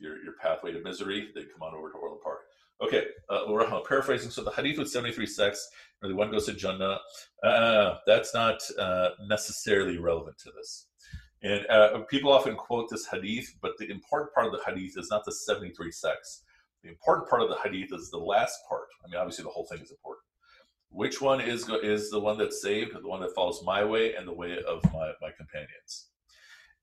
your 0.00 0.22
your 0.22 0.34
pathway 0.40 0.72
to 0.72 0.82
misery, 0.82 1.28
then 1.34 1.46
come 1.52 1.62
on 1.62 1.74
over 1.74 1.90
to 1.90 1.96
Orland 1.96 2.22
Park. 2.22 2.40
Okay, 2.80 3.06
uh, 3.28 3.80
paraphrasing. 3.88 4.30
So 4.30 4.44
the 4.44 4.52
hadith 4.52 4.78
with 4.78 4.90
73 4.90 5.26
sects, 5.26 5.68
the 6.00 6.14
one 6.14 6.30
goes 6.30 6.46
to 6.46 6.54
Jannah, 6.54 6.98
uh, 7.42 7.96
that's 8.06 8.32
not 8.34 8.60
uh, 8.78 9.10
necessarily 9.26 9.98
relevant 9.98 10.38
to 10.38 10.52
this. 10.56 10.86
And 11.42 11.66
uh, 11.68 12.00
people 12.08 12.32
often 12.32 12.54
quote 12.54 12.88
this 12.90 13.06
hadith, 13.06 13.52
but 13.60 13.72
the 13.78 13.90
important 13.90 14.32
part 14.32 14.46
of 14.46 14.52
the 14.52 14.62
hadith 14.64 14.96
is 14.96 15.08
not 15.10 15.24
the 15.24 15.32
73 15.32 15.90
sects. 15.90 16.44
The 16.82 16.88
important 16.88 17.28
part 17.28 17.42
of 17.42 17.48
the 17.48 17.58
hadith 17.58 17.92
is 17.92 18.10
the 18.10 18.18
last 18.18 18.58
part. 18.68 18.86
I 19.04 19.08
mean, 19.08 19.20
obviously, 19.20 19.44
the 19.44 19.50
whole 19.50 19.66
thing 19.66 19.80
is 19.80 19.90
important. 19.90 20.24
Which 20.90 21.20
one 21.20 21.40
is 21.40 21.68
is 21.82 22.10
the 22.10 22.20
one 22.20 22.38
that's 22.38 22.62
saved, 22.62 22.94
the 22.94 23.08
one 23.08 23.20
that 23.20 23.34
follows 23.34 23.62
my 23.64 23.84
way 23.84 24.14
and 24.14 24.26
the 24.26 24.32
way 24.32 24.58
of 24.66 24.82
my, 24.92 25.12
my 25.20 25.30
companions? 25.36 26.06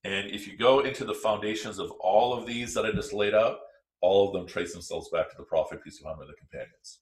And 0.05 0.29
if 0.29 0.47
you 0.47 0.55
go 0.55 0.81
into 0.81 1.03
the 1.03 1.15
foundations 1.15 1.79
of 1.79 1.89
all 1.99 2.31
of 2.31 2.45
these 2.45 2.75
that 2.75 2.85
I 2.85 2.91
just 2.91 3.11
laid 3.11 3.33
out, 3.33 3.57
all 4.01 4.27
of 4.27 4.33
them 4.33 4.45
trace 4.45 4.71
themselves 4.71 5.09
back 5.09 5.31
to 5.31 5.35
the 5.35 5.43
Prophet, 5.43 5.83
peace 5.83 5.97
be 5.97 6.03
upon 6.03 6.19
him, 6.19 6.21
and 6.21 6.29
the 6.29 6.35
companions. 6.35 6.99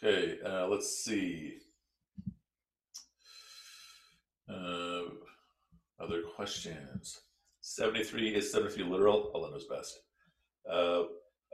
Okay, 0.00 0.38
uh, 0.46 0.68
let's 0.68 1.02
see. 1.02 1.58
Uh, 4.48 5.00
other 5.98 6.22
questions? 6.36 7.22
73 7.62 8.36
is 8.36 8.52
73 8.52 8.84
literal? 8.84 9.32
Allah 9.34 9.50
knows 9.50 9.66
best. 9.66 9.98
Uh, 10.70 11.02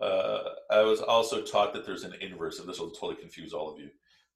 uh, 0.03 0.51
I 0.71 0.83
was 0.83 1.01
also 1.01 1.41
taught 1.41 1.73
that 1.73 1.87
there's 1.87 2.05
an 2.05 2.13
inverse, 2.21 2.59
and 2.59 2.69
this 2.69 2.79
will 2.79 2.91
totally 2.91 3.17
confuse 3.17 3.55
all 3.55 3.73
of 3.73 3.81
you. 3.81 3.89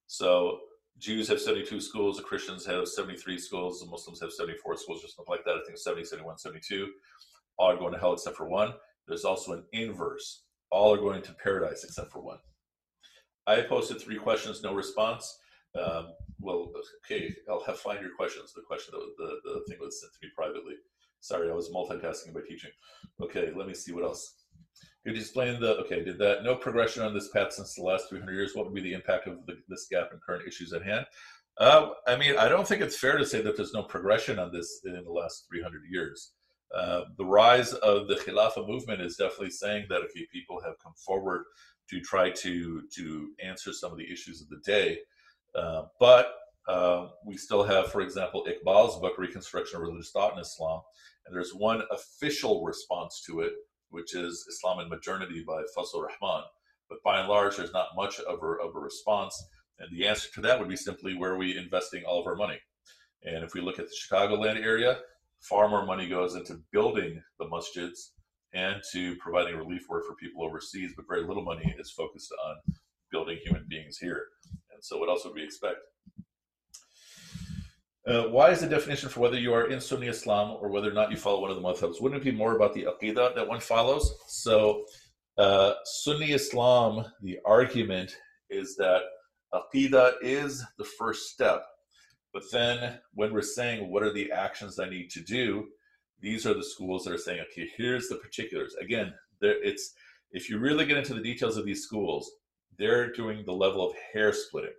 So 0.07 0.61
Jews 0.99 1.27
have 1.27 1.39
72 1.39 1.79
schools, 1.79 2.17
the 2.17 2.23
Christians 2.23 2.65
have 2.65 2.87
73 2.87 3.37
schools, 3.37 3.79
the 3.79 3.85
Muslims 3.85 4.19
have 4.21 4.31
74 4.31 4.77
schools, 4.77 5.03
or 5.03 5.07
something 5.07 5.31
like 5.31 5.45
that. 5.45 5.55
I 5.55 5.65
think 5.65 5.77
70, 5.77 6.03
71, 6.03 6.37
72. 6.37 6.91
All 7.57 7.71
are 7.71 7.77
going 7.77 7.93
to 7.93 7.99
hell 7.99 8.13
except 8.13 8.35
for 8.35 8.47
one. 8.47 8.73
There's 9.07 9.25
also 9.25 9.53
an 9.53 9.63
inverse. 9.73 10.43
All 10.71 10.93
are 10.93 10.97
going 10.97 11.21
to 11.21 11.33
paradise 11.33 11.83
except 11.83 12.11
for 12.11 12.21
one. 12.21 12.39
I 13.45 13.61
posted 13.61 14.01
three 14.01 14.17
questions, 14.17 14.61
no 14.61 14.73
response. 14.73 15.37
Um, 15.79 16.09
well, 16.39 16.71
okay, 17.05 17.33
I'll 17.49 17.63
have 17.63 17.79
find 17.79 18.01
your 18.01 18.15
questions. 18.15 18.53
The 18.53 18.61
question, 18.61 18.93
the, 18.93 19.23
the, 19.23 19.53
the 19.53 19.65
thing 19.67 19.77
was 19.79 20.01
sent 20.01 20.11
to 20.13 20.19
me 20.21 20.31
privately. 20.35 20.73
Sorry, 21.19 21.49
I 21.49 21.53
was 21.53 21.69
multitasking 21.69 22.33
by 22.33 22.41
teaching. 22.47 22.71
Okay, 23.21 23.51
let 23.55 23.67
me 23.67 23.73
see 23.73 23.93
what 23.93 24.03
else. 24.03 24.33
Could 25.07 25.15
you 25.15 25.21
explain 25.21 25.57
the, 25.61 25.77
okay, 25.77 26.03
did 26.03 26.19
that 26.19 26.43
no 26.43 26.53
progression 26.53 27.01
on 27.01 27.13
this 27.13 27.29
path 27.29 27.53
since 27.53 27.75
the 27.75 27.81
last 27.81 28.09
300 28.09 28.33
years? 28.33 28.53
What 28.53 28.65
would 28.65 28.75
be 28.75 28.81
the 28.81 28.91
impact 28.91 29.25
of 29.25 29.45
the, 29.45 29.53
this 29.69 29.87
gap 29.89 30.09
in 30.11 30.19
current 30.19 30.45
issues 30.45 30.73
at 30.73 30.83
hand? 30.83 31.05
Uh, 31.57 31.91
I 32.05 32.17
mean, 32.17 32.37
I 32.37 32.49
don't 32.49 32.67
think 32.67 32.81
it's 32.81 32.99
fair 32.99 33.17
to 33.17 33.25
say 33.25 33.41
that 33.41 33.55
there's 33.55 33.73
no 33.73 33.83
progression 33.83 34.37
on 34.37 34.51
this 34.51 34.81
in 34.83 35.01
the 35.05 35.09
last 35.09 35.45
300 35.47 35.83
years. 35.89 36.33
Uh, 36.75 37.03
the 37.17 37.23
rise 37.23 37.71
of 37.75 38.09
the 38.09 38.15
Khilafah 38.15 38.67
movement 38.67 38.99
is 38.99 39.15
definitely 39.15 39.51
saying 39.51 39.85
that 39.87 40.01
okay, 40.01 40.27
people 40.29 40.59
have 40.61 40.73
come 40.83 40.91
forward 40.97 41.45
to 41.89 42.01
try 42.01 42.29
to 42.29 42.81
to 42.97 43.29
answer 43.41 43.71
some 43.71 43.93
of 43.93 43.97
the 43.97 44.11
issues 44.11 44.41
of 44.41 44.49
the 44.49 44.59
day, 44.65 44.99
uh, 45.55 45.83
but 46.01 46.33
uh, 46.67 47.07
we 47.25 47.37
still 47.37 47.63
have, 47.63 47.93
for 47.93 48.01
example, 48.01 48.45
Iqbal's 48.45 48.99
book, 48.99 49.17
Reconstruction 49.17 49.77
of 49.77 49.83
Religious 49.83 50.11
Thought 50.11 50.33
in 50.33 50.39
Islam, 50.39 50.81
and 51.25 51.33
there's 51.33 51.53
one 51.53 51.83
official 51.91 52.65
response 52.65 53.23
to 53.25 53.39
it, 53.39 53.53
which 53.97 54.13
is 54.13 54.45
Islam 54.47 54.77
and 54.77 54.91
Modernity 54.91 55.43
by 55.45 55.63
Fazlur 55.75 56.05
Rahman. 56.21 56.43
But 56.87 57.01
by 57.03 57.19
and 57.19 57.27
large, 57.27 57.57
there's 57.57 57.73
not 57.73 57.95
much 57.95 58.19
of 58.19 58.39
a, 58.43 58.47
of 58.63 58.75
a 58.75 58.79
response. 58.79 59.35
And 59.79 59.89
the 59.91 60.05
answer 60.05 60.29
to 60.35 60.41
that 60.41 60.59
would 60.59 60.69
be 60.69 60.75
simply 60.75 61.15
where 61.15 61.33
are 61.33 61.37
we 61.37 61.57
investing 61.57 62.03
all 62.03 62.21
of 62.21 62.27
our 62.27 62.35
money? 62.35 62.59
And 63.23 63.43
if 63.43 63.55
we 63.55 63.61
look 63.61 63.79
at 63.79 63.87
the 63.87 63.95
Chicagoland 63.95 64.63
area, 64.63 64.99
far 65.41 65.67
more 65.67 65.83
money 65.83 66.07
goes 66.07 66.35
into 66.35 66.61
building 66.71 67.19
the 67.39 67.45
masjids 67.45 68.11
and 68.53 68.83
to 68.93 69.15
providing 69.15 69.57
relief 69.57 69.81
work 69.89 70.03
for 70.05 70.13
people 70.13 70.43
overseas, 70.43 70.91
but 70.95 71.05
very 71.09 71.23
little 71.23 71.43
money 71.43 71.75
is 71.79 71.91
focused 71.91 72.31
on 72.45 72.75
building 73.11 73.39
human 73.43 73.65
beings 73.67 73.97
here. 73.97 74.27
And 74.71 74.83
so, 74.83 74.99
what 74.99 75.09
else 75.09 75.25
would 75.25 75.33
we 75.33 75.43
expect? 75.43 75.77
Uh, 78.07 78.23
why 78.29 78.51
is 78.51 78.61
the 78.61 78.67
definition 78.67 79.09
for 79.09 79.19
whether 79.19 79.37
you 79.37 79.53
are 79.53 79.69
in 79.69 79.81
Sunni 79.81 80.07
Islam 80.07 80.57
or 80.61 80.69
whether 80.69 80.89
or 80.89 80.93
not 80.93 81.11
you 81.11 81.17
follow 81.17 81.41
one 81.41 81.51
of 81.51 81.57
the 81.57 81.61
madhabs? 81.61 82.01
Wouldn't 82.01 82.21
it 82.21 82.23
be 82.23 82.31
more 82.31 82.55
about 82.55 82.73
the 82.73 82.85
aqidah 82.85 83.35
that 83.35 83.47
one 83.47 83.59
follows? 83.59 84.15
So, 84.27 84.85
uh, 85.37 85.73
Sunni 85.83 86.31
Islam, 86.31 87.05
the 87.21 87.37
argument 87.43 88.15
is 88.49 88.77
that 88.77 89.01
aqidah 89.53 90.13
is 90.21 90.63
the 90.77 90.85
first 90.85 91.31
step. 91.31 91.65
But 92.33 92.43
then 92.49 92.99
when 93.13 93.33
we're 93.33 93.41
saying 93.41 93.91
what 93.91 94.03
are 94.03 94.13
the 94.13 94.31
actions 94.31 94.79
I 94.79 94.87
need 94.87 95.09
to 95.11 95.21
do, 95.21 95.67
these 96.21 96.45
are 96.47 96.53
the 96.53 96.63
schools 96.63 97.03
that 97.03 97.13
are 97.13 97.17
saying, 97.17 97.41
okay, 97.51 97.69
here's 97.75 98.07
the 98.07 98.15
particulars. 98.15 98.73
Again, 98.81 99.13
there, 99.41 99.61
it's 99.61 99.93
if 100.31 100.49
you 100.49 100.59
really 100.59 100.85
get 100.85 100.97
into 100.97 101.13
the 101.13 101.21
details 101.21 101.57
of 101.57 101.65
these 101.65 101.83
schools, 101.83 102.31
they're 102.79 103.11
doing 103.11 103.43
the 103.45 103.51
level 103.51 103.85
of 103.85 103.95
hair 104.13 104.31
splitting. 104.31 104.71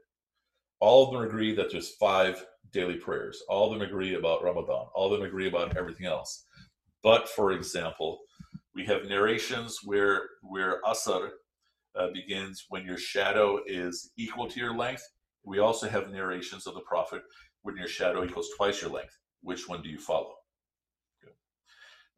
All 0.81 1.07
of 1.07 1.12
them 1.12 1.29
agree 1.29 1.55
that 1.57 1.70
there's 1.70 1.97
five 1.97 2.45
daily 2.72 2.96
prayers. 2.96 3.42
All 3.48 3.66
of 3.66 3.78
them 3.78 3.86
agree 3.86 4.14
about 4.14 4.42
Ramadan. 4.42 4.86
All 4.94 5.12
of 5.12 5.18
them 5.18 5.26
agree 5.26 5.48
about 5.48 5.76
everything 5.76 6.06
else. 6.06 6.44
But 7.02 7.28
for 7.28 7.52
example, 7.52 8.20
we 8.74 8.84
have 8.86 9.04
narrations 9.04 9.78
where 9.84 10.22
where 10.42 10.80
asr 10.82 11.30
uh, 11.98 12.08
begins 12.12 12.66
when 12.68 12.84
your 12.84 12.98
shadow 12.98 13.60
is 13.66 14.12
equal 14.16 14.48
to 14.48 14.60
your 14.60 14.76
length. 14.76 15.02
We 15.44 15.58
also 15.58 15.88
have 15.88 16.10
narrations 16.10 16.66
of 16.66 16.74
the 16.74 16.80
Prophet 16.80 17.22
when 17.62 17.76
your 17.76 17.88
shadow 17.88 18.24
equals 18.24 18.50
twice 18.56 18.82
your 18.82 18.90
length. 18.90 19.16
Which 19.42 19.68
one 19.68 19.82
do 19.82 19.88
you 19.88 19.98
follow? 19.98 20.34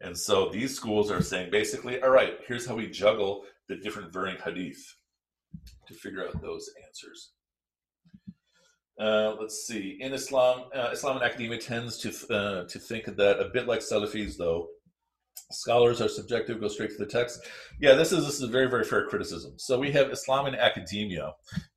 And 0.01 0.17
so 0.17 0.49
these 0.49 0.75
schools 0.75 1.11
are 1.11 1.23
saying 1.23 1.51
basically, 1.51 2.03
all 2.03 2.11
right, 2.11 2.39
here's 2.47 2.67
how 2.67 2.75
we 2.75 2.89
juggle 2.89 3.45
the 3.69 3.77
different 3.77 4.13
varying 4.13 4.39
hadith 4.43 4.83
to 5.87 5.95
figure 5.95 6.27
out 6.27 6.41
those 6.41 6.71
answers. 6.87 7.33
Uh, 9.01 9.35
let's 9.41 9.67
see. 9.67 9.97
In 10.01 10.13
Islam, 10.13 10.65
uh, 10.75 10.91
Islam 10.93 11.17
and 11.17 11.25
academia 11.25 11.59
tends 11.59 11.97
to 11.99 12.35
uh, 12.35 12.65
to 12.65 12.79
think 12.79 13.07
that 13.07 13.41
a 13.41 13.49
bit 13.49 13.67
like 13.67 13.81
Salafis, 13.81 14.37
though, 14.37 14.69
scholars 15.53 16.03
are 16.03 16.09
subjective, 16.09 16.61
go 16.61 16.69
straight 16.69 16.91
to 16.91 16.99
the 16.99 17.07
text. 17.07 17.41
Yeah, 17.81 17.95
this 17.95 18.13
is 18.13 18.27
this 18.27 18.35
is 18.35 18.43
a 18.43 18.49
very 18.49 18.69
very 18.69 18.85
fair 18.85 19.07
criticism. 19.07 19.55
So 19.57 19.79
we 19.79 19.91
have 19.93 20.11
Islam 20.11 20.45
and 20.47 20.57
academia. 20.57 21.33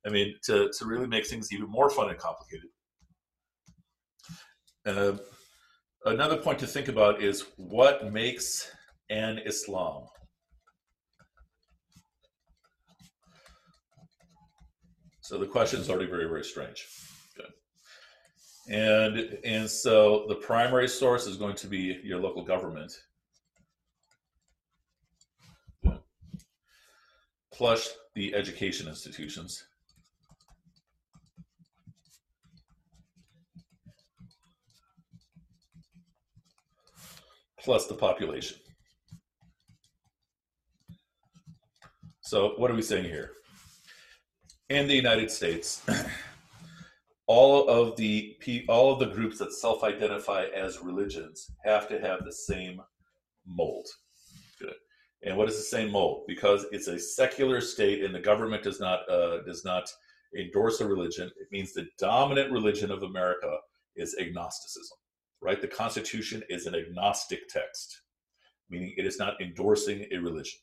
I 0.06 0.10
mean, 0.10 0.34
to 0.44 0.70
to 0.78 0.84
really 0.84 1.06
make 1.06 1.26
things 1.26 1.50
even 1.50 1.70
more 1.70 1.88
fun 1.88 2.10
and 2.10 2.18
complicated. 2.18 2.68
Uh, 4.84 5.16
another 6.04 6.36
point 6.36 6.58
to 6.58 6.66
think 6.66 6.88
about 6.88 7.22
is 7.22 7.46
what 7.56 8.12
makes 8.12 8.70
an 9.08 9.38
Islam. 9.46 10.04
So 15.22 15.38
the 15.38 15.46
question 15.46 15.80
is 15.80 15.88
already 15.88 16.10
very 16.10 16.28
very 16.28 16.44
strange. 16.44 16.86
And 18.68 19.38
and 19.44 19.68
so 19.68 20.24
the 20.28 20.36
primary 20.36 20.88
source 20.88 21.26
is 21.26 21.36
going 21.36 21.56
to 21.56 21.66
be 21.66 22.00
your 22.02 22.18
local 22.18 22.42
government. 22.42 22.92
Plus 27.52 27.94
the 28.14 28.34
education 28.34 28.88
institutions. 28.88 29.64
Plus 37.58 37.86
the 37.86 37.94
population. 37.94 38.58
So 42.22 42.54
what 42.56 42.70
are 42.70 42.74
we 42.74 42.82
saying 42.82 43.04
here? 43.04 43.32
In 44.70 44.88
the 44.88 44.94
United 44.94 45.30
States, 45.30 45.82
all 47.26 47.68
of 47.68 47.96
the 47.96 48.36
all 48.68 48.92
of 48.92 48.98
the 48.98 49.14
groups 49.14 49.38
that 49.38 49.52
self-identify 49.52 50.46
as 50.54 50.82
religions 50.82 51.50
have 51.64 51.88
to 51.88 52.00
have 52.00 52.24
the 52.24 52.32
same 52.32 52.80
mold. 53.46 53.86
Good. 54.60 54.74
And 55.22 55.36
what 55.36 55.48
is 55.48 55.56
the 55.56 55.62
same 55.62 55.90
mold? 55.90 56.24
Because 56.28 56.66
it's 56.70 56.88
a 56.88 56.98
secular 56.98 57.60
state, 57.60 58.04
and 58.04 58.14
the 58.14 58.20
government 58.20 58.62
does 58.62 58.80
not 58.80 59.08
uh, 59.10 59.42
does 59.42 59.64
not 59.64 59.90
endorse 60.38 60.80
a 60.80 60.86
religion. 60.86 61.30
It 61.40 61.48
means 61.50 61.72
the 61.72 61.88
dominant 61.98 62.52
religion 62.52 62.90
of 62.90 63.02
America 63.02 63.56
is 63.96 64.16
agnosticism. 64.20 64.98
Right? 65.40 65.60
The 65.60 65.68
Constitution 65.68 66.42
is 66.48 66.66
an 66.66 66.74
agnostic 66.74 67.48
text, 67.48 68.02
meaning 68.70 68.94
it 68.96 69.06
is 69.06 69.18
not 69.18 69.40
endorsing 69.40 70.06
a 70.10 70.18
religion. 70.18 70.58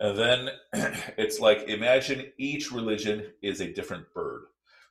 And 0.00 0.18
then 0.18 0.48
it's 1.16 1.40
like 1.40 1.68
imagine 1.68 2.32
each 2.38 2.70
religion 2.70 3.32
is 3.42 3.60
a 3.60 3.72
different 3.72 4.12
bird 4.14 4.42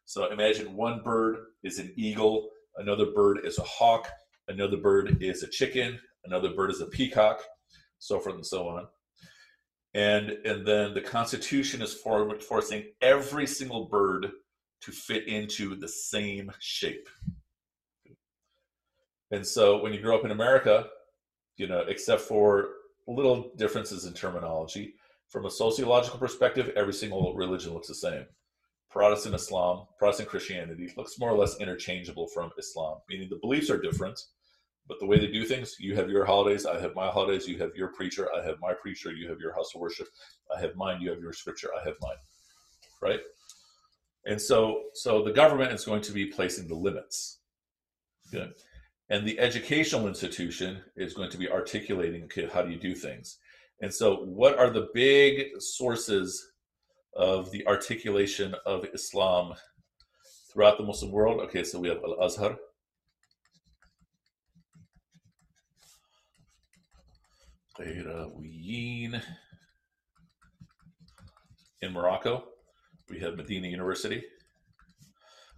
so 0.07 0.31
imagine 0.31 0.73
one 0.73 1.01
bird 1.03 1.35
is 1.63 1.79
an 1.79 1.91
eagle, 1.97 2.47
another 2.77 3.07
bird 3.07 3.41
is 3.43 3.59
a 3.59 3.63
hawk, 3.63 4.09
another 4.47 4.77
bird 4.77 5.21
is 5.21 5.43
a 5.43 5.47
chicken, 5.49 5.99
another 6.23 6.53
bird 6.53 6.71
is 6.71 6.79
a 6.79 6.85
peacock, 6.85 7.41
so 7.99 8.17
forth 8.17 8.35
and 8.35 8.45
so 8.45 8.69
on. 8.69 8.87
And, 9.93 10.29
and 10.45 10.65
then 10.65 10.93
the 10.93 11.01
Constitution 11.01 11.81
is 11.81 11.93
for, 11.93 12.39
forcing 12.39 12.85
every 13.01 13.45
single 13.45 13.89
bird 13.89 14.31
to 14.79 14.91
fit 14.93 15.27
into 15.27 15.75
the 15.75 15.89
same 15.89 16.53
shape. 16.59 17.09
And 19.31 19.45
so 19.45 19.83
when 19.83 19.91
you 19.91 19.99
grow 19.99 20.17
up 20.17 20.23
in 20.23 20.31
America, 20.31 20.87
you 21.57 21.67
know, 21.67 21.81
except 21.81 22.21
for 22.21 22.69
little 23.09 23.51
differences 23.57 24.05
in 24.05 24.13
terminology, 24.13 24.93
from 25.27 25.45
a 25.45 25.51
sociological 25.51 26.17
perspective, 26.17 26.71
every 26.77 26.93
single 26.93 27.35
religion 27.35 27.73
looks 27.73 27.89
the 27.89 27.95
same. 27.95 28.25
Protestant 28.89 29.35
Islam, 29.35 29.85
Protestant 29.99 30.29
Christianity 30.29 30.91
looks 30.97 31.19
more 31.19 31.31
or 31.31 31.37
less 31.37 31.59
interchangeable 31.59 32.27
from 32.27 32.51
Islam, 32.57 32.97
meaning 33.09 33.29
the 33.29 33.39
beliefs 33.41 33.69
are 33.69 33.81
different, 33.81 34.19
but 34.87 34.99
the 34.99 35.05
way 35.05 35.19
they 35.19 35.27
do 35.27 35.43
things, 35.43 35.75
you 35.79 35.95
have 35.95 36.09
your 36.09 36.25
holidays, 36.25 36.65
I 36.65 36.79
have 36.79 36.95
my 36.95 37.09
holidays, 37.09 37.47
you 37.47 37.57
have 37.57 37.75
your 37.75 37.89
preacher, 37.89 38.29
I 38.33 38.45
have 38.45 38.55
my 38.61 38.73
preacher, 38.73 39.11
you 39.11 39.29
have 39.29 39.39
your 39.39 39.53
house 39.53 39.75
of 39.75 39.81
worship, 39.81 40.07
I 40.55 40.59
have 40.59 40.75
mine, 40.75 41.01
you 41.01 41.09
have 41.09 41.19
your 41.19 41.33
scripture, 41.33 41.69
I 41.79 41.83
have 41.85 41.95
mine. 42.01 42.17
Right? 43.01 43.19
And 44.25 44.41
so 44.41 44.83
so 44.93 45.23
the 45.23 45.31
government 45.31 45.73
is 45.73 45.85
going 45.85 46.01
to 46.01 46.11
be 46.13 46.25
placing 46.25 46.67
the 46.67 46.75
limits. 46.75 47.39
Good. 48.31 48.53
And 49.09 49.25
the 49.25 49.39
educational 49.39 50.07
institution 50.07 50.81
is 50.95 51.13
going 51.13 51.29
to 51.31 51.37
be 51.37 51.49
articulating, 51.49 52.23
okay, 52.25 52.49
how 52.51 52.61
do 52.61 52.71
you 52.71 52.79
do 52.79 52.93
things? 52.93 53.37
And 53.81 53.93
so 53.93 54.17
what 54.25 54.57
are 54.57 54.69
the 54.69 54.89
big 54.93 55.61
sources 55.61 56.46
of 57.17 57.51
the 57.51 57.65
articulation 57.67 58.55
of 58.65 58.85
Islam 58.93 59.53
throughout 60.51 60.77
the 60.77 60.83
Muslim 60.83 61.11
world. 61.11 61.41
Okay, 61.41 61.63
so 61.63 61.79
we 61.79 61.89
have 61.89 61.97
Al 62.03 62.23
Azhar. 62.23 62.57
In 71.81 71.93
Morocco, 71.93 72.45
we 73.09 73.19
have 73.19 73.35
Medina 73.35 73.67
University. 73.67 74.23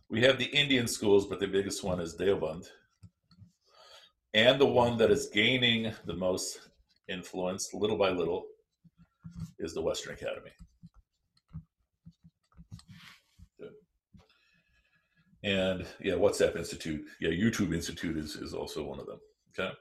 We 0.10 0.22
have 0.22 0.38
the 0.38 0.46
Indian 0.46 0.88
schools, 0.88 1.28
but 1.28 1.40
the 1.40 1.48
biggest 1.48 1.84
one 1.84 2.00
is 2.00 2.18
Deoband. 2.18 2.68
And 4.34 4.60
the 4.60 4.66
one 4.66 4.98
that 4.98 5.12
is 5.12 5.30
gaining 5.34 5.94
the 6.06 6.14
most 6.14 6.60
influence, 7.08 7.74
little 7.74 7.98
by 7.98 8.10
little, 8.10 8.46
is 9.60 9.74
the 9.74 9.82
Western 9.82 10.14
Academy. 10.14 10.52
And 15.44 15.86
yeah, 16.02 16.14
WhatsApp 16.14 16.56
Institute, 16.56 17.06
yeah, 17.20 17.30
YouTube 17.30 17.74
Institute 17.74 18.18
is 18.18 18.36
is 18.36 18.54
also 18.54 18.84
one 18.84 19.00
of 19.00 19.06
them. 19.06 19.20
Okay, 19.58 19.72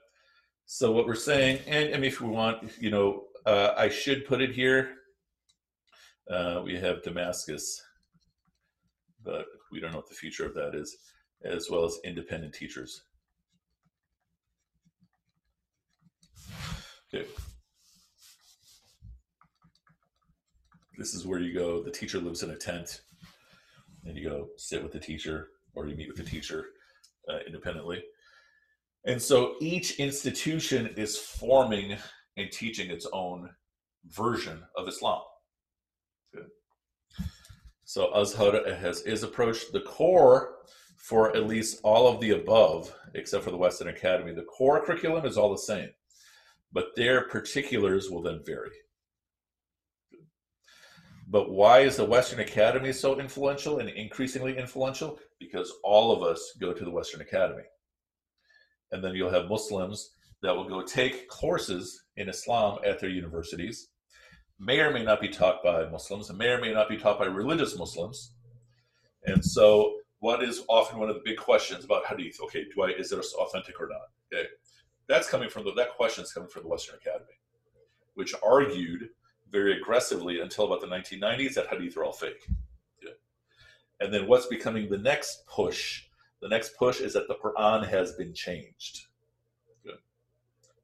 so 0.65 0.91
what 0.91 1.05
we're 1.05 1.15
saying, 1.15 1.59
and 1.67 1.89
I 1.93 1.97
mean, 1.97 2.05
if 2.05 2.21
we 2.21 2.29
want, 2.29 2.71
you 2.79 2.91
know, 2.91 3.25
uh, 3.45 3.73
I 3.77 3.89
should 3.89 4.25
put 4.25 4.41
it 4.41 4.51
here. 4.51 4.95
Uh, 6.29 6.61
we 6.63 6.77
have 6.77 7.01
Damascus, 7.01 7.81
but 9.23 9.45
we 9.71 9.79
don't 9.79 9.91
know 9.91 9.97
what 9.97 10.09
the 10.09 10.15
future 10.15 10.45
of 10.45 10.53
that 10.53 10.75
is, 10.75 10.95
as 11.43 11.69
well 11.69 11.85
as 11.85 11.97
independent 12.03 12.53
teachers. 12.53 13.01
Okay. 17.11 17.25
This 20.99 21.15
is 21.15 21.25
where 21.25 21.39
you 21.39 21.53
go. 21.53 21.81
The 21.81 21.89
teacher 21.89 22.19
lives 22.19 22.43
in 22.43 22.51
a 22.51 22.55
tent 22.55 23.01
and 24.05 24.17
you 24.17 24.29
go 24.29 24.47
sit 24.57 24.81
with 24.83 24.91
the 24.91 24.99
teacher 24.99 25.49
or 25.73 25.87
you 25.87 25.95
meet 25.95 26.07
with 26.07 26.17
the 26.17 26.23
teacher 26.23 26.65
uh, 27.29 27.39
independently. 27.45 28.03
And 29.05 29.21
so 29.21 29.55
each 29.61 29.99
institution 29.99 30.93
is 30.97 31.17
forming 31.17 31.97
and 32.37 32.51
teaching 32.51 32.89
its 32.89 33.07
own 33.13 33.49
version 34.07 34.61
of 34.75 34.87
Islam. 34.87 35.21
Good. 36.33 36.47
So 37.85 38.13
Azhar 38.13 38.75
has 38.75 39.01
is 39.01 39.23
approached 39.23 39.71
the 39.73 39.81
core 39.81 40.55
for 40.97 41.35
at 41.35 41.47
least 41.47 41.79
all 41.83 42.07
of 42.07 42.19
the 42.19 42.31
above, 42.31 42.93
except 43.15 43.43
for 43.43 43.51
the 43.51 43.57
Western 43.57 43.87
Academy. 43.87 44.33
The 44.33 44.43
core 44.43 44.85
curriculum 44.85 45.25
is 45.25 45.37
all 45.37 45.49
the 45.49 45.57
same, 45.57 45.89
but 46.71 46.89
their 46.95 47.27
particulars 47.29 48.09
will 48.09 48.21
then 48.21 48.41
vary. 48.45 48.69
But 51.31 51.51
why 51.51 51.81
is 51.81 51.95
the 51.95 52.05
Western 52.05 52.39
Academy 52.39 52.91
so 52.91 53.19
influential 53.19 53.79
and 53.79 53.89
increasingly 53.89 54.57
influential? 54.57 55.19
Because 55.39 55.71
all 55.83 56.11
of 56.11 56.23
us 56.23 56.57
go 56.59 56.73
to 56.73 56.83
the 56.83 56.89
Western 56.89 57.21
Academy. 57.21 57.63
And 58.91 59.03
then 59.03 59.13
you'll 59.13 59.29
have 59.29 59.47
Muslims 59.47 60.15
that 60.41 60.55
will 60.55 60.67
go 60.67 60.81
take 60.81 61.29
courses 61.29 62.01
in 62.17 62.29
Islam 62.29 62.79
at 62.83 62.99
their 62.99 63.11
universities, 63.11 63.89
may 64.59 64.79
or 64.79 64.91
may 64.91 65.03
not 65.03 65.21
be 65.21 65.29
taught 65.29 65.63
by 65.63 65.85
Muslims, 65.89 66.29
and 66.29 66.39
may 66.39 66.49
or 66.49 66.59
may 66.59 66.73
not 66.73 66.89
be 66.89 66.97
taught 66.97 67.19
by 67.19 67.25
religious 67.25 67.77
Muslims. 67.77 68.33
And 69.25 69.45
so, 69.45 69.97
what 70.21 70.43
is 70.43 70.63
often 70.67 70.99
one 70.99 71.09
of 71.09 71.15
the 71.15 71.21
big 71.23 71.37
questions 71.37 71.85
about 71.85 72.05
hadith? 72.05 72.39
Okay, 72.41 72.65
do 72.73 72.81
I 72.81 72.89
is 72.89 73.11
it 73.11 73.23
authentic 73.37 73.79
or 73.79 73.87
not? 73.87 74.01
Okay, 74.33 74.47
that's 75.07 75.29
coming 75.29 75.49
from 75.49 75.65
the, 75.65 75.73
that 75.73 75.95
question 75.95 76.23
is 76.23 76.31
coming 76.31 76.49
from 76.49 76.63
the 76.63 76.69
Western 76.69 76.95
Academy, 76.95 77.37
which 78.15 78.33
argued 78.43 79.09
very 79.51 79.77
aggressively 79.77 80.41
until 80.41 80.65
about 80.65 80.81
the 80.81 80.87
1990s 80.87 81.53
that 81.55 81.67
hadith 81.67 81.97
are 81.97 82.03
all 82.03 82.13
fake. 82.13 82.47
Yeah. 83.03 83.11
And 83.99 84.13
then 84.13 84.27
what's 84.27 84.47
becoming 84.47 84.89
the 84.89 84.97
next 84.97 85.45
push? 85.47 86.03
The 86.41 86.49
next 86.49 86.77
push 86.77 87.01
is 87.01 87.13
that 87.13 87.27
the 87.27 87.35
Quran 87.35 87.87
has 87.87 88.13
been 88.13 88.33
changed. 88.33 89.07
Good. 89.83 89.97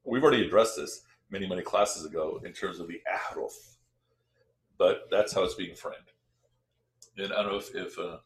We've 0.04 0.24
already 0.24 0.46
addressed 0.46 0.76
this 0.76 1.04
many, 1.30 1.48
many 1.48 1.62
classes 1.62 2.06
ago 2.06 2.42
in 2.44 2.54
terms 2.54 2.80
of 2.80 2.88
the 2.88 3.02
ahruf, 3.12 3.54
but 4.78 5.08
that's 5.10 5.34
how 5.34 5.44
it's 5.44 5.56
being 5.56 5.76
framed. 5.76 5.98
And 7.18 7.32
I 7.32 7.44
don't 7.44 7.54
know 7.54 7.58
if, 7.58 7.74
if 7.74 7.98
uh, 7.98 8.18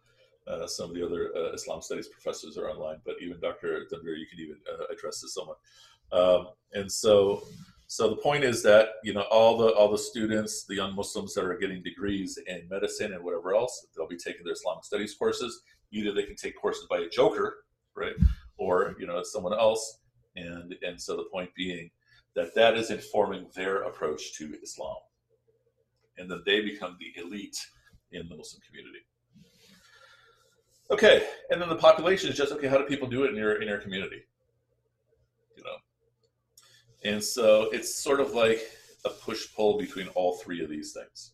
uh, 0.48 0.68
some 0.68 0.90
of 0.90 0.96
the 0.96 1.06
other 1.06 1.32
uh, 1.36 1.54
Islam 1.54 1.82
studies 1.82 2.08
professors 2.08 2.58
are 2.58 2.70
online, 2.70 2.98
but 3.06 3.16
even 3.22 3.40
Dr. 3.40 3.86
Dunbar, 3.90 4.14
you 4.14 4.26
can 4.26 4.40
even 4.40 4.58
uh, 4.72 4.86
address 4.92 5.22
this 5.22 5.36
somewhat. 5.36 5.58
Um, 6.12 6.48
and 6.74 6.92
so, 6.92 7.44
so 7.92 8.08
the 8.08 8.18
point 8.18 8.44
is 8.44 8.62
that 8.62 8.90
you 9.04 9.16
know 9.16 9.26
all 9.32 9.58
the 9.58 9.70
all 9.70 9.92
the 9.92 9.98
students, 9.98 10.64
the 10.66 10.76
young 10.76 10.96
Muslims 10.96 11.34
that 11.34 11.44
are 11.44 11.58
getting 11.58 11.82
degrees 11.82 12.38
in 12.46 12.68
medicine 12.70 13.14
and 13.14 13.24
whatever 13.24 13.56
else, 13.56 13.88
they'll 13.98 14.08
be 14.08 14.16
taking 14.16 14.44
their 14.44 14.54
Islamic 14.54 14.84
studies 14.84 15.16
courses. 15.16 15.64
Either 15.92 16.14
they 16.14 16.22
can 16.22 16.36
take 16.36 16.56
courses 16.56 16.86
by 16.88 17.00
a 17.00 17.10
joker, 17.10 17.66
right, 17.96 18.14
or 18.58 18.96
you 19.00 19.08
know 19.08 19.24
someone 19.24 19.54
else, 19.54 20.02
and 20.36 20.76
and 20.84 21.02
so 21.02 21.18
the 21.18 21.26
point 21.34 21.50
being 21.56 21.90
that 22.36 22.54
that 22.54 22.78
is 22.78 22.92
informing 22.92 23.48
their 23.56 23.82
approach 23.82 24.38
to 24.38 24.56
Islam, 24.62 24.98
and 26.20 26.30
then 26.30 26.44
they 26.46 26.62
become 26.62 26.96
the 27.00 27.20
elite 27.20 27.58
in 28.12 28.30
the 28.30 28.38
Muslim 28.38 28.62
community. 28.68 29.00
Okay, 30.92 31.26
and 31.50 31.60
then 31.60 31.70
the 31.70 31.76
population 31.76 32.30
is 32.30 32.38
just 32.38 32.52
okay. 32.52 32.68
How 32.68 32.78
do 32.78 32.84
people 32.84 33.08
do 33.08 33.24
it 33.24 33.32
in 33.32 33.36
your 33.36 33.60
in 33.60 33.68
your 33.68 33.80
community? 33.80 34.22
And 37.04 37.24
so 37.24 37.70
it's 37.72 37.96
sort 37.96 38.20
of 38.20 38.34
like 38.34 38.62
a 39.06 39.10
push 39.10 39.54
pull 39.56 39.78
between 39.78 40.08
all 40.10 40.38
three 40.38 40.64
of 40.64 40.70
these 40.70 40.94
things. 40.94 41.32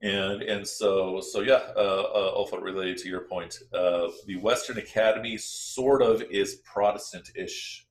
And 0.00 0.42
and 0.42 0.66
so 0.66 1.20
so 1.20 1.40
yeah, 1.40 1.60
uh, 1.76 2.04
uh, 2.14 2.32
also 2.34 2.58
related 2.58 2.98
to 2.98 3.08
your 3.08 3.22
point, 3.22 3.58
uh, 3.74 4.08
the 4.26 4.36
Western 4.36 4.78
Academy 4.78 5.36
sort 5.36 6.02
of 6.02 6.22
is 6.30 6.56
Protestant-ish, 6.64 7.84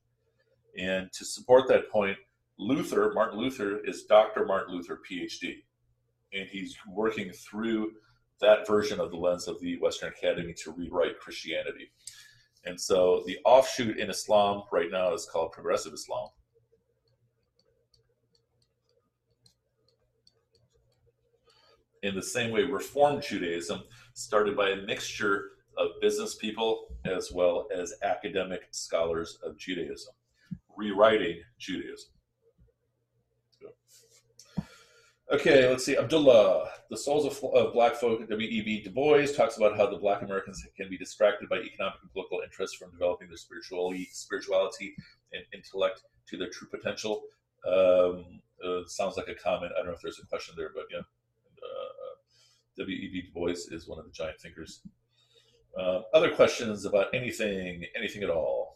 and 0.78 1.12
to 1.12 1.24
support 1.26 1.68
that 1.68 1.90
point, 1.90 2.16
Luther, 2.58 3.12
Martin 3.14 3.38
Luther, 3.38 3.80
is 3.84 4.04
Dr. 4.04 4.46
Martin 4.46 4.74
Luther, 4.74 4.98
PhD, 5.10 5.56
and 6.32 6.48
he's 6.48 6.74
working 6.90 7.30
through 7.30 7.92
that 8.40 8.66
version 8.66 9.00
of 9.00 9.10
the 9.10 9.16
lens 9.18 9.46
of 9.46 9.60
the 9.60 9.78
Western 9.78 10.08
Academy 10.08 10.54
to 10.64 10.72
rewrite 10.72 11.18
Christianity. 11.20 11.90
And 12.64 12.80
so 12.80 13.22
the 13.26 13.38
offshoot 13.44 13.98
in 13.98 14.10
Islam 14.10 14.62
right 14.72 14.90
now 14.90 15.14
is 15.14 15.26
called 15.26 15.52
progressive 15.52 15.92
Islam. 15.92 16.28
In 22.02 22.14
the 22.14 22.22
same 22.22 22.52
way, 22.52 22.62
Reform 22.62 23.20
Judaism 23.20 23.82
started 24.14 24.56
by 24.56 24.70
a 24.70 24.76
mixture 24.82 25.50
of 25.76 25.88
business 26.00 26.36
people 26.36 26.86
as 27.04 27.32
well 27.32 27.66
as 27.74 27.94
academic 28.02 28.68
scholars 28.70 29.38
of 29.42 29.56
Judaism, 29.56 30.12
rewriting 30.76 31.40
Judaism. 31.58 32.10
Okay, 35.30 35.68
let's 35.68 35.84
see. 35.84 35.94
Abdullah, 35.94 36.70
the 36.88 36.96
souls 36.96 37.26
of, 37.26 37.52
of 37.52 37.74
black 37.74 37.96
folk, 37.96 38.26
W.E.B. 38.26 38.82
Du 38.82 38.90
Bois 38.90 39.26
talks 39.26 39.58
about 39.58 39.76
how 39.76 39.86
the 39.86 39.98
black 39.98 40.22
Americans 40.22 40.66
can 40.74 40.88
be 40.88 40.96
distracted 40.96 41.50
by 41.50 41.56
economic 41.56 41.98
and 42.00 42.10
political 42.12 42.40
interests 42.42 42.76
from 42.76 42.90
developing 42.92 43.28
their 43.28 43.36
spirituality, 43.36 44.08
spirituality 44.10 44.94
and 45.34 45.42
intellect 45.52 46.00
to 46.28 46.38
their 46.38 46.48
true 46.48 46.66
potential. 46.68 47.24
Um, 47.66 48.40
uh, 48.64 48.86
sounds 48.86 49.18
like 49.18 49.28
a 49.28 49.34
comment. 49.34 49.72
I 49.74 49.80
don't 49.80 49.88
know 49.88 49.92
if 49.92 50.00
there's 50.00 50.18
a 50.18 50.26
question 50.26 50.54
there, 50.56 50.70
but 50.74 50.84
yeah. 50.90 51.00
Uh, 51.00 52.14
W.E.B. 52.78 53.22
Du 53.22 53.32
Bois 53.34 53.50
is 53.70 53.86
one 53.86 53.98
of 53.98 54.06
the 54.06 54.12
giant 54.12 54.40
thinkers. 54.40 54.80
Uh, 55.78 56.00
other 56.14 56.30
questions 56.30 56.86
about 56.86 57.08
anything, 57.12 57.84
anything 57.94 58.22
at 58.22 58.30
all? 58.30 58.67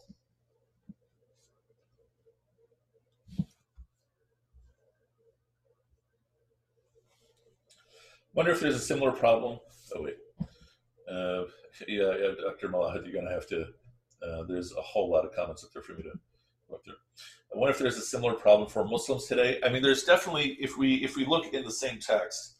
Wonder 8.33 8.51
if 8.51 8.59
there's 8.59 8.75
a 8.75 8.79
similar 8.79 9.11
problem. 9.11 9.59
Oh 9.95 10.01
wait, 10.01 10.17
uh, 11.11 11.43
yeah, 11.87 12.15
yeah, 12.17 12.31
Dr. 12.41 12.69
Malahat, 12.69 13.05
you're 13.05 13.13
gonna 13.13 13.33
have 13.33 13.47
to. 13.47 13.67
Uh, 14.25 14.43
there's 14.47 14.73
a 14.73 14.81
whole 14.81 15.09
lot 15.09 15.25
of 15.25 15.35
comments 15.35 15.63
up 15.63 15.71
there 15.73 15.83
for 15.83 15.93
me 15.93 16.03
to 16.03 16.11
go 16.69 16.77
through. 16.83 16.93
I 17.53 17.57
wonder 17.57 17.71
if 17.71 17.77
there's 17.77 17.97
a 17.97 18.01
similar 18.01 18.33
problem 18.33 18.69
for 18.69 18.83
Muslims 18.85 19.25
today. 19.27 19.59
I 19.63 19.69
mean, 19.69 19.83
there's 19.83 20.03
definitely 20.03 20.57
if 20.59 20.77
we 20.77 20.95
if 21.03 21.15
we 21.15 21.25
look 21.25 21.53
in 21.53 21.63
the 21.63 21.71
same 21.71 21.99
text, 21.99 22.55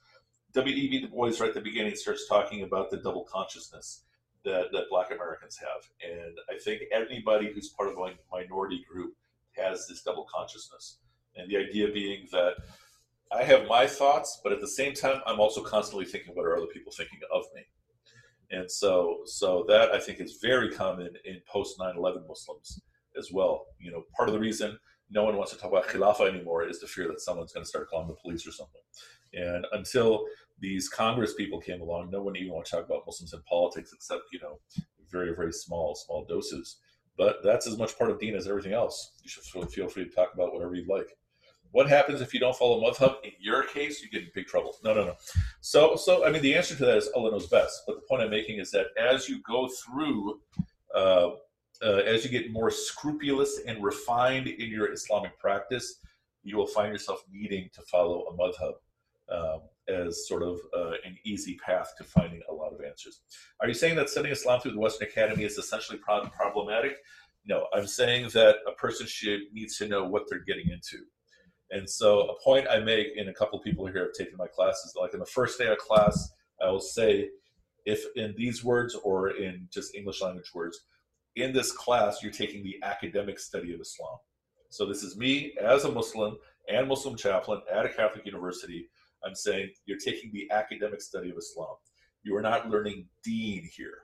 W.E.B. 0.54 1.02
Du 1.02 1.08
Bois 1.08 1.32
right 1.40 1.50
at 1.50 1.54
the 1.56 1.62
beginning 1.62 1.96
starts 1.96 2.28
talking 2.28 2.62
about 2.62 2.92
the 2.92 2.98
double 2.98 3.24
consciousness 3.24 4.04
that, 4.46 4.66
that 4.72 4.84
Black 4.92 5.12
Americans 5.12 5.58
have, 5.58 5.90
and 6.08 6.38
I 6.50 6.60
think 6.64 6.84
anybody 6.94 7.52
who's 7.52 7.70
part 7.70 7.90
of 7.90 7.98
a 7.98 8.12
minority 8.32 8.86
group 8.88 9.16
has 9.54 9.88
this 9.88 10.04
double 10.04 10.28
consciousness, 10.34 10.98
and 11.36 11.50
the 11.50 11.58
idea 11.58 11.88
being 11.92 12.28
that 12.32 12.58
I 13.34 13.44
have 13.44 13.68
my 13.68 13.88
thoughts, 13.88 14.40
but 14.44 14.54
at 14.54 14.62
the 14.62 14.68
same 14.68 14.94
time, 14.94 15.22
I'm 15.26 15.40
also 15.40 15.64
constantly 15.64 16.06
thinking 16.06 16.36
what 16.36 16.46
are 16.46 16.56
other 16.56 16.68
people 16.68 16.92
thinking 16.92 17.20
of 17.34 17.44
me. 17.56 17.62
And 18.52 18.70
so, 18.70 19.22
so 19.26 19.66
that 19.68 19.92
I 19.92 20.00
think 20.00 20.20
is 20.20 20.38
very 20.42 20.70
common 20.70 21.10
in 21.26 21.42
post 21.48 21.80
9/11 21.80 22.28
Muslims 22.28 22.82
as 23.18 23.32
well. 23.32 23.66
You 23.80 23.92
know, 23.92 24.04
part 24.16 24.30
of 24.30 24.34
the 24.34 24.40
reason 24.40 24.78
no 25.10 25.24
one 25.24 25.36
wants 25.38 25.52
to 25.52 25.58
talk 25.58 25.72
about 25.72 25.88
khilafah 25.88 26.30
anymore 26.30 26.68
is 26.68 26.80
the 26.80 26.88
fear 26.88 27.08
that 27.08 27.22
someone's 27.22 27.54
going 27.54 27.64
to 27.64 27.70
start 27.70 27.90
calling 27.90 28.08
the 28.08 28.16
police 28.16 28.46
or 28.48 28.52
something. 28.52 28.82
And 29.34 29.66
until 29.72 30.26
these 30.60 30.88
Congress 30.88 31.34
people 31.34 31.60
came 31.60 31.82
along, 31.82 32.12
no 32.12 32.22
one 32.22 32.36
even 32.36 32.54
want 32.54 32.66
to 32.66 32.72
talk 32.72 32.86
about 32.86 33.04
Muslims 33.08 33.34
in 33.34 33.42
politics 33.44 33.92
except 33.94 34.24
you 34.32 34.40
know 34.40 34.60
very 35.12 35.36
very 35.36 35.52
small 35.52 35.96
small 35.96 36.26
doses. 36.26 36.78
But 37.18 37.38
that's 37.44 37.68
as 37.68 37.78
much 37.78 37.98
part 37.98 38.12
of 38.12 38.20
Deen 38.20 38.36
as 38.36 38.48
everything 38.48 38.74
else. 38.74 39.14
You 39.24 39.30
should 39.30 39.44
feel 39.72 39.88
free 39.88 40.06
to 40.06 40.16
talk 40.16 40.34
about 40.34 40.54
whatever 40.54 40.76
you'd 40.76 40.88
like 40.88 41.16
what 41.74 41.90
happens 41.90 42.22
if 42.22 42.34
you 42.34 42.40
don't 42.40 42.56
follow 42.56 42.80
madhab? 42.80 43.16
In 43.24 43.32
your 43.40 43.64
case, 43.64 44.02
you 44.02 44.10
get 44.10 44.22
in 44.22 44.30
big 44.34 44.46
trouble. 44.46 44.76
No, 44.84 44.94
no, 44.94 45.06
no. 45.06 45.16
So, 45.60 45.96
so 45.96 46.24
I 46.24 46.32
mean, 46.32 46.44
the 46.44 46.54
answer 46.56 46.76
to 46.76 46.86
that 46.86 46.98
is 46.98 47.10
Allah 47.16 47.32
knows 47.32 47.48
best. 47.48 47.82
But 47.88 47.96
the 47.96 48.02
point 48.08 48.22
I'm 48.22 48.30
making 48.30 48.60
is 48.60 48.70
that 48.72 48.88
as 48.98 49.28
you 49.28 49.42
go 49.42 49.68
through, 49.68 50.40
uh, 50.96 51.32
uh, 51.82 52.02
as 52.06 52.24
you 52.24 52.30
get 52.30 52.52
more 52.52 52.70
scrupulous 52.70 53.60
and 53.68 53.84
refined 53.84 54.48
in 54.48 54.70
your 54.70 54.94
Islamic 54.94 55.38
practice, 55.40 55.96
you 56.44 56.58
will 56.58 56.68
find 56.68 56.92
yourself 56.92 57.24
needing 57.32 57.70
to 57.74 57.82
follow 57.82 58.26
a 58.28 58.38
madhab 58.38 58.74
um, 59.36 59.62
as 59.88 60.28
sort 60.28 60.44
of 60.44 60.60
uh, 60.78 60.92
an 61.04 61.18
easy 61.26 61.58
path 61.66 61.94
to 61.98 62.04
finding 62.04 62.42
a 62.52 62.54
lot 62.54 62.72
of 62.72 62.82
answers. 62.82 63.22
Are 63.60 63.68
you 63.68 63.74
saying 63.74 63.96
that 63.96 64.10
studying 64.10 64.32
Islam 64.32 64.60
through 64.60 64.74
the 64.74 64.80
Western 64.80 65.08
Academy 65.08 65.44
is 65.44 65.58
essentially 65.58 65.98
problematic? 65.98 66.98
No, 67.46 67.66
I'm 67.74 67.88
saying 67.88 68.30
that 68.34 68.58
a 68.68 68.74
person 68.74 69.08
should 69.08 69.42
needs 69.52 69.76
to 69.78 69.88
know 69.88 70.06
what 70.06 70.24
they're 70.30 70.44
getting 70.46 70.70
into. 70.70 71.06
And 71.74 71.90
so 71.90 72.30
a 72.30 72.40
point 72.44 72.68
I 72.70 72.80
make, 72.80 73.18
and 73.18 73.28
a 73.30 73.34
couple 73.34 73.58
people 73.60 73.88
here 73.88 74.04
have 74.04 74.14
taken 74.14 74.38
my 74.38 74.46
classes, 74.46 74.94
like 74.96 75.16
in 75.16 75.20
the 75.20 75.26
first 75.26 75.58
day 75.58 75.68
of 75.68 75.80
class, 75.80 76.32
I 76.62 76.70
will 76.70 76.80
say, 76.80 77.30
if 77.86 78.06
in 78.16 78.36
these 78.38 78.64
words 78.64 78.96
or 79.04 79.32
in 79.32 79.68
just 79.74 79.96
English 79.96 80.22
language 80.22 80.52
words, 80.54 80.80
in 81.36 81.52
this 81.52 81.72
class, 81.72 82.22
you're 82.22 82.32
taking 82.32 82.64
the 82.64 82.76
academic 82.84 83.40
study 83.40 83.74
of 83.74 83.82
Islam. 83.82 84.18
So 84.70 84.86
this 84.86 85.02
is 85.02 85.18
me 85.18 85.56
as 85.60 85.84
a 85.84 85.92
Muslim 85.92 86.38
and 86.70 86.88
Muslim 86.88 87.18
chaplain 87.18 87.62
at 87.72 87.88
a 87.88 87.90
Catholic 87.90 88.24
university. 88.24 88.88
I'm 89.26 89.34
saying 89.34 89.72
you're 89.86 89.98
taking 89.98 90.32
the 90.32 90.48
academic 90.52 91.02
study 91.02 91.32
of 91.32 91.38
Islam. 91.38 91.76
You 92.22 92.36
are 92.36 92.42
not 92.42 92.70
learning 92.70 93.08
deen 93.24 93.68
here. 93.76 93.98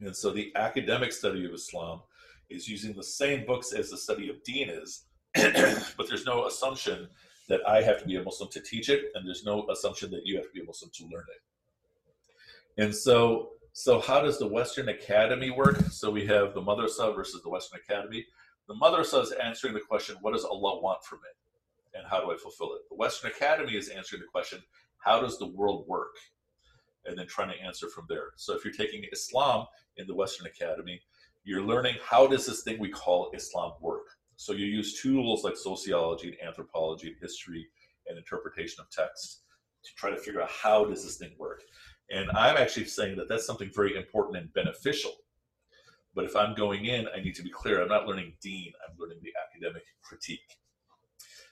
And 0.00 0.16
so 0.16 0.32
the 0.32 0.50
academic 0.56 1.12
study 1.12 1.44
of 1.44 1.52
Islam 1.52 2.00
is 2.48 2.68
using 2.68 2.96
the 2.96 3.04
same 3.04 3.46
books 3.46 3.72
as 3.72 3.88
the 3.90 3.96
study 3.96 4.28
of 4.28 4.42
deen 4.42 4.68
is, 4.68 5.04
but 5.96 6.08
there's 6.08 6.26
no 6.26 6.46
assumption 6.46 7.08
that 7.48 7.60
I 7.68 7.82
have 7.82 8.00
to 8.00 8.06
be 8.06 8.16
a 8.16 8.22
Muslim 8.22 8.48
to 8.50 8.60
teach 8.60 8.88
it, 8.88 9.06
and 9.14 9.26
there's 9.26 9.44
no 9.44 9.66
assumption 9.70 10.10
that 10.12 10.24
you 10.24 10.36
have 10.36 10.46
to 10.46 10.52
be 10.52 10.60
a 10.60 10.64
Muslim 10.64 10.90
to 10.94 11.04
learn 11.04 11.24
it. 11.28 12.82
And 12.82 12.94
so, 12.94 13.50
so 13.72 14.00
how 14.00 14.20
does 14.20 14.38
the 14.38 14.46
Western 14.46 14.88
Academy 14.88 15.50
work? 15.50 15.80
So 15.90 16.10
we 16.10 16.26
have 16.26 16.54
the 16.54 16.62
Madrasa 16.62 17.14
versus 17.14 17.42
the 17.42 17.50
Western 17.50 17.80
Academy. 17.80 18.24
The 18.68 18.74
Madrasa 18.74 19.22
is 19.22 19.32
answering 19.32 19.74
the 19.74 19.80
question, 19.80 20.16
what 20.20 20.32
does 20.32 20.44
Allah 20.44 20.80
want 20.80 21.04
from 21.04 21.18
me? 21.18 21.98
And 21.98 22.06
how 22.08 22.20
do 22.20 22.30
I 22.30 22.36
fulfill 22.36 22.74
it? 22.74 22.82
The 22.88 22.96
Western 22.96 23.30
Academy 23.32 23.76
is 23.76 23.88
answering 23.88 24.22
the 24.22 24.28
question, 24.28 24.60
how 24.98 25.20
does 25.20 25.38
the 25.38 25.48
world 25.48 25.86
work? 25.88 26.14
And 27.04 27.18
then 27.18 27.26
trying 27.26 27.50
to 27.50 27.60
answer 27.60 27.88
from 27.88 28.06
there. 28.08 28.28
So 28.36 28.54
if 28.54 28.64
you're 28.64 28.74
taking 28.74 29.04
Islam 29.12 29.66
in 29.96 30.06
the 30.06 30.14
Western 30.14 30.46
Academy, 30.46 31.00
you're 31.42 31.62
learning 31.62 31.96
how 32.04 32.26
does 32.26 32.46
this 32.46 32.62
thing 32.62 32.78
we 32.78 32.90
call 32.90 33.30
Islam 33.34 33.72
work? 33.80 34.06
So 34.40 34.54
you 34.54 34.64
use 34.64 34.98
tools 34.98 35.44
like 35.44 35.54
sociology 35.54 36.28
and 36.28 36.48
anthropology 36.48 37.08
and 37.08 37.16
history 37.20 37.68
and 38.06 38.16
interpretation 38.16 38.80
of 38.80 38.90
text 38.90 39.42
to 39.84 39.94
try 39.96 40.08
to 40.08 40.16
figure 40.16 40.40
out 40.40 40.48
how 40.48 40.86
does 40.86 41.04
this 41.04 41.18
thing 41.18 41.32
work. 41.38 41.62
And 42.10 42.30
I'm 42.30 42.56
actually 42.56 42.86
saying 42.86 43.18
that 43.18 43.28
that's 43.28 43.44
something 43.44 43.70
very 43.74 43.98
important 43.98 44.38
and 44.38 44.50
beneficial. 44.54 45.12
But 46.14 46.24
if 46.24 46.34
I'm 46.34 46.54
going 46.54 46.86
in, 46.86 47.06
I 47.14 47.20
need 47.20 47.34
to 47.34 47.42
be 47.42 47.50
clear. 47.50 47.82
I'm 47.82 47.88
not 47.88 48.06
learning 48.06 48.32
deen. 48.40 48.72
I'm 48.88 48.96
learning 48.98 49.18
the 49.22 49.30
academic 49.46 49.82
critique. 50.00 50.56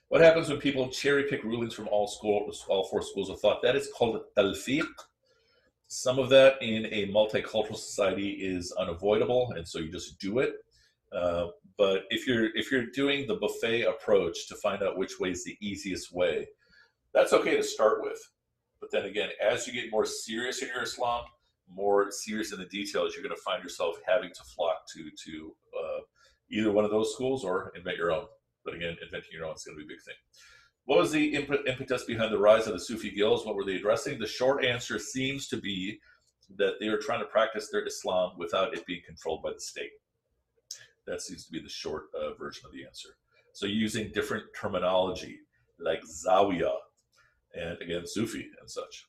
What 0.08 0.22
happens 0.22 0.48
when 0.48 0.58
people 0.58 0.88
cherry 0.88 1.24
pick 1.24 1.44
rulings 1.44 1.74
from 1.74 1.88
all 1.88 2.06
school, 2.06 2.50
all 2.68 2.84
four 2.84 3.02
schools 3.02 3.28
of 3.28 3.38
thought? 3.38 3.60
That 3.60 3.76
is 3.76 3.90
called 3.94 4.18
talfiq. 4.34 4.88
Some 5.88 6.18
of 6.18 6.30
that 6.30 6.54
in 6.62 6.86
a 6.86 7.12
multicultural 7.12 7.76
society 7.76 8.30
is 8.30 8.72
unavoidable, 8.72 9.52
and 9.58 9.68
so 9.68 9.78
you 9.78 9.92
just 9.92 10.18
do 10.18 10.38
it. 10.38 10.54
Uh, 11.12 11.48
but 11.78 12.02
if 12.10 12.26
you're 12.26 12.54
if 12.56 12.70
you're 12.72 12.86
doing 12.86 13.26
the 13.26 13.36
buffet 13.36 13.82
approach 13.82 14.48
to 14.48 14.56
find 14.56 14.82
out 14.82 14.98
which 14.98 15.20
way 15.20 15.30
is 15.30 15.44
the 15.44 15.56
easiest 15.60 16.12
way, 16.12 16.46
that's 17.14 17.32
okay 17.32 17.56
to 17.56 17.62
start 17.62 18.02
with. 18.02 18.18
But 18.80 18.90
then 18.90 19.04
again, 19.04 19.30
as 19.40 19.66
you 19.66 19.72
get 19.72 19.90
more 19.90 20.04
serious 20.04 20.60
in 20.60 20.68
your 20.68 20.82
Islam, 20.82 21.24
more 21.72 22.10
serious 22.10 22.52
in 22.52 22.58
the 22.58 22.66
details, 22.66 23.14
you're 23.14 23.22
going 23.22 23.34
to 23.34 23.42
find 23.42 23.62
yourself 23.62 23.96
having 24.06 24.30
to 24.30 24.42
flock 24.42 24.78
to 24.94 25.08
to 25.24 25.54
uh, 25.78 26.00
either 26.50 26.72
one 26.72 26.84
of 26.84 26.90
those 26.90 27.14
schools 27.14 27.44
or 27.44 27.72
invent 27.76 27.96
your 27.96 28.12
own. 28.12 28.26
But 28.64 28.74
again, 28.74 28.96
inventing 29.00 29.30
your 29.32 29.46
own 29.46 29.54
is 29.54 29.64
going 29.64 29.78
to 29.78 29.86
be 29.86 29.92
a 29.92 29.94
big 29.94 30.02
thing. 30.04 30.16
What 30.86 30.98
was 30.98 31.12
the 31.12 31.34
impetus 31.34 32.04
behind 32.04 32.32
the 32.32 32.38
rise 32.38 32.66
of 32.66 32.72
the 32.72 32.80
Sufi 32.80 33.10
guilds? 33.10 33.44
What 33.44 33.54
were 33.54 33.64
they 33.64 33.76
addressing? 33.76 34.18
The 34.18 34.26
short 34.26 34.64
answer 34.64 34.98
seems 34.98 35.46
to 35.48 35.58
be 35.58 36.00
that 36.56 36.74
they 36.80 36.88
were 36.88 36.96
trying 36.96 37.20
to 37.20 37.26
practice 37.26 37.68
their 37.70 37.86
Islam 37.86 38.32
without 38.38 38.74
it 38.74 38.86
being 38.86 39.02
controlled 39.06 39.42
by 39.42 39.52
the 39.52 39.60
state. 39.60 39.90
That 41.08 41.22
seems 41.22 41.44
to 41.46 41.52
be 41.52 41.60
the 41.60 41.68
short 41.68 42.04
uh, 42.14 42.34
version 42.34 42.64
of 42.66 42.72
the 42.72 42.84
answer. 42.84 43.10
So 43.52 43.66
using 43.66 44.10
different 44.12 44.44
terminology 44.58 45.38
like 45.80 46.00
Zawiya 46.04 46.72
and 47.54 47.80
again 47.80 48.02
Sufi 48.06 48.46
and 48.60 48.70
such. 48.70 49.06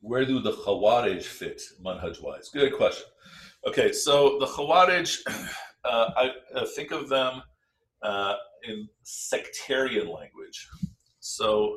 Where 0.00 0.24
do 0.24 0.40
the 0.40 0.52
Khawarij 0.52 1.22
fit 1.22 1.60
manhaj 1.84 2.20
wise? 2.22 2.48
Good 2.52 2.74
question. 2.76 3.06
Okay, 3.66 3.92
so 3.92 4.38
the 4.40 4.46
Khawarij, 4.46 5.18
uh, 5.84 6.10
I 6.16 6.30
uh, 6.54 6.66
think 6.74 6.90
of 6.90 7.08
them 7.08 7.42
uh, 8.02 8.34
in 8.68 8.88
sectarian 9.02 10.08
language. 10.08 10.68
So, 11.20 11.76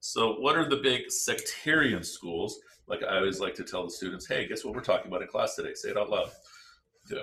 so 0.00 0.34
what 0.34 0.56
are 0.56 0.68
the 0.68 0.76
big 0.76 1.10
sectarian 1.10 2.04
schools? 2.04 2.58
Like 2.86 3.02
I 3.02 3.16
always 3.16 3.40
like 3.40 3.54
to 3.56 3.64
tell 3.64 3.84
the 3.84 3.90
students, 3.90 4.28
hey, 4.28 4.46
guess 4.46 4.64
what 4.64 4.74
we're 4.74 4.80
talking 4.82 5.08
about 5.08 5.22
in 5.22 5.28
class 5.28 5.56
today? 5.56 5.74
Say 5.74 5.90
it 5.90 5.96
out 5.96 6.10
loud. 6.10 6.30
Yeah. 7.10 7.22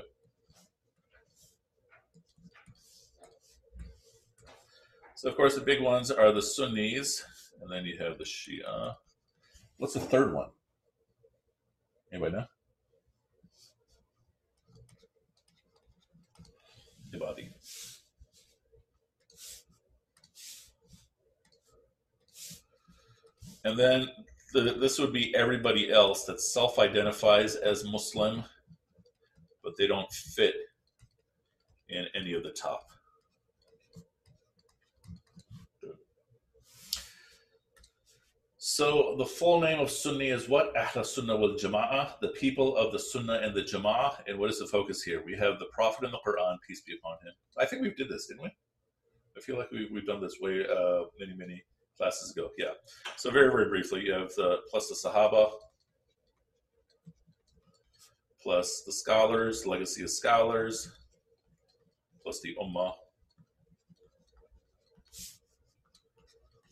So 5.15 5.29
of 5.29 5.36
course 5.36 5.55
the 5.55 5.61
big 5.61 5.81
ones 5.81 6.11
are 6.11 6.31
the 6.31 6.41
Sunnis, 6.41 7.23
and 7.61 7.71
then 7.71 7.86
you 7.86 7.97
have 7.99 8.17
the 8.17 8.23
Shia. 8.23 8.95
What's 9.77 9.93
the 9.93 9.99
third 9.99 10.34
one? 10.34 10.49
Anybody 12.11 12.34
know? 12.34 12.45
Ibadi. 17.13 17.49
And 23.65 23.79
then 23.79 24.07
the, 24.53 24.75
this 24.79 24.99
would 24.99 25.13
be 25.13 25.34
everybody 25.36 25.91
else 25.91 26.25
that 26.25 26.41
self 26.41 26.79
identifies 26.79 27.55
as 27.55 27.86
Muslim, 27.86 28.43
but 29.64 29.74
they 29.78 29.88
don't 29.88 30.11
fit 30.11 30.55
in 31.89 32.05
any 32.16 32.34
of 32.34 32.43
the 32.43 32.51
top. 32.51 32.84
So 38.57 39.16
the 39.18 39.26
full 39.26 39.61
name 39.61 39.80
of 39.80 39.91
Sunni 39.91 40.30
is 40.30 40.49
what? 40.49 40.76
Ahl 40.76 41.03
Sunnah 41.03 41.36
wal 41.36 41.51
Jama'ah, 41.51 42.20
the 42.22 42.30
people 42.30 42.76
of 42.76 42.91
the 42.91 42.97
Sunnah 42.97 43.41
and 43.43 43.53
the 43.53 43.61
Jama'ah. 43.61 44.24
And 44.26 44.39
what 44.39 44.49
is 44.49 44.57
the 44.57 44.66
focus 44.66 45.03
here? 45.03 45.22
We 45.24 45.38
have 45.38 45.59
the 45.59 45.68
Prophet 45.74 46.05
in 46.05 46.11
the 46.11 46.20
Quran, 46.26 46.57
peace 46.68 46.82
be 46.82 46.95
upon 46.95 47.18
him. 47.18 47.34
I 47.59 47.66
think 47.66 47.82
we 47.82 47.93
did 47.93 48.09
this, 48.09 48.26
didn't 48.26 48.43
we? 48.43 48.55
I 49.38 49.41
feel 49.41 49.57
like 49.57 49.70
we, 49.72 49.89
we've 49.91 50.07
done 50.07 50.22
this 50.22 50.38
way 50.41 50.66
uh, 50.66 51.03
many, 51.20 51.36
many 51.36 51.61
classes 51.97 52.32
ago. 52.32 52.49
Yeah. 52.57 52.72
So 53.18 53.30
very, 53.30 53.51
very 53.51 53.70
briefly, 53.70 54.01
you 54.01 54.14
have 54.14 54.34
the 54.36 54.61
plus 54.72 54.88
the 54.88 54.95
Sahaba, 54.95 55.51
plus 58.44 58.84
the 58.86 58.91
scholars, 58.91 59.66
legacy 59.66 60.04
of 60.04 60.10
scholars, 60.10 60.91
plus 62.22 62.41
the 62.41 62.56
Ummah, 62.62 62.94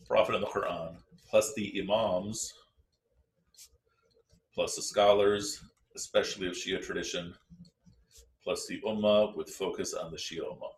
Prophet 0.06 0.34
in 0.34 0.42
the 0.42 0.46
Quran 0.46 0.98
plus 1.32 1.54
the 1.54 1.80
imams, 1.80 2.52
plus 4.54 4.76
the 4.76 4.82
scholars, 4.82 5.64
especially 5.96 6.46
of 6.46 6.52
Shia 6.52 6.78
tradition, 6.84 7.32
plus 8.44 8.66
the 8.66 8.82
ummah 8.86 9.34
with 9.34 9.48
focus 9.48 9.94
on 9.94 10.10
the 10.10 10.18
Shia 10.18 10.40
ummah. 10.40 10.74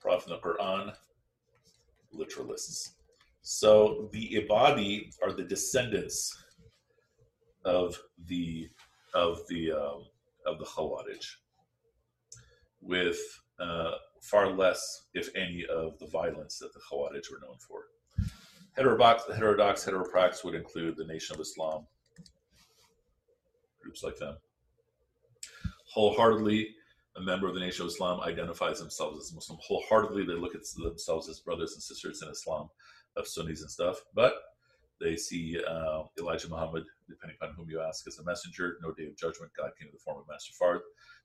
Prophet 0.00 0.32
in 0.32 0.32
the 0.32 0.40
Quran, 0.40 0.92
literalists. 2.12 2.94
So 3.42 4.08
the 4.12 4.42
Ibadi 4.42 5.12
are 5.22 5.32
the 5.32 5.44
descendants 5.44 6.36
of 7.64 7.98
the 8.26 8.68
of 9.14 9.40
the 9.48 9.72
um, 9.72 10.04
of 10.46 10.58
the 10.58 10.64
Khawarij, 10.64 11.24
with 12.80 13.18
uh, 13.60 13.92
far 14.20 14.50
less, 14.50 15.06
if 15.14 15.28
any, 15.34 15.64
of 15.66 15.98
the 15.98 16.06
violence 16.06 16.58
that 16.58 16.72
the 16.72 16.80
Khawarij 16.80 17.30
were 17.30 17.40
known 17.42 17.58
for. 17.58 17.84
Heterodox, 18.76 19.24
heterodox 19.32 19.84
heteroprax 19.84 20.44
would 20.44 20.54
include 20.54 20.96
the 20.96 21.04
Nation 21.04 21.34
of 21.34 21.40
Islam, 21.40 21.86
groups 23.82 24.02
like 24.02 24.16
them. 24.16 24.36
Wholeheartedly, 25.92 26.74
a 27.16 27.20
member 27.20 27.48
of 27.48 27.54
the 27.54 27.60
Nation 27.60 27.82
of 27.82 27.88
Islam 27.88 28.20
identifies 28.20 28.78
themselves 28.78 29.18
as 29.18 29.34
Muslim. 29.34 29.58
Wholeheartedly, 29.62 30.24
they 30.26 30.34
look 30.34 30.54
at 30.54 30.60
themselves 30.76 31.28
as 31.28 31.40
brothers 31.40 31.72
and 31.72 31.82
sisters 31.82 32.22
in 32.22 32.28
Islam, 32.28 32.68
of 33.16 33.26
Sunnis 33.26 33.62
and 33.62 33.70
stuff. 33.70 33.96
But 34.14 34.34
they 35.00 35.16
see 35.16 35.58
uh, 35.68 36.02
Elijah 36.18 36.48
Muhammad, 36.48 36.84
depending 37.08 37.36
upon 37.40 37.54
whom 37.54 37.70
you 37.70 37.80
ask, 37.80 38.06
as 38.06 38.18
a 38.18 38.24
messenger. 38.24 38.78
No 38.82 38.92
day 38.92 39.06
of 39.06 39.16
judgment. 39.16 39.52
God 39.56 39.70
came 39.78 39.88
in 39.88 39.94
the 39.94 40.00
form 40.00 40.18
of 40.18 40.28
Master 40.28 40.52
Fard. 40.60 40.80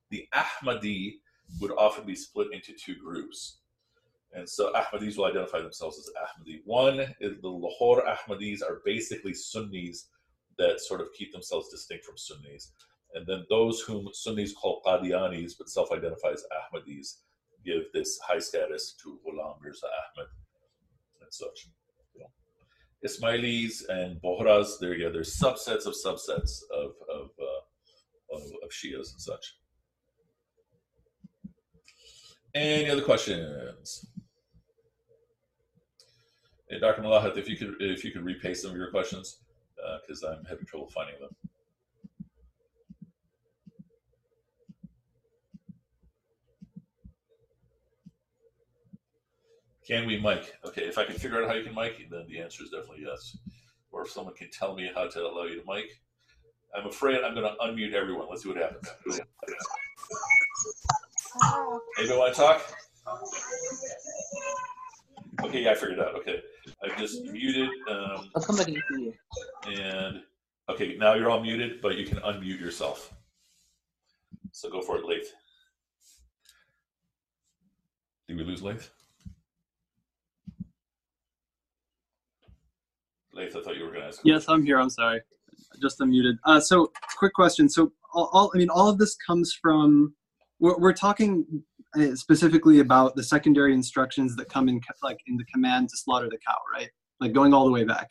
The 0.09 0.28
Ahmadi 0.34 1.15
would 1.59 1.71
often 1.71 2.05
be 2.05 2.15
split 2.15 2.47
into 2.53 2.74
two 2.74 2.95
groups. 2.95 3.57
And 4.34 4.49
so 4.49 4.74
Ahmadis 4.74 5.17
will 5.17 5.26
identify 5.26 5.61
themselves 5.61 5.99
as 5.99 6.09
Ahmadi. 6.21 6.61
One 6.65 6.99
is 7.19 7.39
the 7.41 7.49
Lahore 7.49 8.03
Ahmadis 8.05 8.61
are 8.63 8.82
basically 8.86 9.34
Sunnis 9.34 10.07
that 10.57 10.80
sort 10.80 11.01
of 11.01 11.07
keep 11.13 11.32
themselves 11.32 11.69
distinct 11.69 12.05
from 12.05 12.17
Sunnis. 12.17 12.71
And 13.13 13.26
then 13.28 13.45
those 13.49 13.82
whom 13.82 14.09
Sunnis 14.13 14.53
call 14.53 14.82
Qadianis 14.86 15.53
but 15.57 15.69
self 15.69 15.91
identify 15.91 16.30
as 16.30 16.43
Ahmadis 16.51 17.17
give 17.63 17.84
this 17.93 18.19
high 18.28 18.39
status 18.39 18.95
to 19.03 19.19
Ghulam 19.26 19.61
Mirza 19.61 19.86
Ahmad 19.86 20.28
and 21.21 21.32
such. 21.32 21.67
Ismailis 23.06 23.88
and 23.89 24.22
Bohras, 24.22 24.80
they're, 24.80 24.95
yeah, 24.95 25.10
they're 25.10 25.22
subsets 25.22 25.86
of 25.86 25.93
subsets 25.93 26.62
of, 26.72 26.91
of, 27.14 27.30
uh, 27.39 28.36
of, 28.36 28.41
of 28.64 28.70
Shias 28.72 29.12
and 29.12 29.22
such. 29.22 29.56
Any 32.56 32.89
other 32.89 33.01
questions? 33.01 34.06
Hey, 36.70 36.80
Dr. 36.80 37.01
Malahat, 37.01 37.38
if 37.38 37.49
you 37.49 37.58
could 37.58 37.76
if 37.80 38.04
you 38.04 38.12
could 38.12 38.24
repaste 38.24 38.62
some 38.62 38.72
of 38.72 38.78
your 38.78 38.91
questions, 38.91 39.39
because 40.01 40.24
uh, 40.24 40.36
I'm 40.38 40.45
having 40.45 40.66
trouble 40.66 40.88
finding 40.88 41.20
them. 41.20 41.30
Can 49.88 50.07
we 50.07 50.19
mic? 50.19 50.53
Okay, 50.63 50.84
if 50.84 50.97
I 50.97 51.03
can 51.03 51.15
figure 51.15 51.43
out 51.43 51.49
how 51.49 51.55
you 51.55 51.63
can 51.63 51.75
mic, 51.75 52.09
then 52.09 52.25
the 52.27 52.39
answer 52.39 52.63
is 52.63 52.69
definitely 52.69 53.03
yes. 53.05 53.38
Or 53.91 54.03
if 54.03 54.11
someone 54.11 54.34
can 54.34 54.49
tell 54.49 54.75
me 54.75 54.89
how 54.93 55.07
to 55.07 55.21
allow 55.21 55.43
you 55.43 55.61
to 55.61 55.67
mic. 55.67 55.86
I'm 56.75 56.88
afraid 56.88 57.21
I'm 57.23 57.36
going 57.36 57.45
to 57.45 57.55
unmute 57.63 57.93
everyone. 57.93 58.27
Let's 58.29 58.43
see 58.43 58.49
what 58.49 58.57
happens. 58.57 58.88
Anybody 61.99 62.17
want 62.17 62.34
to 62.34 62.41
talk? 62.41 62.61
Okay, 65.43 65.63
yeah, 65.63 65.71
I 65.71 65.75
figured 65.75 65.99
it 65.99 66.07
out. 66.07 66.15
Okay, 66.15 66.41
I've 66.84 66.97
just 66.97 67.23
muted. 67.25 67.69
Um, 67.89 68.29
I'll 68.36 68.41
come 68.41 68.55
back 68.55 68.67
and 68.67 68.77
you. 68.89 69.13
And 69.67 70.21
okay, 70.69 70.95
now 70.97 71.13
you're 71.15 71.29
all 71.29 71.41
muted, 71.41 71.81
but 71.81 71.97
you 71.97 72.05
can 72.05 72.17
unmute 72.19 72.59
yourself. 72.59 73.13
So 74.51 74.69
go 74.69 74.81
for 74.81 74.97
it, 74.97 75.05
Laith. 75.05 75.34
Did 78.27 78.38
we 78.38 78.43
lose 78.43 78.63
Laith? 78.63 78.89
Laith, 83.34 83.55
I 83.55 83.61
thought 83.61 83.75
you 83.75 83.84
were 83.84 83.89
going 83.89 84.01
to 84.01 84.07
ask. 84.07 84.21
Yes, 84.23 84.45
I'm 84.47 84.63
here. 84.63 84.79
I'm 84.79 84.89
sorry, 84.89 85.21
just 85.81 85.99
unmuted. 85.99 86.38
Uh, 86.45 86.59
so, 86.59 86.91
quick 87.17 87.34
question. 87.34 87.67
So, 87.67 87.91
all, 88.13 88.29
all 88.34 88.51
I 88.53 88.57
mean, 88.57 88.69
all 88.69 88.89
of 88.89 88.97
this 88.97 89.15
comes 89.15 89.57
from 89.61 90.13
we're, 90.63 90.77
we're 90.77 90.93
talking 90.93 91.63
uh, 91.95 92.15
specifically 92.15 92.79
about 92.79 93.15
the 93.15 93.23
secondary 93.23 93.73
instructions 93.73 94.36
that 94.38 94.49
come 94.49 94.69
in 94.69 94.79
like 95.03 95.19
in 95.27 95.38
the 95.38 95.45
command 95.45 95.89
to 95.89 95.97
slaughter 95.97 96.29
the 96.29 96.38
cow 96.38 96.57
right 96.73 96.89
like 97.19 97.34
going 97.34 97.53
all 97.53 97.65
the 97.65 97.71
way 97.71 97.84
back 97.84 98.09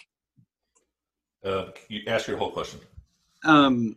uh, 1.45 1.67
you 1.89 2.01
ask 2.07 2.29
your 2.29 2.37
whole 2.37 2.51
question 2.51 2.79
um, 3.45 3.97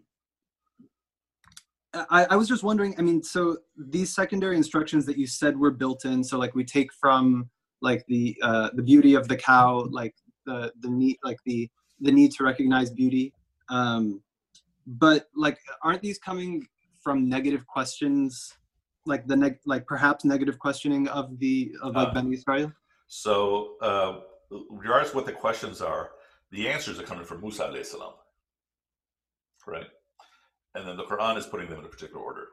I, 1.93 2.25
I 2.31 2.35
was 2.35 2.47
just 2.47 2.63
wondering 2.63 2.95
i 2.97 3.01
mean 3.01 3.21
so 3.21 3.57
these 3.77 4.13
secondary 4.15 4.57
instructions 4.57 5.05
that 5.05 5.17
you 5.17 5.27
said 5.27 5.57
were 5.57 5.71
built 5.71 6.05
in 6.05 6.23
so 6.23 6.39
like 6.39 6.55
we 6.55 6.63
take 6.63 6.91
from 6.93 7.49
like 7.81 8.03
the 8.07 8.35
uh, 8.41 8.69
the 8.73 8.81
beauty 8.81 9.13
of 9.13 9.27
the 9.27 9.37
cow 9.37 9.87
like 9.91 10.15
the 10.45 10.71
the 10.81 10.89
need 10.89 11.17
like 11.23 11.37
the 11.45 11.69
the 12.01 12.11
need 12.11 12.31
to 12.31 12.43
recognize 12.43 12.89
beauty 12.89 13.33
um, 13.69 14.21
but 14.87 15.27
like 15.35 15.59
aren't 15.81 16.01
these 16.01 16.19
coming 16.19 16.67
from 17.01 17.29
negative 17.29 17.65
questions, 17.67 18.53
like 19.05 19.27
the 19.27 19.35
neg- 19.35 19.59
like 19.65 19.85
perhaps 19.85 20.25
negative 20.25 20.59
questioning 20.59 21.07
of 21.07 21.39
the 21.39 21.71
of 21.81 21.95
uh, 21.95 22.11
Bani 22.13 22.33
Israel? 22.33 22.71
So, 23.07 23.75
uh, 23.81 24.19
regardless 24.69 25.09
of 25.09 25.15
what 25.15 25.25
the 25.25 25.31
questions 25.31 25.81
are, 25.81 26.11
the 26.51 26.67
answers 26.67 26.99
are 26.99 27.03
coming 27.03 27.25
from 27.25 27.41
Musa 27.41 27.63
alayhi 27.63 27.85
salam, 27.85 28.13
right? 29.67 29.87
And 30.75 30.87
then 30.87 30.97
the 30.97 31.03
Quran 31.03 31.37
is 31.37 31.45
putting 31.45 31.69
them 31.69 31.79
in 31.79 31.85
a 31.85 31.89
particular 31.89 32.21
order. 32.21 32.47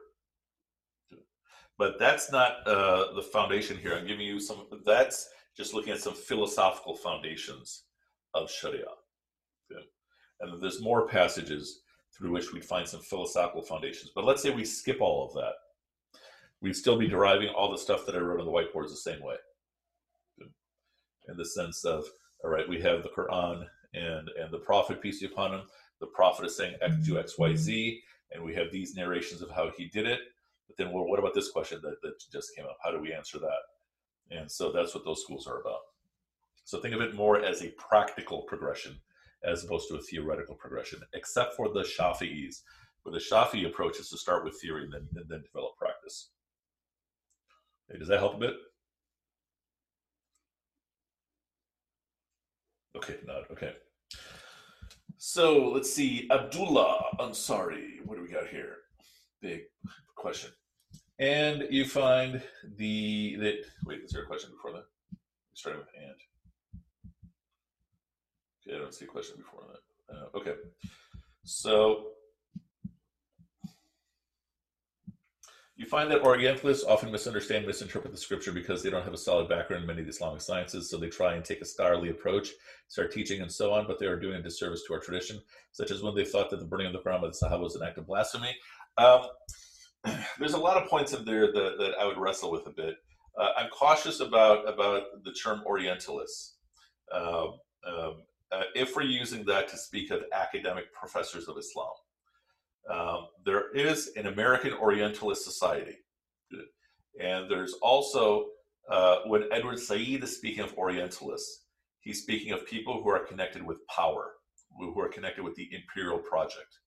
But 1.77 1.97
that's 1.99 2.31
not 2.31 2.67
uh, 2.67 3.13
the 3.15 3.23
foundation 3.23 3.77
here. 3.77 3.95
I'm 3.95 4.05
giving 4.05 4.25
you 4.25 4.39
some. 4.39 4.67
That's 4.85 5.27
just 5.55 5.73
looking 5.73 5.93
at 5.93 5.99
some 5.99 6.13
philosophical 6.13 6.95
foundations 6.95 7.83
of 8.33 8.49
Sharia. 8.49 8.85
Okay? 9.71 9.85
And 10.41 10.61
there's 10.61 10.81
more 10.81 11.07
passages 11.07 11.81
through 12.15 12.31
which 12.31 12.51
we'd 12.53 12.65
find 12.65 12.87
some 12.87 13.01
philosophical 13.01 13.61
foundations. 13.61 14.11
But 14.13 14.25
let's 14.25 14.41
say 14.41 14.49
we 14.49 14.65
skip 14.65 15.01
all 15.01 15.27
of 15.27 15.33
that. 15.35 15.53
We'd 16.61 16.75
still 16.75 16.97
be 16.97 17.07
deriving 17.07 17.49
all 17.49 17.71
the 17.71 17.77
stuff 17.77 18.05
that 18.05 18.15
I 18.15 18.19
wrote 18.19 18.39
on 18.39 18.45
the 18.45 18.51
whiteboards 18.51 18.89
the 18.89 18.95
same 18.95 19.21
way. 19.21 19.35
Okay? 20.41 20.49
In 21.29 21.37
the 21.37 21.45
sense 21.45 21.83
of, 21.83 22.05
all 22.43 22.49
right, 22.49 22.67
we 22.67 22.81
have 22.81 23.03
the 23.03 23.09
Quran 23.09 23.65
and, 23.93 24.29
and 24.39 24.51
the 24.51 24.59
Prophet, 24.59 25.01
peace 25.01 25.19
be 25.19 25.27
upon 25.27 25.53
him. 25.53 25.61
The 25.99 26.07
Prophet 26.07 26.45
is 26.45 26.57
saying 26.57 26.75
X, 26.81 26.95
do 27.05 27.11
mm-hmm. 27.11 27.19
X, 27.19 27.37
Y, 27.37 27.55
Z, 27.55 28.01
and 28.31 28.43
we 28.43 28.55
have 28.55 28.71
these 28.71 28.95
narrations 28.95 29.41
of 29.41 29.51
how 29.51 29.71
he 29.77 29.85
did 29.85 30.07
it. 30.07 30.19
But 30.67 30.77
then, 30.77 30.93
well, 30.93 31.05
what 31.05 31.19
about 31.19 31.33
this 31.33 31.51
question 31.51 31.79
that, 31.83 32.01
that 32.01 32.13
just 32.31 32.55
came 32.55 32.65
up? 32.65 32.77
How 32.83 32.91
do 32.91 32.99
we 32.99 33.13
answer 33.13 33.39
that? 33.39 33.59
And 34.31 34.49
so 34.49 34.71
that's 34.71 34.95
what 34.95 35.05
those 35.05 35.21
schools 35.21 35.47
are 35.47 35.61
about. 35.61 35.81
So 36.63 36.79
think 36.79 36.95
of 36.95 37.01
it 37.01 37.13
more 37.13 37.43
as 37.43 37.61
a 37.61 37.73
practical 37.77 38.43
progression 38.43 38.99
as 39.43 39.63
opposed 39.63 39.89
to 39.89 39.95
a 39.95 40.01
theoretical 40.01 40.55
progression, 40.55 41.01
except 41.13 41.55
for 41.55 41.69
the 41.69 41.81
Shafi'is, 41.81 42.61
where 43.03 43.13
the 43.13 43.19
Shafi 43.19 43.65
approach 43.65 43.99
is 43.99 44.09
to 44.09 44.17
start 44.17 44.45
with 44.45 44.59
theory 44.61 44.85
and 44.85 44.93
then, 44.93 45.07
and 45.15 45.25
then 45.27 45.43
develop 45.43 45.75
practice. 45.77 46.29
Okay, 47.89 47.99
does 47.99 48.07
that 48.07 48.19
help 48.19 48.35
a 48.35 48.39
bit? 48.39 48.53
Okay, 52.95 53.17
not 53.25 53.51
okay. 53.51 53.73
So 55.17 55.69
let's 55.69 55.91
see. 55.91 56.27
Abdullah 56.31 57.03
Ansari. 57.19 58.05
What 58.05 58.17
do 58.17 58.21
we 58.21 58.29
got 58.29 58.47
here? 58.47 58.75
Big 59.41 59.61
question. 60.15 60.51
And 61.23 61.67
you 61.69 61.85
find 61.85 62.41
the 62.77 63.37
that 63.37 63.55
wait, 63.85 64.01
is 64.03 64.11
there 64.11 64.23
a 64.23 64.25
question 64.25 64.51
before 64.51 64.73
that? 64.73 64.83
Starting 65.53 65.81
with 65.81 65.89
and. 65.97 66.81
Okay, 68.67 68.75
I 68.75 68.79
don't 68.79 68.93
see 68.93 69.05
a 69.05 69.07
question 69.07 69.37
before 69.37 69.61
that. 69.71 70.13
Uh, 70.13 70.37
okay. 70.37 70.55
So 71.45 72.07
You 75.75 75.87
find 75.87 76.09
that 76.11 76.21
Orientalists 76.21 76.85
often 76.85 77.11
misunderstand, 77.11 77.65
misinterpret 77.65 78.13
the 78.13 78.17
scripture 78.17 78.51
because 78.51 78.83
they 78.83 78.91
don't 78.91 79.03
have 79.03 79.13
a 79.13 79.17
solid 79.17 79.49
background 79.49 79.83
in 79.83 79.87
many 79.87 80.01
of 80.01 80.05
the 80.05 80.11
Islamic 80.11 80.39
sciences, 80.39 80.89
so 80.89 80.97
they 80.97 81.09
try 81.09 81.33
and 81.33 81.43
take 81.43 81.61
a 81.61 81.65
scholarly 81.65 82.09
approach, 82.09 82.49
start 82.87 83.11
teaching 83.11 83.41
and 83.41 83.51
so 83.51 83.73
on, 83.73 83.87
but 83.87 83.97
they 83.97 84.05
are 84.05 84.19
doing 84.19 84.35
a 84.35 84.41
disservice 84.41 84.83
to 84.87 84.93
our 84.93 84.99
tradition, 84.99 85.41
such 85.71 85.89
as 85.89 86.03
when 86.03 86.13
they 86.13 86.25
thought 86.25 86.51
that 86.51 86.59
the 86.59 86.65
burning 86.65 86.87
of 86.87 86.93
the 86.93 86.99
Quran 86.99 87.21
by 87.21 87.27
the 87.27 87.33
Sahaba 87.33 87.63
was 87.63 87.75
an 87.75 87.81
act 87.81 87.97
of 87.97 88.05
blasphemy. 88.05 88.55
Um, 88.99 89.23
there's 90.39 90.53
a 90.53 90.57
lot 90.57 90.81
of 90.81 90.89
points 90.89 91.13
in 91.13 91.25
there 91.25 91.51
that, 91.51 91.77
that 91.79 91.91
I 91.99 92.05
would 92.05 92.17
wrestle 92.17 92.51
with 92.51 92.67
a 92.67 92.71
bit. 92.71 92.95
Uh, 93.39 93.49
I'm 93.57 93.69
cautious 93.69 94.19
about 94.19 94.67
about 94.71 95.03
the 95.23 95.33
term 95.33 95.63
Orientalists. 95.65 96.55
Um, 97.11 97.59
um, 97.87 98.23
uh, 98.51 98.63
if 98.75 98.95
we're 98.95 99.01
using 99.01 99.43
that 99.45 99.67
to 99.67 99.77
speak 99.77 100.11
of 100.11 100.23
academic 100.31 100.93
professors 100.93 101.47
of 101.47 101.57
Islam. 101.57 101.93
Um, 102.89 103.27
there 103.45 103.71
is 103.71 104.11
an 104.15 104.27
American 104.27 104.73
Orientalist 104.73 105.43
Society. 105.43 105.97
And 107.19 107.49
there's 107.49 107.73
also, 107.81 108.47
uh, 108.89 109.19
when 109.27 109.43
Edward 109.51 109.79
Said 109.79 110.01
is 110.01 110.35
speaking 110.35 110.63
of 110.63 110.75
Orientalists, 110.77 111.65
he's 112.01 112.21
speaking 112.21 112.51
of 112.51 112.65
people 112.65 113.01
who 113.01 113.09
are 113.09 113.19
connected 113.19 113.63
with 113.63 113.77
power, 113.87 114.33
who 114.77 114.99
are 114.99 115.09
connected 115.09 115.43
with 115.43 115.55
the 115.55 115.69
imperial 115.73 116.17
project. 116.17 116.79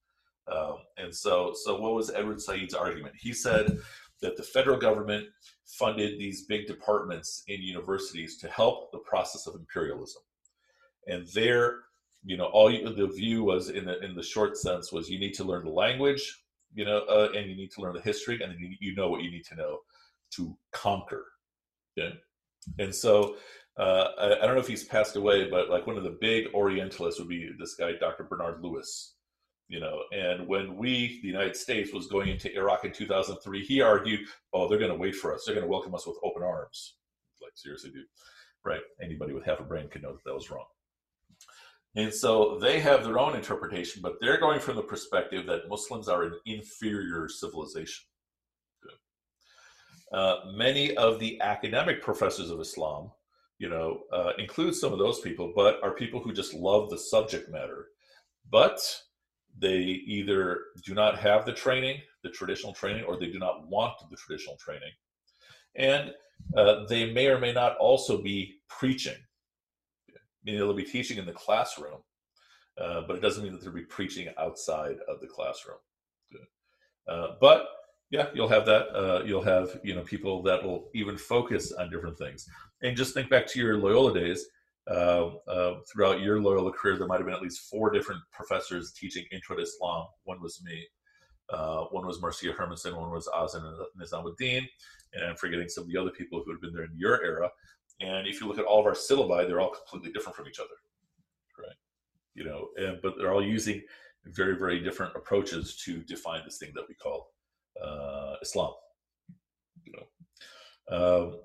Um, 0.50 0.76
and 0.96 1.14
so, 1.14 1.54
so 1.64 1.80
what 1.80 1.94
was 1.94 2.10
Edward 2.10 2.40
Said's 2.40 2.74
argument? 2.74 3.14
He 3.18 3.32
said 3.32 3.78
that 4.22 4.36
the 4.36 4.42
federal 4.42 4.78
government 4.78 5.26
funded 5.64 6.18
these 6.18 6.46
big 6.46 6.66
departments 6.66 7.42
in 7.48 7.60
universities 7.60 8.38
to 8.38 8.48
help 8.48 8.92
the 8.92 8.98
process 8.98 9.46
of 9.46 9.54
imperialism. 9.54 10.22
And 11.08 11.26
there, 11.34 11.80
you 12.26 12.36
know 12.36 12.46
all 12.46 12.70
you, 12.70 12.92
the 12.92 13.06
view 13.06 13.44
was 13.44 13.70
in 13.70 13.86
the 13.86 14.04
in 14.04 14.14
the 14.14 14.22
short 14.22 14.58
sense 14.58 14.92
was 14.92 15.08
you 15.08 15.18
need 15.18 15.32
to 15.34 15.44
learn 15.44 15.64
the 15.64 15.70
language 15.70 16.42
you 16.74 16.84
know 16.84 16.98
uh, 17.08 17.28
and 17.34 17.48
you 17.48 17.56
need 17.56 17.70
to 17.70 17.80
learn 17.80 17.94
the 17.94 18.00
history 18.00 18.40
and 18.42 18.52
then 18.52 18.58
you, 18.58 18.76
you 18.80 18.94
know 18.96 19.08
what 19.08 19.22
you 19.22 19.30
need 19.30 19.44
to 19.44 19.54
know 19.54 19.78
to 20.30 20.56
conquer 20.72 21.24
and 22.78 22.94
so 22.94 23.36
uh, 23.78 24.08
I, 24.18 24.26
I, 24.38 24.46
don't 24.46 24.54
know 24.54 24.60
if 24.60 24.66
he's 24.66 24.84
passed 24.84 25.16
away 25.16 25.48
but 25.48 25.70
like 25.70 25.86
one 25.86 25.96
of 25.96 26.02
the 26.02 26.18
big 26.20 26.46
orientalists 26.52 27.20
would 27.20 27.28
be 27.28 27.48
this 27.58 27.74
guy 27.74 27.92
dr 27.98 28.24
bernard 28.24 28.62
lewis 28.62 29.14
you 29.68 29.80
know 29.80 30.00
and 30.12 30.46
when 30.46 30.76
we 30.76 31.20
the 31.22 31.28
united 31.28 31.56
states 31.56 31.92
was 31.92 32.06
going 32.06 32.28
into 32.28 32.54
iraq 32.56 32.84
in 32.84 32.92
2003 32.92 33.64
he 33.64 33.80
argued 33.80 34.20
oh 34.52 34.68
they're 34.68 34.78
going 34.78 34.90
to 34.90 34.96
wait 34.96 35.14
for 35.14 35.34
us. 35.34 35.44
They're 35.44 35.54
going 35.54 35.66
to 35.66 35.70
welcome 35.70 35.94
us 35.94 36.06
with 36.06 36.16
open 36.22 36.42
arms. 36.42 36.94
Like 37.42 37.52
seriously 37.54 37.90
dude. 37.90 38.04
Right? 38.64 38.80
Anybody 39.02 39.32
with 39.32 39.44
half 39.44 39.60
a 39.60 39.64
brain 39.64 39.88
could 39.88 40.02
know 40.02 40.12
that 40.12 40.24
that 40.24 40.34
was 40.34 40.50
wrong. 40.50 40.66
And 41.96 42.12
so 42.12 42.58
they 42.60 42.78
have 42.80 43.04
their 43.04 43.18
own 43.18 43.34
interpretation, 43.34 44.02
but 44.02 44.16
they're 44.20 44.38
going 44.38 44.60
from 44.60 44.76
the 44.76 44.82
perspective 44.82 45.46
that 45.46 45.68
Muslims 45.68 46.08
are 46.08 46.24
an 46.24 46.34
inferior 46.44 47.26
civilization. 47.28 48.04
Uh, 50.12 50.36
many 50.54 50.96
of 50.96 51.18
the 51.18 51.40
academic 51.40 52.02
professors 52.02 52.50
of 52.50 52.60
Islam, 52.60 53.10
you 53.58 53.68
know, 53.68 54.02
uh, 54.12 54.32
include 54.38 54.74
some 54.74 54.92
of 54.92 54.98
those 54.98 55.20
people, 55.20 55.52
but 55.56 55.82
are 55.82 55.94
people 55.94 56.20
who 56.20 56.32
just 56.32 56.54
love 56.54 56.90
the 56.90 56.98
subject 56.98 57.50
matter. 57.50 57.86
But 58.50 58.78
they 59.58 59.78
either 59.78 60.60
do 60.84 60.94
not 60.94 61.18
have 61.18 61.44
the 61.46 61.52
training, 61.52 62.00
the 62.22 62.30
traditional 62.30 62.72
training, 62.72 63.04
or 63.04 63.18
they 63.18 63.30
do 63.30 63.38
not 63.38 63.66
want 63.68 63.94
the 64.10 64.16
traditional 64.16 64.56
training. 64.56 64.90
And 65.74 66.12
uh, 66.56 66.84
they 66.88 67.12
may 67.12 67.26
or 67.28 67.38
may 67.38 67.52
not 67.52 67.76
also 67.78 68.22
be 68.22 68.60
preaching 68.68 69.16
meaning 70.46 70.60
they'll 70.60 70.72
be 70.72 70.84
teaching 70.84 71.18
in 71.18 71.26
the 71.26 71.32
classroom, 71.32 71.98
uh, 72.80 73.02
but 73.06 73.16
it 73.16 73.20
doesn't 73.20 73.42
mean 73.42 73.52
that 73.52 73.62
they'll 73.62 73.72
be 73.72 73.82
preaching 73.82 74.28
outside 74.38 74.96
of 75.08 75.20
the 75.20 75.26
classroom. 75.26 75.78
Uh, 77.08 77.32
but 77.40 77.66
yeah, 78.10 78.28
you'll 78.32 78.48
have 78.48 78.64
that. 78.66 78.88
Uh, 78.96 79.22
you'll 79.24 79.42
have 79.42 79.78
you 79.82 79.94
know 79.94 80.02
people 80.02 80.42
that 80.42 80.62
will 80.62 80.88
even 80.94 81.16
focus 81.16 81.72
on 81.72 81.90
different 81.90 82.16
things. 82.16 82.48
And 82.82 82.96
just 82.96 83.14
think 83.14 83.28
back 83.28 83.46
to 83.48 83.58
your 83.58 83.78
Loyola 83.78 84.14
days. 84.14 84.46
Uh, 84.88 85.30
uh, 85.48 85.74
throughout 85.90 86.20
your 86.20 86.40
Loyola 86.40 86.72
career, 86.72 86.96
there 86.96 87.08
might 87.08 87.16
have 87.16 87.26
been 87.26 87.34
at 87.34 87.42
least 87.42 87.68
four 87.68 87.90
different 87.90 88.20
professors 88.32 88.92
teaching 88.92 89.24
Intro 89.32 89.56
to 89.56 89.62
Islam. 89.62 90.06
One 90.24 90.40
was 90.40 90.62
me. 90.64 90.86
Uh, 91.48 91.84
one 91.90 92.06
was 92.06 92.20
Marcia 92.20 92.52
Hermansen, 92.52 92.96
one 92.96 93.10
was 93.10 93.28
Azam 93.28 93.62
Nizamuddin, 94.00 94.66
and 95.12 95.24
I'm 95.24 95.36
forgetting 95.36 95.68
some 95.68 95.84
of 95.84 95.90
the 95.90 95.96
other 95.96 96.10
people 96.10 96.42
who 96.44 96.50
had 96.50 96.60
been 96.60 96.72
there 96.72 96.84
in 96.84 96.96
your 96.96 97.22
era. 97.24 97.48
And 98.00 98.26
if 98.26 98.40
you 98.40 98.48
look 98.48 98.58
at 98.58 98.64
all 98.64 98.80
of 98.80 98.86
our 98.86 98.92
syllabi, 98.92 99.46
they're 99.46 99.60
all 99.60 99.70
completely 99.70 100.12
different 100.12 100.36
from 100.36 100.48
each 100.48 100.58
other, 100.58 100.74
right? 101.58 101.76
You 102.34 102.44
know, 102.44 102.68
and, 102.76 102.98
but 103.00 103.14
they're 103.16 103.32
all 103.32 103.44
using 103.44 103.80
very, 104.24 104.56
very 104.56 104.80
different 104.80 105.14
approaches 105.14 105.76
to 105.84 106.02
define 106.02 106.42
this 106.44 106.58
thing 106.58 106.72
that 106.74 106.84
we 106.88 106.94
call 106.94 107.32
uh, 107.82 108.34
Islam. 108.42 108.72
You 109.84 109.92
know, 109.92 110.96
um, 110.96 111.40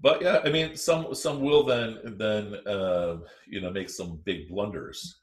but 0.00 0.22
yeah, 0.22 0.40
I 0.44 0.50
mean, 0.50 0.76
some 0.76 1.14
some 1.14 1.40
will 1.40 1.62
then 1.62 1.98
then 2.18 2.54
uh, 2.66 3.18
you 3.46 3.60
know 3.60 3.70
make 3.70 3.90
some 3.90 4.20
big 4.24 4.48
blunders, 4.48 5.20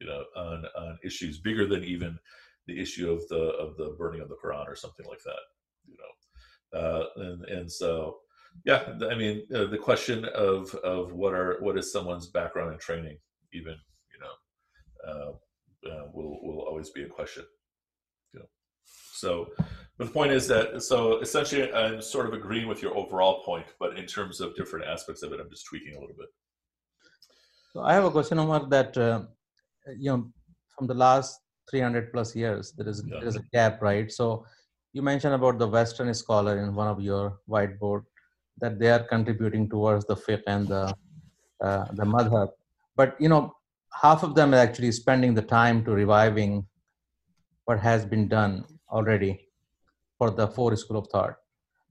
you 0.00 0.06
know, 0.06 0.24
on 0.36 0.64
on 0.76 0.98
issues 1.04 1.38
bigger 1.38 1.66
than 1.66 1.84
even 1.84 2.18
the 2.66 2.78
issue 2.80 3.10
of 3.10 3.26
the 3.28 3.52
of 3.58 3.76
the 3.76 3.94
burning 3.98 4.20
of 4.20 4.28
the 4.28 4.36
Quran 4.36 4.68
or 4.68 4.76
something 4.76 5.06
like 5.06 5.22
that. 5.24 5.40
You 5.86 5.96
know, 5.98 6.78
uh, 6.78 7.04
and 7.16 7.44
and 7.46 7.70
so 7.70 8.18
yeah 8.64 8.82
i 9.10 9.14
mean 9.14 9.42
uh, 9.54 9.64
the 9.66 9.78
question 9.78 10.24
of 10.26 10.74
of 10.76 11.12
what 11.12 11.34
are 11.34 11.56
what 11.60 11.78
is 11.78 11.92
someone's 11.92 12.28
background 12.28 12.70
and 12.70 12.80
training 12.80 13.16
even 13.52 13.74
you 14.12 14.20
know 14.20 15.08
uh, 15.08 15.90
uh, 15.90 16.06
will 16.12 16.38
will 16.42 16.60
always 16.60 16.90
be 16.90 17.02
a 17.02 17.08
question 17.08 17.44
you 18.32 18.40
know 18.40 18.46
so 18.84 19.46
but 20.02 20.08
the 20.08 20.14
point 20.18 20.32
is 20.32 20.48
that 20.48 20.82
so 20.82 21.20
essentially 21.20 21.72
i'm 21.72 22.00
sort 22.02 22.26
of 22.26 22.32
agreeing 22.32 22.66
with 22.66 22.82
your 22.82 22.96
overall 22.96 23.42
point 23.44 23.66
but 23.78 23.96
in 23.98 24.06
terms 24.06 24.40
of 24.40 24.54
different 24.56 24.84
aspects 24.86 25.22
of 25.22 25.32
it 25.32 25.40
i'm 25.40 25.50
just 25.50 25.66
tweaking 25.66 25.94
a 25.96 26.00
little 26.00 26.16
bit 26.16 26.28
so 27.72 27.82
i 27.82 27.92
have 27.94 28.04
a 28.04 28.10
question 28.10 28.38
omar 28.38 28.66
that 28.68 28.96
uh, 28.96 29.22
you 29.96 30.10
know 30.10 30.30
from 30.76 30.86
the 30.86 30.94
last 30.94 31.40
300 31.70 32.12
plus 32.12 32.34
years 32.34 32.72
there 32.76 32.88
is 32.88 33.04
yeah. 33.06 33.20
there 33.20 33.28
is 33.28 33.36
a 33.36 33.44
gap 33.52 33.80
right 33.80 34.10
so 34.10 34.44
you 34.92 35.02
mentioned 35.02 35.34
about 35.34 35.58
the 35.58 35.68
western 35.76 36.12
scholar 36.12 36.58
in 36.58 36.74
one 36.74 36.88
of 36.88 37.00
your 37.00 37.38
whiteboard 37.48 38.02
that 38.60 38.78
they 38.78 38.90
are 38.90 39.04
contributing 39.14 39.68
towards 39.68 40.04
the 40.06 40.16
fiqh 40.16 40.42
and 40.46 40.68
the 40.68 40.94
uh, 41.64 41.84
the 41.92 42.04
madhab. 42.04 42.48
But 42.96 43.16
you 43.18 43.28
know, 43.28 43.56
half 44.02 44.22
of 44.22 44.34
them 44.34 44.52
are 44.52 44.58
actually 44.58 44.92
spending 44.92 45.32
the 45.32 45.42
time 45.42 45.84
to 45.84 45.92
reviving 45.92 46.66
what 47.64 47.80
has 47.80 48.04
been 48.04 48.28
done 48.28 48.64
already 48.90 49.48
for 50.22 50.30
the 50.30 50.46
four 50.46 50.76
school 50.76 50.98
of 50.98 51.08
thought. 51.08 51.34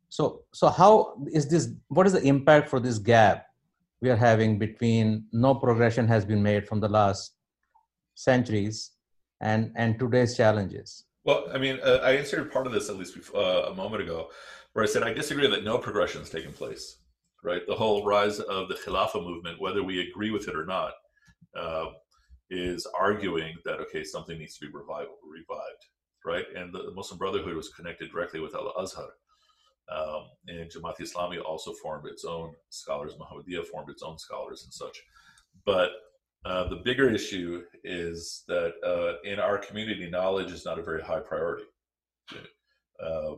So, 0.08 0.44
so 0.54 0.70
how 0.70 1.16
is 1.34 1.50
this? 1.50 1.70
What 1.90 2.08
is 2.08 2.14
the 2.14 2.24
impact 2.24 2.70
for 2.70 2.80
this 2.80 2.98
gap 2.98 3.46
we 4.02 4.10
are 4.10 4.16
having 4.16 4.58
between 4.58 5.26
no 5.32 5.54
progression 5.54 6.08
has 6.08 6.24
been 6.26 6.42
made 6.42 6.68
from 6.68 6.80
the 6.80 6.90
last 6.90 7.36
centuries 8.16 8.92
and 9.42 9.72
and 9.76 10.00
today's 10.00 10.36
challenges 10.36 11.06
well 11.24 11.46
i 11.54 11.58
mean 11.58 11.80
uh, 11.84 12.00
i 12.04 12.12
answered 12.12 12.52
part 12.52 12.68
of 12.68 12.74
this 12.74 12.90
at 12.90 12.98
least 12.98 13.18
uh, 13.36 13.72
a 13.72 13.76
moment 13.76 14.02
ago 14.04 14.30
where 14.74 14.84
i 14.84 14.88
said 14.88 15.04
i 15.04 15.14
disagree 15.14 15.48
that 15.48 15.64
no 15.64 15.78
progression 15.78 16.22
has 16.22 16.30
taken 16.30 16.52
place 16.52 16.98
right 17.44 17.64
the 17.68 17.80
whole 17.82 18.04
rise 18.06 18.40
of 18.40 18.68
the 18.68 18.78
khilafah 18.84 19.24
movement 19.30 19.62
whether 19.62 19.84
we 19.84 20.08
agree 20.08 20.32
with 20.32 20.48
it 20.48 20.56
or 20.56 20.66
not 20.66 20.94
uh, 21.56 21.86
is 22.50 22.86
arguing 23.08 23.56
that 23.66 23.80
okay 23.80 24.04
something 24.04 24.38
needs 24.38 24.58
to 24.58 24.66
be 24.66 24.72
revived 24.82 25.10
revived 25.40 25.84
right 26.26 26.46
and 26.56 26.74
the 26.74 26.92
muslim 26.96 27.18
brotherhood 27.18 27.56
was 27.56 27.70
connected 27.70 28.12
directly 28.12 28.40
with 28.40 28.56
al-azhar 28.56 29.10
um, 29.92 30.30
and 30.48 30.72
Jamaat 30.72 31.00
Islami 31.00 31.44
also 31.44 31.74
formed 31.74 32.08
its 32.08 32.24
own 32.24 32.54
scholars. 32.70 33.14
Muhammadiyah 33.16 33.66
formed 33.66 33.90
its 33.90 34.04
own 34.04 34.18
scholars 34.18 34.64
and 34.64 34.74
such. 34.74 35.02
But 35.66 35.90
uh, 36.46 36.70
the 36.70 36.78
bigger 36.78 37.10
issue 37.10 37.64
is 37.84 38.44
that 38.48 38.74
uh, 38.86 39.30
in 39.30 39.40
our 39.40 39.58
community, 39.58 40.10
knowledge 40.10 40.52
is 40.52 40.66
not 40.66 40.80
a 40.80 40.84
very 40.84 41.02
high 41.02 41.20
priority. 41.20 41.66
Uh, 43.04 43.34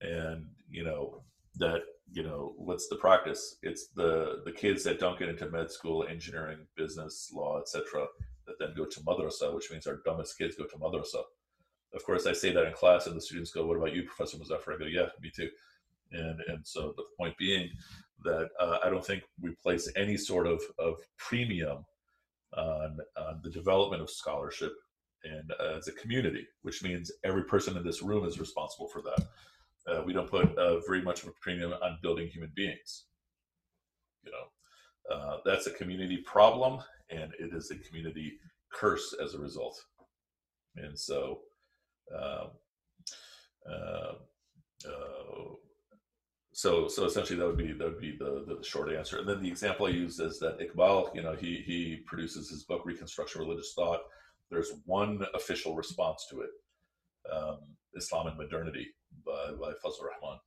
and, 0.00 0.46
you 0.68 0.82
know, 0.82 1.22
that, 1.56 1.82
you 2.12 2.22
know, 2.22 2.54
what's 2.56 2.88
the 2.88 2.96
practice? 2.96 3.56
It's 3.62 3.88
the, 3.88 4.42
the 4.44 4.52
kids 4.52 4.82
that 4.84 4.98
don't 4.98 5.18
get 5.18 5.28
into 5.28 5.48
med 5.50 5.70
school, 5.70 6.04
engineering, 6.08 6.58
business, 6.76 7.30
law, 7.32 7.60
etc., 7.60 8.06
that 8.46 8.58
then 8.58 8.74
go 8.76 8.84
to 8.84 9.00
madrasa, 9.00 9.54
which 9.54 9.70
means 9.70 9.86
our 9.86 10.00
dumbest 10.04 10.36
kids 10.38 10.56
go 10.56 10.64
to 10.64 10.76
madrasa. 10.76 11.22
Of 11.96 12.04
course, 12.04 12.26
I 12.26 12.32
say 12.34 12.52
that 12.52 12.66
in 12.66 12.72
class, 12.74 13.06
and 13.06 13.16
the 13.16 13.20
students 13.20 13.50
go, 13.50 13.66
"What 13.66 13.78
about 13.78 13.94
you, 13.94 14.04
Professor 14.04 14.36
Mozaffar?" 14.36 14.74
I 14.74 14.78
go, 14.78 14.84
"Yeah, 14.84 15.08
me 15.20 15.30
too." 15.34 15.50
And 16.12 16.40
and 16.48 16.64
so 16.64 16.92
the 16.96 17.04
point 17.16 17.36
being 17.38 17.70
that 18.24 18.48
uh, 18.60 18.78
I 18.84 18.90
don't 18.90 19.04
think 19.04 19.24
we 19.40 19.50
place 19.62 19.90
any 19.96 20.16
sort 20.16 20.46
of, 20.46 20.60
of 20.78 20.96
premium 21.18 21.84
on, 22.56 22.98
on 23.16 23.40
the 23.42 23.50
development 23.50 24.02
of 24.02 24.10
scholarship 24.10 24.72
and 25.24 25.52
uh, 25.60 25.76
as 25.76 25.88
a 25.88 25.92
community, 25.92 26.46
which 26.62 26.82
means 26.82 27.10
every 27.24 27.44
person 27.44 27.76
in 27.76 27.84
this 27.84 28.02
room 28.02 28.26
is 28.26 28.38
responsible 28.40 28.88
for 28.88 29.02
that. 29.02 29.26
Uh, 29.88 30.02
we 30.04 30.12
don't 30.12 30.30
put 30.30 30.56
uh, 30.56 30.80
very 30.80 31.02
much 31.02 31.22
of 31.22 31.28
a 31.28 31.32
premium 31.40 31.72
on 31.72 31.98
building 32.02 32.28
human 32.28 32.50
beings. 32.54 33.04
You 34.24 34.32
know, 34.32 35.14
uh, 35.14 35.38
that's 35.44 35.66
a 35.66 35.72
community 35.72 36.18
problem, 36.18 36.80
and 37.10 37.32
it 37.38 37.54
is 37.54 37.70
a 37.70 37.76
community 37.76 38.38
curse 38.72 39.14
as 39.22 39.34
a 39.34 39.38
result. 39.38 39.80
And 40.76 40.98
so, 40.98 41.40
so 46.56 46.88
so 46.88 47.04
essentially 47.04 47.38
that 47.38 47.46
would 47.46 47.58
be 47.58 47.72
that 47.74 47.84
would 47.84 48.00
be 48.00 48.16
the, 48.18 48.44
the 48.48 48.64
short 48.64 48.90
answer. 48.90 49.18
And 49.18 49.28
then 49.28 49.42
the 49.42 49.48
example 49.48 49.86
i 49.86 49.90
use 49.90 50.18
is 50.18 50.38
that 50.38 50.58
iqbal 50.58 51.14
you 51.14 51.22
know 51.22 51.34
he 51.34 51.62
he 51.66 52.02
produces 52.06 52.48
his 52.48 52.64
book 52.64 52.82
reconstruction 52.86 53.42
religious 53.42 53.74
thought. 53.76 54.00
There's 54.50 54.72
one 54.86 55.20
official 55.34 55.76
response 55.76 56.26
to 56.30 56.40
it 56.40 56.50
um, 57.30 57.58
islam 57.94 58.28
and 58.28 58.38
modernity 58.38 58.86
by, 59.26 59.52
by 59.60 59.72
fazl 59.84 60.02
rahman. 60.02 60.38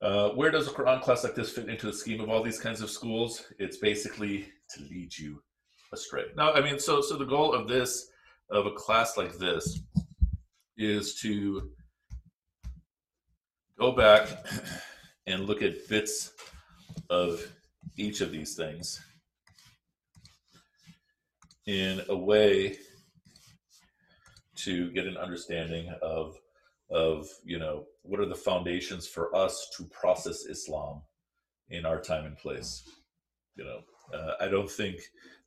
Uh, 0.00 0.34
where 0.34 0.50
does 0.50 0.66
a 0.66 0.70
quran 0.70 1.02
class 1.02 1.22
like 1.22 1.34
this 1.34 1.52
fit 1.52 1.68
into 1.68 1.84
the 1.84 1.92
scheme 1.92 2.22
of 2.22 2.30
all 2.30 2.42
these 2.42 2.58
kinds 2.58 2.80
of 2.80 2.88
schools? 2.88 3.44
It's 3.58 3.76
basically 3.76 4.48
to 4.74 4.82
lead 4.84 5.16
you 5.18 5.42
astray. 5.92 6.24
Now 6.34 6.54
i 6.54 6.62
mean 6.62 6.78
so 6.78 7.02
so 7.02 7.18
the 7.18 7.26
goal 7.26 7.52
of 7.52 7.68
this 7.68 8.10
of 8.50 8.66
a 8.66 8.72
class 8.72 9.16
like 9.16 9.36
this 9.38 9.80
is 10.76 11.14
to 11.20 11.70
go 13.78 13.92
back 13.92 14.28
and 15.26 15.46
look 15.46 15.62
at 15.62 15.88
bits 15.88 16.32
of 17.08 17.46
each 17.96 18.20
of 18.20 18.32
these 18.32 18.54
things 18.54 19.00
in 21.66 22.00
a 22.08 22.16
way 22.16 22.78
to 24.56 24.90
get 24.90 25.06
an 25.06 25.16
understanding 25.16 25.92
of 26.02 26.38
of 26.90 27.28
you 27.44 27.58
know 27.58 27.84
what 28.02 28.20
are 28.20 28.26
the 28.26 28.34
foundations 28.34 29.06
for 29.06 29.34
us 29.34 29.70
to 29.76 29.84
process 29.84 30.46
Islam 30.46 31.02
in 31.68 31.86
our 31.86 32.00
time 32.00 32.26
and 32.26 32.36
place. 32.36 32.82
You 33.54 33.64
know, 33.64 33.80
uh, 34.12 34.32
I 34.40 34.48
don't 34.48 34.70
think 34.70 35.00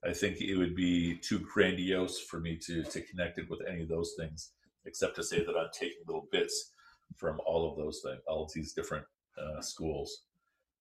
I 0.07 0.13
think 0.13 0.41
it 0.41 0.57
would 0.57 0.75
be 0.75 1.15
too 1.15 1.39
grandiose 1.39 2.19
for 2.19 2.39
me 2.39 2.57
to 2.57 2.83
to 2.83 3.01
connect 3.01 3.37
it 3.37 3.49
with 3.49 3.61
any 3.67 3.83
of 3.83 3.89
those 3.89 4.13
things, 4.17 4.51
except 4.85 5.15
to 5.15 5.23
say 5.23 5.43
that 5.43 5.55
I'm 5.57 5.69
taking 5.73 6.03
little 6.05 6.27
bits 6.31 6.71
from 7.15 7.39
all 7.45 7.69
of 7.69 7.77
those 7.77 8.01
things, 8.03 8.21
all 8.27 8.45
of 8.45 8.53
these 8.53 8.73
different 8.73 9.05
uh, 9.37 9.61
schools, 9.61 10.23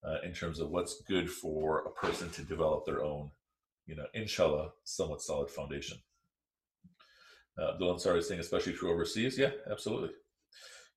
uh, 0.05 0.17
in 0.25 0.33
terms 0.33 0.61
of 0.61 0.71
what's 0.71 1.03
good 1.03 1.31
for 1.31 1.81
a 1.81 1.91
person 1.91 2.31
to 2.31 2.43
develop 2.43 2.85
their 2.85 3.03
own, 3.03 3.31
you 3.87 3.95
know, 3.95 4.07
inshallah, 4.15 4.73
somewhat 4.85 5.23
solid 5.23 5.51
foundation. 5.51 5.99
Uh, 7.59 7.73
Abdul 7.73 7.95
Ansari 7.95 8.19
is 8.19 8.29
saying, 8.29 8.41
especially 8.41 8.73
true 8.73 8.91
overseas. 8.91 9.39
Yeah, 9.39 9.51
absolutely. 9.71 10.11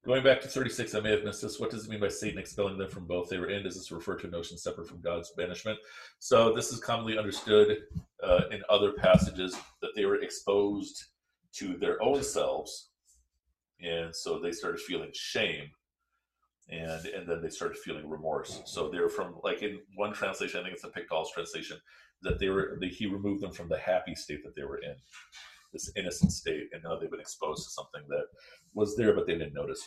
Going 0.06 0.24
back 0.24 0.40
to 0.42 0.48
36, 0.48 0.94
I 0.94 1.00
may 1.00 1.10
have 1.12 1.24
missed 1.24 1.42
this. 1.42 1.60
What 1.60 1.72
does 1.72 1.86
it 1.86 1.90
mean 1.90 2.00
by 2.00 2.10
Satan 2.10 2.38
expelling 2.38 2.78
them 2.78 2.90
from 2.90 3.08
both 3.08 3.28
they 3.28 3.40
were 3.40 3.50
in? 3.50 3.64
Does 3.64 3.76
this 3.76 3.92
refer 3.92 4.16
to 4.18 4.28
a 4.28 4.30
notion 4.30 4.56
separate 4.56 4.88
from 4.88 5.02
God's 5.02 5.32
banishment? 5.32 5.80
So, 6.20 6.54
this 6.54 6.72
is 6.72 6.80
commonly 6.80 7.18
understood 7.18 7.80
uh, 8.24 8.42
in 8.52 8.62
other 8.70 8.92
passages 8.92 9.58
that 9.82 9.92
they 9.96 10.06
were 10.06 10.22
exposed 10.22 11.06
to 11.54 11.76
their 11.78 12.02
own 12.04 12.22
selves 12.22 12.90
and 13.82 14.16
so 14.16 14.40
they 14.40 14.52
started 14.52 14.80
feeling 14.80 15.10
shame 15.14 15.70
and 16.70 17.06
and 17.06 17.28
then 17.28 17.42
they 17.42 17.50
started 17.50 17.78
feeling 17.78 18.10
remorse 18.10 18.62
so 18.66 18.90
they're 18.90 19.10
from 19.10 19.36
like 19.44 19.62
in 19.62 19.80
one 19.96 20.14
translation 20.14 20.60
i 20.60 20.64
think 20.64 20.76
it's 20.76 20.84
a 20.84 20.90
Pickthall's 20.90 21.32
translation 21.32 21.78
that 22.22 22.40
they 22.40 22.50
were 22.50 22.78
that 22.80 22.90
he 22.90 23.06
removed 23.06 23.42
them 23.42 23.52
from 23.52 23.70
the 23.70 23.78
happy 23.78 24.16
state 24.16 24.44
that 24.44 24.56
they 24.56 24.64
were 24.64 24.78
in 24.78 24.96
this 25.76 25.92
innocent 25.98 26.32
state 26.32 26.68
and 26.72 26.82
now 26.84 26.98
they've 26.98 27.12
been 27.12 27.20
exposed 27.20 27.66
to 27.66 27.70
something 27.70 28.02
that 28.08 28.26
was 28.74 28.96
there 28.96 29.14
but 29.14 29.28
they 29.28 29.34
didn't 29.34 29.54
notice 29.54 29.86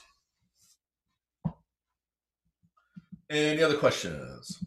any 3.31 3.63
other 3.63 3.77
questions 3.77 4.63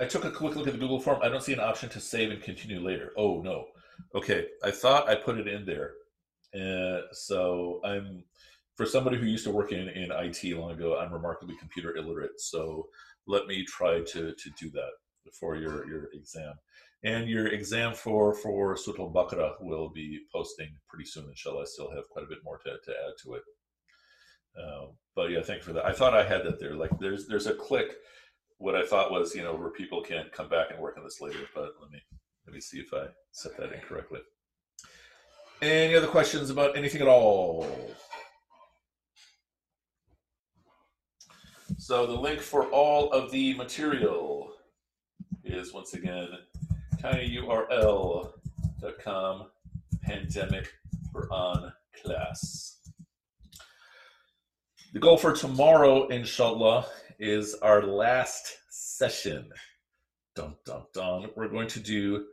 I 0.00 0.04
took 0.04 0.24
a 0.24 0.30
quick 0.30 0.54
look 0.54 0.68
at 0.68 0.74
the 0.74 0.78
Google 0.78 1.00
form. 1.00 1.18
I 1.22 1.28
don't 1.28 1.42
see 1.42 1.52
an 1.52 1.60
option 1.60 1.88
to 1.88 2.00
save 2.00 2.30
and 2.30 2.40
continue 2.40 2.80
later. 2.80 3.12
Oh 3.16 3.42
no. 3.42 3.66
Okay, 4.14 4.46
I 4.62 4.70
thought 4.70 5.08
I 5.08 5.16
put 5.16 5.38
it 5.38 5.48
in 5.48 5.66
there. 5.66 5.94
Uh, 6.54 7.02
so 7.12 7.80
I'm 7.84 8.22
for 8.76 8.86
somebody 8.86 9.18
who 9.18 9.26
used 9.26 9.44
to 9.44 9.50
work 9.50 9.72
in, 9.72 9.88
in 9.88 10.12
IT 10.12 10.56
long 10.56 10.70
ago. 10.70 10.98
I'm 10.98 11.12
remarkably 11.12 11.56
computer 11.58 11.96
illiterate. 11.96 12.40
So 12.40 12.88
let 13.28 13.46
me 13.46 13.64
try 13.64 14.00
to 14.00 14.32
to 14.32 14.50
do 14.58 14.70
that 14.70 14.90
for 15.38 15.56
your 15.56 15.86
your 15.88 16.08
exam. 16.12 16.54
And 17.04 17.28
your 17.28 17.46
exam 17.46 17.94
for 17.94 18.34
for 18.34 18.76
Surah 18.76 19.04
Al-Baqarah 19.04 19.52
will 19.60 19.90
be 19.90 20.18
posting 20.34 20.70
pretty 20.88 21.04
soon, 21.04 21.26
inshallah. 21.28 21.62
I 21.62 21.66
still 21.66 21.92
have 21.94 22.08
quite 22.10 22.24
a 22.24 22.28
bit 22.28 22.38
more 22.42 22.58
to, 22.58 22.70
to 22.70 22.90
add 22.90 23.14
to 23.22 23.34
it. 23.34 23.42
Uh, 24.60 24.86
but 25.14 25.30
yeah, 25.30 25.42
thank 25.42 25.58
you 25.58 25.64
for 25.64 25.72
that. 25.74 25.86
I 25.86 25.92
thought 25.92 26.14
I 26.14 26.26
had 26.26 26.42
that 26.44 26.58
there. 26.58 26.74
Like 26.74 26.90
there's 26.98 27.28
there's 27.28 27.46
a 27.46 27.54
click 27.54 27.92
what 28.58 28.74
I 28.74 28.84
thought 28.84 29.12
was, 29.12 29.34
you 29.34 29.42
know, 29.42 29.54
where 29.54 29.70
people 29.70 30.02
can 30.02 30.26
come 30.32 30.48
back 30.48 30.70
and 30.70 30.80
work 30.80 30.96
on 30.98 31.04
this 31.04 31.20
later. 31.20 31.38
But 31.54 31.74
let 31.80 31.90
me 31.90 32.00
let 32.46 32.54
me 32.54 32.60
see 32.60 32.78
if 32.78 32.92
I 32.92 33.06
set 33.32 33.56
that 33.58 33.72
incorrectly. 33.72 34.20
Any 35.60 35.94
other 35.96 36.06
questions 36.06 36.50
about 36.50 36.76
anything 36.76 37.02
at 37.02 37.08
all? 37.08 37.66
So 41.88 42.04
the 42.04 42.12
link 42.12 42.40
for 42.42 42.64
all 42.64 43.10
of 43.12 43.30
the 43.30 43.54
material 43.54 44.52
is 45.42 45.72
once 45.72 45.94
again 45.94 46.28
tinyurl.com 47.02 48.30
pandemic 50.02 50.70
Quran 51.14 51.72
class. 52.02 52.80
The 54.92 54.98
goal 54.98 55.16
for 55.16 55.32
tomorrow, 55.32 56.08
inshallah, 56.08 56.84
is 57.18 57.54
our 57.62 57.82
last 57.82 58.58
session. 58.68 59.48
Dun, 60.36 60.56
dun, 60.66 60.82
dun. 60.92 61.30
We're 61.36 61.48
going 61.48 61.68
to 61.68 61.80
do 61.80 62.26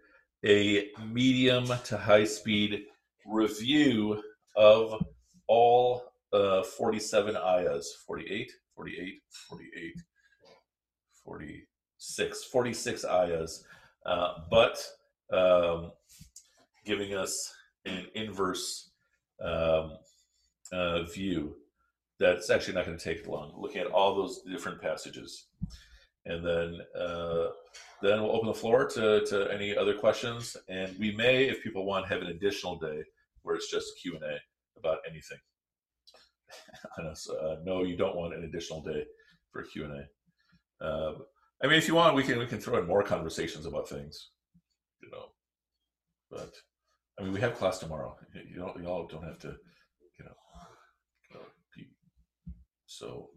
a 0.45 0.90
medium 1.07 1.68
to 1.86 1.98
high 1.98 2.26
speed 2.26 2.88
review 3.26 4.22
of 4.57 5.02
all 5.48 6.11
uh, 6.34 6.61
47 6.64 7.38
ayahs 7.38 7.95
48, 8.06 8.52
48, 8.76 9.22
48, 9.49 9.93
46, 11.23 12.43
46 12.45 13.06
ayahs, 13.06 13.64
uh, 14.06 14.34
but 14.49 14.85
um, 15.34 15.91
giving 16.85 17.15
us 17.15 17.53
an 17.85 18.06
inverse 18.15 18.91
um, 19.41 19.93
uh, 20.72 21.03
view 21.03 21.56
that's 22.19 22.49
actually 22.49 22.73
not 22.73 22.85
going 22.85 22.97
to 22.97 23.03
take 23.03 23.27
long. 23.27 23.53
Looking 23.57 23.81
at 23.81 23.88
all 23.88 24.15
those 24.15 24.41
different 24.41 24.81
passages, 24.81 25.47
and 26.26 26.45
then 26.45 26.80
uh, 26.99 27.47
then 28.02 28.22
we'll 28.22 28.31
open 28.31 28.47
the 28.47 28.53
floor 28.53 28.88
to, 28.88 29.26
to 29.26 29.52
any 29.52 29.76
other 29.76 29.93
questions. 29.93 30.56
And 30.69 30.95
we 30.99 31.15
may, 31.15 31.45
if 31.45 31.64
people 31.64 31.85
want, 31.85 32.07
have 32.07 32.22
an 32.22 32.27
additional 32.27 32.77
day 32.77 33.03
where 33.41 33.56
it's 33.56 33.69
just 33.69 33.99
Q 34.02 34.15
and 34.15 34.23
A. 34.23 34.38
about 34.77 34.99
anything. 35.10 35.39
on 36.99 37.07
us. 37.07 37.27
Uh, 37.30 37.45
uh, 37.45 37.55
no, 37.63 37.84
you 37.84 37.97
don't 37.97 38.15
want 38.15 38.34
an 38.34 38.43
additional 38.43 38.81
day 38.81 39.03
for 39.51 39.63
Q 39.63 39.85
and 39.85 39.93
A. 39.93 40.85
Uh, 40.85 41.13
I 41.63 41.67
mean, 41.67 41.77
if 41.77 41.88
you 41.88 41.95
want, 41.95 42.15
we 42.15 42.23
can 42.23 42.38
we 42.39 42.45
can 42.45 42.59
throw 42.59 42.80
in 42.80 42.88
more 42.88 43.03
conversations 43.03 43.65
about 43.65 43.89
things, 43.89 44.31
you 45.01 45.09
know. 45.11 45.27
But 46.30 46.51
I 47.19 47.23
mean, 47.23 47.34
we 47.34 47.39
have 47.41 47.55
class 47.55 47.80
tomorrow. 47.80 48.15
You 48.34 48.57
don't, 48.57 48.81
you 48.81 48.88
all 48.88 49.07
don't 49.07 49.23
have 49.23 49.39
to, 49.39 49.55
you 50.19 50.26
know, 50.26 51.39
be 51.76 51.88
so 52.85 53.30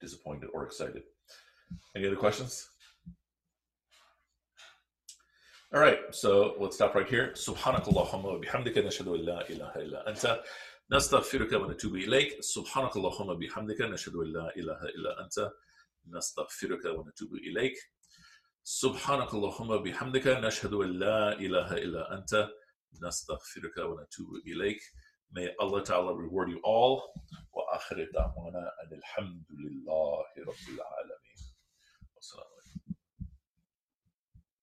disappointed 0.00 0.50
or 0.52 0.64
excited. 0.64 1.02
Any 1.96 2.06
other 2.06 2.16
questions? 2.16 2.68
All 5.74 5.80
right, 5.80 6.00
so 6.10 6.54
let's 6.58 6.76
stop 6.76 6.94
right 6.94 7.08
here. 7.08 7.32
Subhanakallahumma 7.34 8.44
bihamdika 8.44 8.84
nashhadu 8.84 9.14
an 9.14 9.24
la 9.24 9.40
ilaha 9.48 9.80
illa 9.80 10.04
anta 10.06 10.40
نستغفرك 10.92 11.52
ونتوب 11.52 11.94
إليك. 11.96 12.40
سبحانك 12.40 12.96
اللهم 12.96 13.28
وبحمدك 13.28 13.80
نشهد 13.80 14.14
أن 14.16 14.32
لا 14.32 14.56
إله 14.56 14.84
إلا 14.84 15.24
أنت. 15.24 15.50
نستغفرك 16.06 16.84
ونتوب 16.84 17.34
إليك. 17.34 17.76
سبحانك 18.62 19.34
اللهم 19.34 19.70
وبحمدك 19.70 20.26
نشهد 20.26 20.72
أن 20.72 20.90
لا 20.92 21.32
إله 21.32 21.74
إلا 21.76 22.14
أنت. 22.14 22.48
نستغفرك 23.02 23.76
ونتوب 23.78 24.28
إليك. 24.46 24.80
May 25.32 25.48
Allah 25.62 25.82
Ta'ala 25.82 26.12
reward 26.12 26.48
you 26.50 26.60
all. 26.60 27.14
وآخر 27.52 28.10
دعوانا 28.14 28.72
أن 28.82 28.92
الحمد 28.92 29.44
لله 29.50 30.24
رب 30.38 30.66
العالمين. 30.74 31.40
والسلام 32.14 32.51